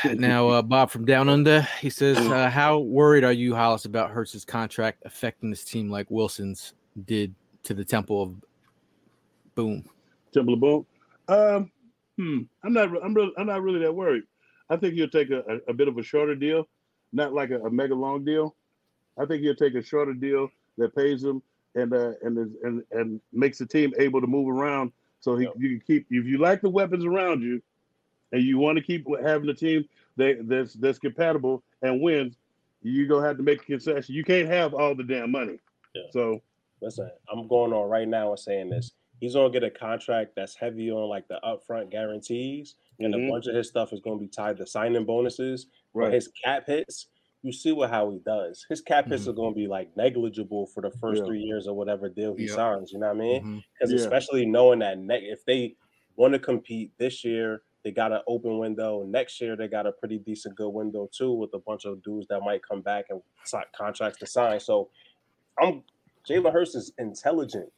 [0.15, 4.09] Now, uh, Bob from Down Under, he says, uh, "How worried are you, Hollis, about
[4.09, 6.73] Hurts's contract affecting this team like Wilson's
[7.05, 8.35] did to the Temple of
[9.53, 9.85] Boom?"
[10.33, 10.85] Temple of Boom.
[11.27, 11.71] Um,
[12.17, 12.39] hmm.
[12.63, 12.89] I'm not.
[13.03, 13.31] I'm really.
[13.37, 14.23] I'm not really that worried.
[14.71, 16.67] I think he'll take a, a, a bit of a shorter deal,
[17.13, 18.55] not like a, a mega long deal.
[19.19, 20.49] I think he'll take a shorter deal
[20.79, 21.43] that pays him
[21.75, 24.91] and uh, and is, and and makes the team able to move around.
[25.19, 25.53] So he, Yep.
[25.57, 27.61] you can keep if you like the weapons around you,
[28.31, 29.85] and you want to keep having a team
[30.17, 32.37] that that's that's compatible and wins.
[32.81, 34.13] You're gonna have to make a concession.
[34.15, 35.59] You can't have all the damn money.
[35.93, 36.03] Yeah.
[36.11, 36.41] So
[36.81, 38.91] Listen, I'm going on right now and saying this.
[39.21, 43.27] He's gonna get a contract that's heavy on like the upfront guarantees, and Mhm.
[43.27, 45.67] a bunch of his stuff is gonna be tied to signing bonuses.
[45.93, 46.13] Right.
[46.13, 47.07] his cap hits,
[47.45, 48.65] you see what how he does.
[48.69, 49.39] His cap hits are mm-hmm.
[49.41, 51.27] gonna be like negligible for the first Yeah.
[51.27, 52.55] three years or whatever deal he Yep.
[52.55, 52.91] signs.
[52.91, 53.41] You know what I mean?
[53.41, 53.59] Mm-hmm.
[53.73, 53.99] Because Yeah.
[53.99, 55.75] especially knowing that ne- if they
[56.15, 59.03] want to compete this year, they got an open window.
[59.03, 62.25] Next year, they got a pretty decent good window too, with a bunch of dudes
[62.29, 64.59] that might come back and sign contracts to sign.
[64.59, 64.89] So,
[65.59, 65.83] I'm
[66.27, 67.71] Jalen Hurts is intelligent,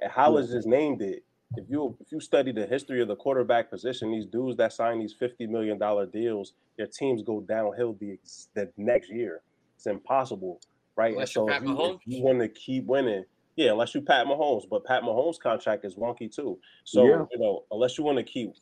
[0.00, 1.24] and Hollis just named it.
[1.56, 5.00] If you if you study the history of the quarterback position, these dudes that sign
[5.00, 8.18] these fifty million dollar deals, their teams go downhill the
[8.54, 9.42] the next year.
[9.76, 10.60] It's impossible,
[10.96, 11.12] right?
[11.12, 11.94] Unless and you're so Pat if you, Mahomes.
[11.96, 13.24] if you want to keep winning,
[13.56, 16.58] yeah, unless you Pat Mahomes, but Pat Mahomes' contract is wonky too.
[16.84, 17.24] So Yeah.
[17.32, 18.52] you know, unless you want to keep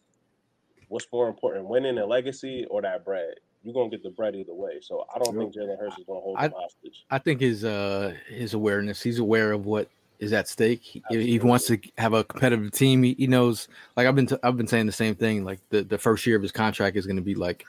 [0.89, 4.55] what's more important, winning and legacy or that bread, you're gonna get the bread either
[4.55, 4.79] way.
[4.81, 7.05] So I don't think Jalen Hurts is gonna hold I- him hostage.
[7.11, 10.83] I think his uh his awareness, he's aware of what is at stake.
[10.83, 13.03] He, he wants to have a competitive team.
[13.03, 15.45] He, he knows, like I've been t- I've been saying the same thing.
[15.45, 17.65] Like the, the first year of his contract is going to be like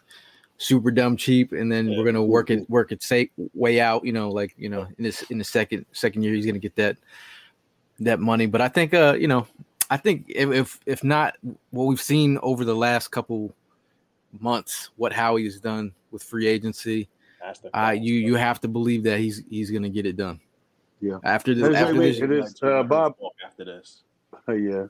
[0.57, 4.05] super dumb cheap, and then we're going to work it work it say, way out.
[4.05, 6.59] You know, like you know in this in the second second year he's going to
[6.59, 6.97] get that
[7.99, 8.45] that money.
[8.45, 9.47] But I think uh you know
[9.89, 11.35] I think if if, if not
[11.71, 13.53] what we've seen over the last couple
[14.39, 17.07] months, what Howie has done with free agency
[17.73, 20.39] uh, you you have to believe that he's he's gonna get it done.
[21.01, 21.17] Yeah.
[21.23, 23.15] After this, after wait, this, it is Like uh, Bob.
[23.45, 24.01] after this.
[24.47, 24.85] Oh, yeah.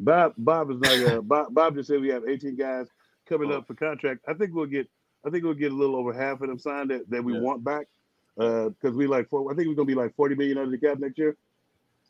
[0.00, 2.88] Bob Bob is not uh, Bob Bob just said we have 18 guys
[3.26, 4.20] coming up for contract.
[4.28, 4.88] I think we'll get
[5.24, 7.40] I think we'll get a little over half of them signed that, that we Yeah.
[7.40, 7.86] want back.
[8.38, 10.78] Uh because we like four, I think we're gonna be like 40 million under the
[10.78, 11.36] cap next year.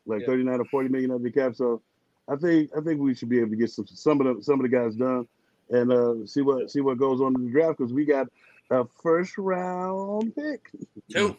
[0.05, 0.27] Like Yeah.
[0.27, 1.55] 39 or 40 million under the cap.
[1.55, 1.81] So
[2.27, 4.59] I think I think we should be able to get some some of the some
[4.59, 5.27] of the guys done
[5.69, 8.27] and uh see what see what goes on in the draft because we got
[8.71, 10.71] a first round pick.
[11.11, 11.37] Two.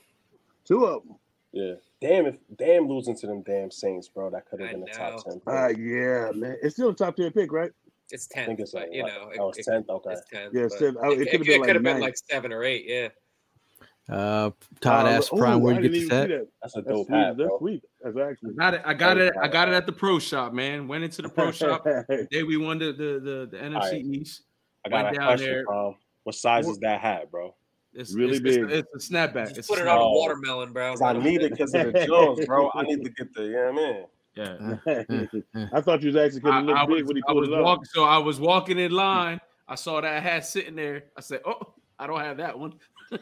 [0.65, 1.17] Two of them.
[1.55, 1.75] Yeah.
[2.01, 4.29] Damn if damn losing to them damn Saints, bro.
[4.29, 5.35] That could have been the top ten.
[5.35, 5.43] pick.
[5.47, 6.57] Ah, yeah, man.
[6.63, 7.71] It's still a top 10 pick, right?
[8.11, 8.43] It's ten.
[8.43, 9.13] I think it's like you what?
[9.15, 9.89] know, oh, it's it- tenth.
[9.89, 10.11] Okay.
[10.11, 10.51] it's ten.
[10.53, 10.97] Yeah, it's 10.
[11.01, 12.85] Oh, it it, could've been like been like seven or eight.
[12.89, 13.09] Yeah.
[14.15, 14.51] uh,
[14.81, 16.29] Todd Uh, asked ooh, Prime where you get didn't the even see set.
[16.41, 16.49] that.
[16.61, 17.59] That's a That's dope hat, That's bro.
[17.59, 17.83] sweet.
[18.03, 18.55] That's I actually.
[18.55, 18.83] got it.
[18.85, 19.33] I got it.
[19.41, 20.89] I got it at the pro shop, man.
[20.89, 21.87] Went into the pro shop.
[22.09, 23.95] Hey, Day we won the the the, the NFC right.
[24.05, 24.43] East.
[24.85, 25.65] I got Went a down question, there.
[25.65, 25.97] bro.
[26.25, 27.55] What size is that hat, bro?
[27.95, 28.71] It's Really it's, big.
[28.71, 29.47] It's, it's a snapback.
[29.49, 30.13] Just It's put a it on a Oh.
[30.13, 30.91] watermelon, bro.
[30.93, 32.71] 'Cause I need it because of the Jones, bro.
[32.75, 34.05] I need to get the, you know what I mean?
[34.37, 35.69] Yeah.
[35.73, 37.31] I thought you was actually I, going to look I big was, when he I
[37.33, 37.63] pulled was it up.
[37.65, 39.41] walking, so I was walking in line.
[39.69, 41.05] I saw that hat sitting there.
[41.17, 42.75] I said, "Oh, I don't have that one."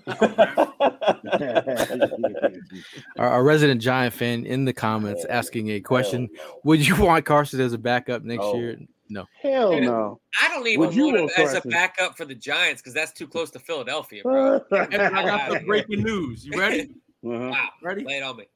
[3.19, 6.29] Our, our resident Giant fan in the comments asking a question:
[6.65, 8.55] Would you want Carson as a backup next No.
[8.55, 8.79] year?
[9.09, 9.27] No.
[9.41, 10.21] Hell no.
[10.41, 13.13] I don't even Would you want him as a backup for the Giants because that's
[13.13, 14.61] too close to Philadelphia, bro.
[14.73, 16.45] I got the breaking news.
[16.47, 16.91] You ready?
[17.25, 17.51] Uh-huh.
[17.51, 18.03] Wow, Ready?
[18.03, 18.47] lay it on me.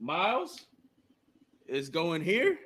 [0.00, 0.66] Miles
[1.68, 2.58] is going here.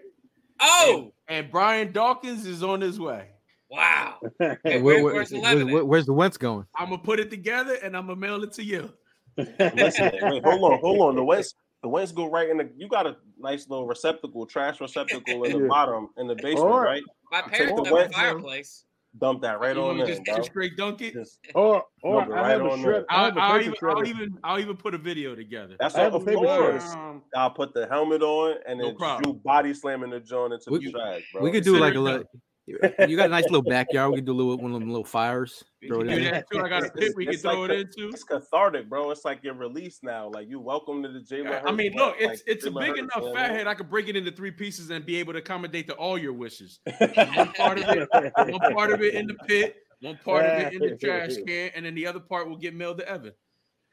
[0.61, 3.29] Oh, And Brian Dawkins is on his way.
[3.69, 4.15] wow.
[4.39, 6.65] Hey, Hey, where- where- where- where's where- where- where's the Wentz going?
[6.75, 8.95] I'm gonna put it together and I'm gonna mail it to you.
[9.37, 11.17] Listen, wait, hold on, hold on.
[11.17, 12.71] The Wentz, the Wentz go right in the.
[12.77, 15.69] You got a nice little receptacle, trash receptacle in the Yeah.
[15.69, 17.03] bottom in the basement, Or- right?
[17.31, 18.85] My Take parents the have a fireplace.
[19.21, 21.13] Dump that right you on want me in, just straight dunk it?
[21.13, 23.05] Just, Or or Rub it I right have a on shred.
[23.11, 25.77] I I'll, have a I'll paper even, I'll even I'll even put a video together.
[25.79, 26.83] that's I what, a of paper course.
[26.85, 26.97] shredder.
[26.97, 29.29] Um, I'll put the helmet on and then problem.
[29.37, 31.43] you body slamming the joint into We- the trash, bro.
[31.43, 32.25] We could do like a Consider little.
[32.67, 34.11] You got a nice little backyard.
[34.13, 35.65] We can do a little one of them little fires.
[35.81, 36.25] we Throw it do in.
[36.25, 36.61] that too.
[36.61, 38.09] I got a pit we can It's throw like it a- into.
[38.11, 39.11] It's cathartic, bro.
[39.11, 40.31] It's like you're released now.
[40.33, 41.63] Like you welcome to the Jalen.
[41.67, 42.07] I mean, bro.
[42.07, 43.35] look, it's Like, it's a big Hurts, enough man.
[43.35, 43.67] fathead.
[43.67, 46.33] I could break it into three pieces and be able to accommodate to all your
[46.35, 46.79] wishes.
[46.99, 50.73] One part of it, one part of it in the pit, one part of it
[50.75, 53.33] in the trash can, and then the other part will get mailed to Evan.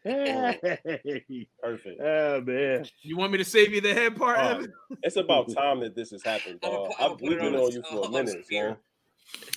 [0.05, 2.01] Perfect.
[2.01, 2.85] oh man.
[3.01, 4.73] You want me to save you the head part, Evan?
[5.03, 6.91] It's about time that this has happened, I'ma dog.
[6.99, 8.77] I'ma I've, we've been on on you for a minute, man.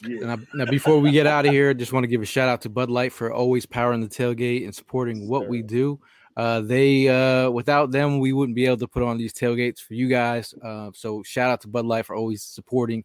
[0.07, 0.23] Yeah.
[0.23, 2.27] And I, now, before we get out of here, I just want to give a
[2.27, 6.01] shout out to Bud Light for always powering the tailgate and supporting what we do.
[6.37, 9.95] Uh, they uh, without them, we wouldn't be able to put on these tailgates for
[9.95, 10.55] you guys.
[10.63, 13.05] Uh, so shout out to Bud Light for always supporting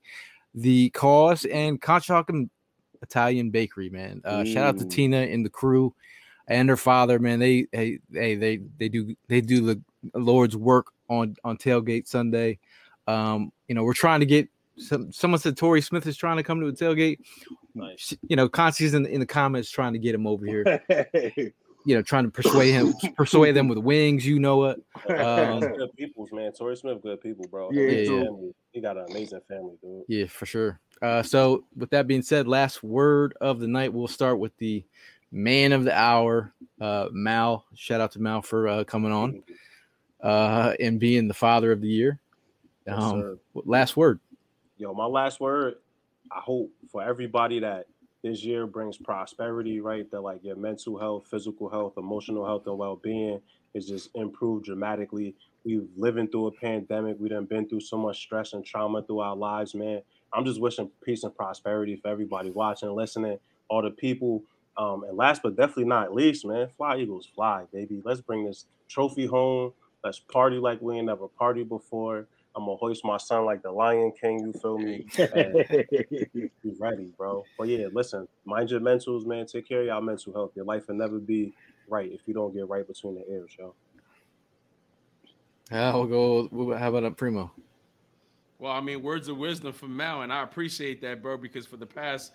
[0.55, 2.49] the cause and Conshohocken
[3.01, 4.21] Italian Bakery, man.
[4.25, 5.93] Uh, shout out to Tina and the crew
[6.47, 7.39] and her father, man.
[7.39, 9.81] They they they they, they do they do the
[10.13, 12.59] Lord's work on on tailgate Sunday.
[13.07, 15.11] Um, you know, we're trying to get some.
[15.11, 17.19] Someone said Torrey Smith is trying to come to a tailgate.
[17.73, 17.99] Nice.
[17.99, 20.81] She- You know, Constie's in, in the comments trying to get him over here.
[21.85, 24.25] You know, trying to persuade him, persuade them with wings.
[24.25, 24.79] You know what?
[25.09, 26.51] Um, good peoples, man.
[26.51, 27.69] Torrey Smith, good people, bro.
[27.71, 28.49] Yeah, Amazing yeah.
[28.73, 30.03] He got an amazing family, dude.
[30.09, 30.81] Yeah, for sure.
[31.01, 33.93] Uh, so, with that being said, last word of the night.
[33.93, 34.83] We'll start with the
[35.31, 37.65] man of the hour, uh, Mal.
[37.75, 39.43] Shout out to Mal for uh, coming on
[40.21, 42.19] uh, and being the father of the year.
[42.87, 43.37] Um, sir.
[43.53, 44.19] last word.
[44.77, 45.75] Yo, my last word.
[46.31, 47.87] I hope for everybody that
[48.23, 50.09] this year brings prosperity, right?
[50.11, 53.39] That like your mental health, physical health, emotional health, and well-being
[53.73, 55.35] is just improved dramatically.
[55.63, 57.17] We've living through a pandemic.
[57.19, 60.01] We done been through so much stress and trauma through our lives, man.
[60.33, 63.39] I'm just wishing peace and prosperity for everybody watching, listening,
[63.69, 64.43] all the people.
[64.77, 68.01] Um, and last but definitely not least, man, fly Eagles, fly, baby.
[68.05, 69.73] Let's bring this trophy home.
[70.03, 72.27] Let's party like we ain't never partied before.
[72.55, 74.39] I'm gonna hoist my son like the Lion King.
[74.39, 75.05] You feel me?
[75.17, 75.65] And
[76.33, 76.49] be
[76.79, 77.43] ready, bro.
[77.57, 79.45] But yeah, listen, mind your mentals, man.
[79.45, 80.51] Take care of y'all mental health.
[80.55, 81.53] Your life will never be
[81.87, 83.75] right if you don't get right between the ears, yo.
[85.71, 86.75] I'll go.
[86.77, 87.51] How about a primo?
[88.59, 91.77] Well, I mean, words of wisdom from Mal, and I appreciate that, bro, because for
[91.77, 92.33] the past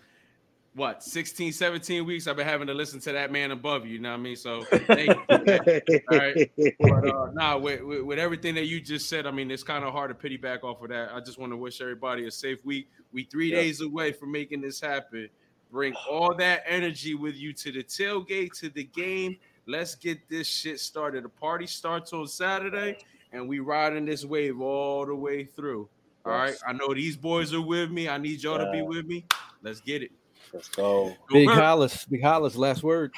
[0.75, 3.95] what 16, 17 weeks, I've been having to listen to that man above you.
[3.95, 4.37] You know what I mean?
[4.37, 6.01] So thank you.
[6.11, 6.51] All right.
[6.81, 9.85] But uh, nah, with, with, with everything that you just said, I mean, it's kind
[9.85, 11.13] of hard to pity back off of that.
[11.13, 12.89] I just want to wish everybody a safe week.
[13.13, 13.57] We three Yeah.
[13.57, 15.29] days away from making this happen.
[15.71, 19.37] Bring all that energy with you to the tailgate, to the game.
[19.67, 21.25] Let's get this shit started.
[21.25, 22.99] The party starts on Saturday,
[23.33, 25.89] and we riding this wave all the way through.
[26.25, 26.49] All right.
[26.51, 26.63] Yes.
[26.67, 28.09] I know these boys are with me.
[28.09, 29.25] I need y'all to be with me.
[29.63, 30.13] Let's get it.
[30.53, 31.09] Let's go.
[31.09, 31.59] Go Big Birds.
[31.59, 32.05] Hollis.
[32.05, 32.57] Big Hollis.
[32.57, 33.13] Last word.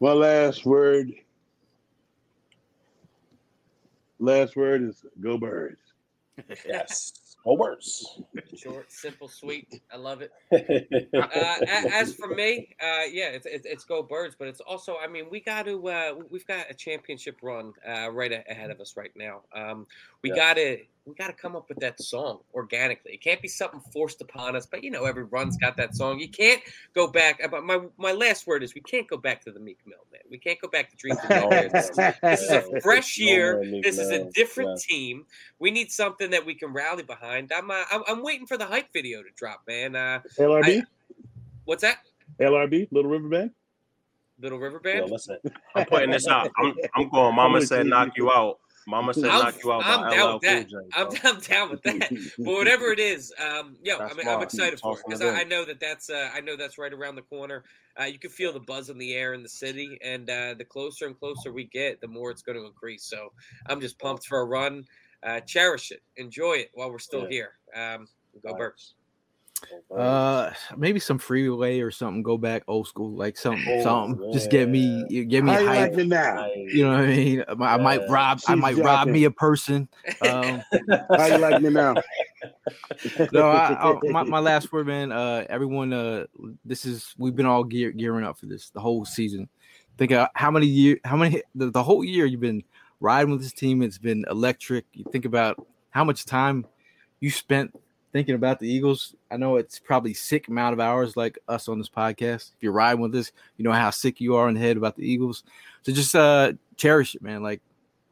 [0.00, 1.12] My last word.
[4.18, 5.80] Last word is go birds.
[6.66, 7.28] Yes.
[7.44, 8.20] Go worse.
[8.56, 9.80] Short, simple, sweet.
[9.92, 10.32] I love it.
[11.14, 11.56] Uh,
[11.92, 15.26] as for me, uh, yeah, it's, it's it's go birds, but it's also, I mean,
[15.30, 19.10] we got to, uh, we've got a championship run uh, right ahead of us right
[19.16, 19.40] now.
[19.54, 19.86] Um,
[20.22, 20.36] we Yeah.
[20.36, 23.12] got to, we got to come up with that song organically.
[23.14, 26.18] It can't be something forced upon us, but you know, every run's got that song.
[26.20, 26.60] You can't
[26.94, 27.40] go back.
[27.50, 30.20] But my my last word is, we can't go back to the Meek Mill, man.
[30.30, 31.72] We can't go back to Dreams of Nightmares.
[31.72, 31.90] This,
[32.22, 33.64] this is a fresh year.
[33.82, 34.96] This is a different Yeah.
[34.96, 35.26] team.
[35.60, 37.52] We need something that we can rally behind.
[37.56, 39.96] I'm uh, I'm, I'm waiting for the hype video to drop, man.
[39.96, 40.82] Uh, LRB,
[41.64, 42.00] what's that?
[42.38, 43.50] LRB, Little River Band.
[44.40, 45.10] Little River Yo, Band.
[45.10, 45.38] listen,
[45.74, 46.50] I'm putting this out.
[46.58, 47.34] I'm, I'm going.
[47.34, 48.58] Mama said knock you out.
[48.88, 49.84] Mama said I'm, knock you out.
[49.84, 50.68] I'm down LL with that.
[50.68, 51.08] J, I'm.
[51.24, 52.10] I'm down with that.
[52.38, 55.44] But whatever it is, um, yo, I mean, I'm excited for it because I, I
[55.44, 57.64] know that that's uh, I know that's right around the corner.
[58.00, 60.64] Uh, you can feel the buzz in the air in the city, and uh, the
[60.64, 63.04] closer and closer we get, the more it's going to increase.
[63.04, 63.32] So
[63.66, 64.84] I'm just pumped for a run.
[65.22, 67.28] Uh, cherish it, enjoy it while we're still Yeah.
[67.28, 67.52] here.
[67.74, 68.08] Um,
[68.42, 68.58] go Right.
[68.58, 68.94] Birds.
[69.94, 72.22] Uh, maybe some freeway or something.
[72.22, 74.32] Go back old school, like something, Oh, something.
[74.32, 75.90] Just get me, you- get me How you hype.
[75.92, 76.46] like it now?
[76.54, 77.44] You know what I mean?
[77.48, 78.06] I might- I might Yeah.
[78.12, 78.40] rob.
[78.46, 79.88] I She's might rob me a person.
[80.22, 80.62] Um,
[81.10, 81.94] How you like me now?
[83.32, 85.10] no, I, I, my, my last word, man.
[85.12, 86.26] Uh, everyone, uh,
[86.64, 89.48] this is we've been all gear, gearing up for this the whole season.
[89.96, 92.62] Think of how many year, how many the, the whole year you've been
[93.00, 93.82] riding with this team.
[93.82, 94.84] It's been electric.
[94.92, 96.66] You think about how much time
[97.20, 97.74] you spent
[98.18, 99.14] thinking about the Eagles.
[99.30, 102.50] I know it's probably sick amount of hours like us on this podcast.
[102.50, 104.96] If you're riding with us, you know how sick you are in the head about
[104.96, 105.44] the Eagles.
[105.82, 107.44] So just uh cherish it, man.
[107.44, 107.60] Like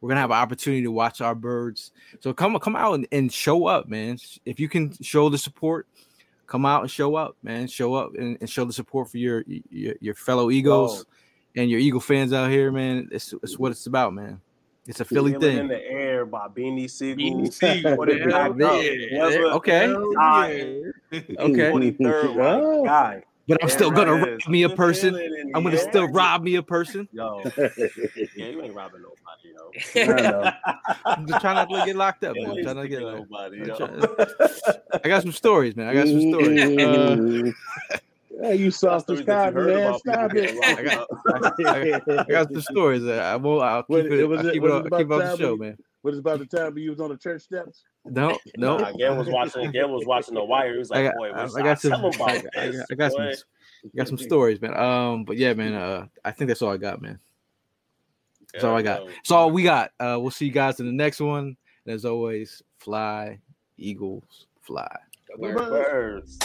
[0.00, 1.90] we're gonna have an opportunity to watch our birds.
[2.20, 4.16] So come come out and, and show up, man.
[4.44, 5.88] If you can show the support,
[6.46, 7.66] come out and show up, man.
[7.66, 11.04] Show up and, and show the support for your your, your fellow Eagles
[11.56, 13.08] and your Eagle fans out here, man.
[13.10, 14.40] It's, it's what it's about, man.
[14.88, 17.16] It's a Philly Feeling in the air by Beanie Sigel.
[17.16, 19.38] Beanie Sigel, Put it hell yeah.
[19.54, 19.86] Okay.
[19.92, 21.70] God, Okay.
[21.72, 22.84] 23rd, Oh.
[22.84, 23.22] guy.
[23.48, 25.14] But I'm Yeah, still gonna rob me a person.
[25.54, 27.08] I'm gonna still rob me a person.
[27.12, 30.12] Yo, yeah, you ain't robbing nobody, yo.
[30.14, 30.50] I know.
[31.06, 32.42] I'm just trying not to get locked up, man.
[32.44, 33.18] You I'm trying not to get locked.
[33.30, 33.76] nobody, I'm yo.
[33.76, 35.86] trying- I got some stories, man.
[35.88, 36.78] I got some stories.
[36.80, 37.52] Uh,
[38.42, 39.86] Hey, you soft as Stories cotton, man.
[39.86, 40.58] about Stop people it.
[40.58, 41.60] getting locked
[42.10, 42.18] up.
[42.28, 43.02] I got some stories.
[43.04, 43.62] That I won't.
[43.62, 44.28] I'll keep What- it.
[44.28, 44.74] was I'll keep was it.
[44.86, 45.78] it I'll keep about it on the show, when- man.
[46.02, 47.82] What is about the time when you was on the church steps?
[48.04, 48.76] No, no.
[48.78, 49.72] Nah, Gail was watching.
[49.72, 50.72] Gail was watching The Wire.
[50.74, 51.90] He was I like, got, "Boy, I, what's I got some.
[51.90, 53.22] Tell him about I, I got, I got some.
[53.22, 54.76] boy." I got some stories, man.
[54.76, 55.74] Um, but yeah, man.
[55.74, 57.18] Uh, I think that's all I got, man.
[58.52, 59.00] That's all I got.
[59.02, 59.90] Yo, That's all we got.
[59.98, 61.56] Uh, we'll see you guys in the next one.
[61.86, 63.40] And as always, fly,
[63.76, 64.96] Eagles, fly.
[65.38, 65.56] Word.
[65.56, 66.38] Birds.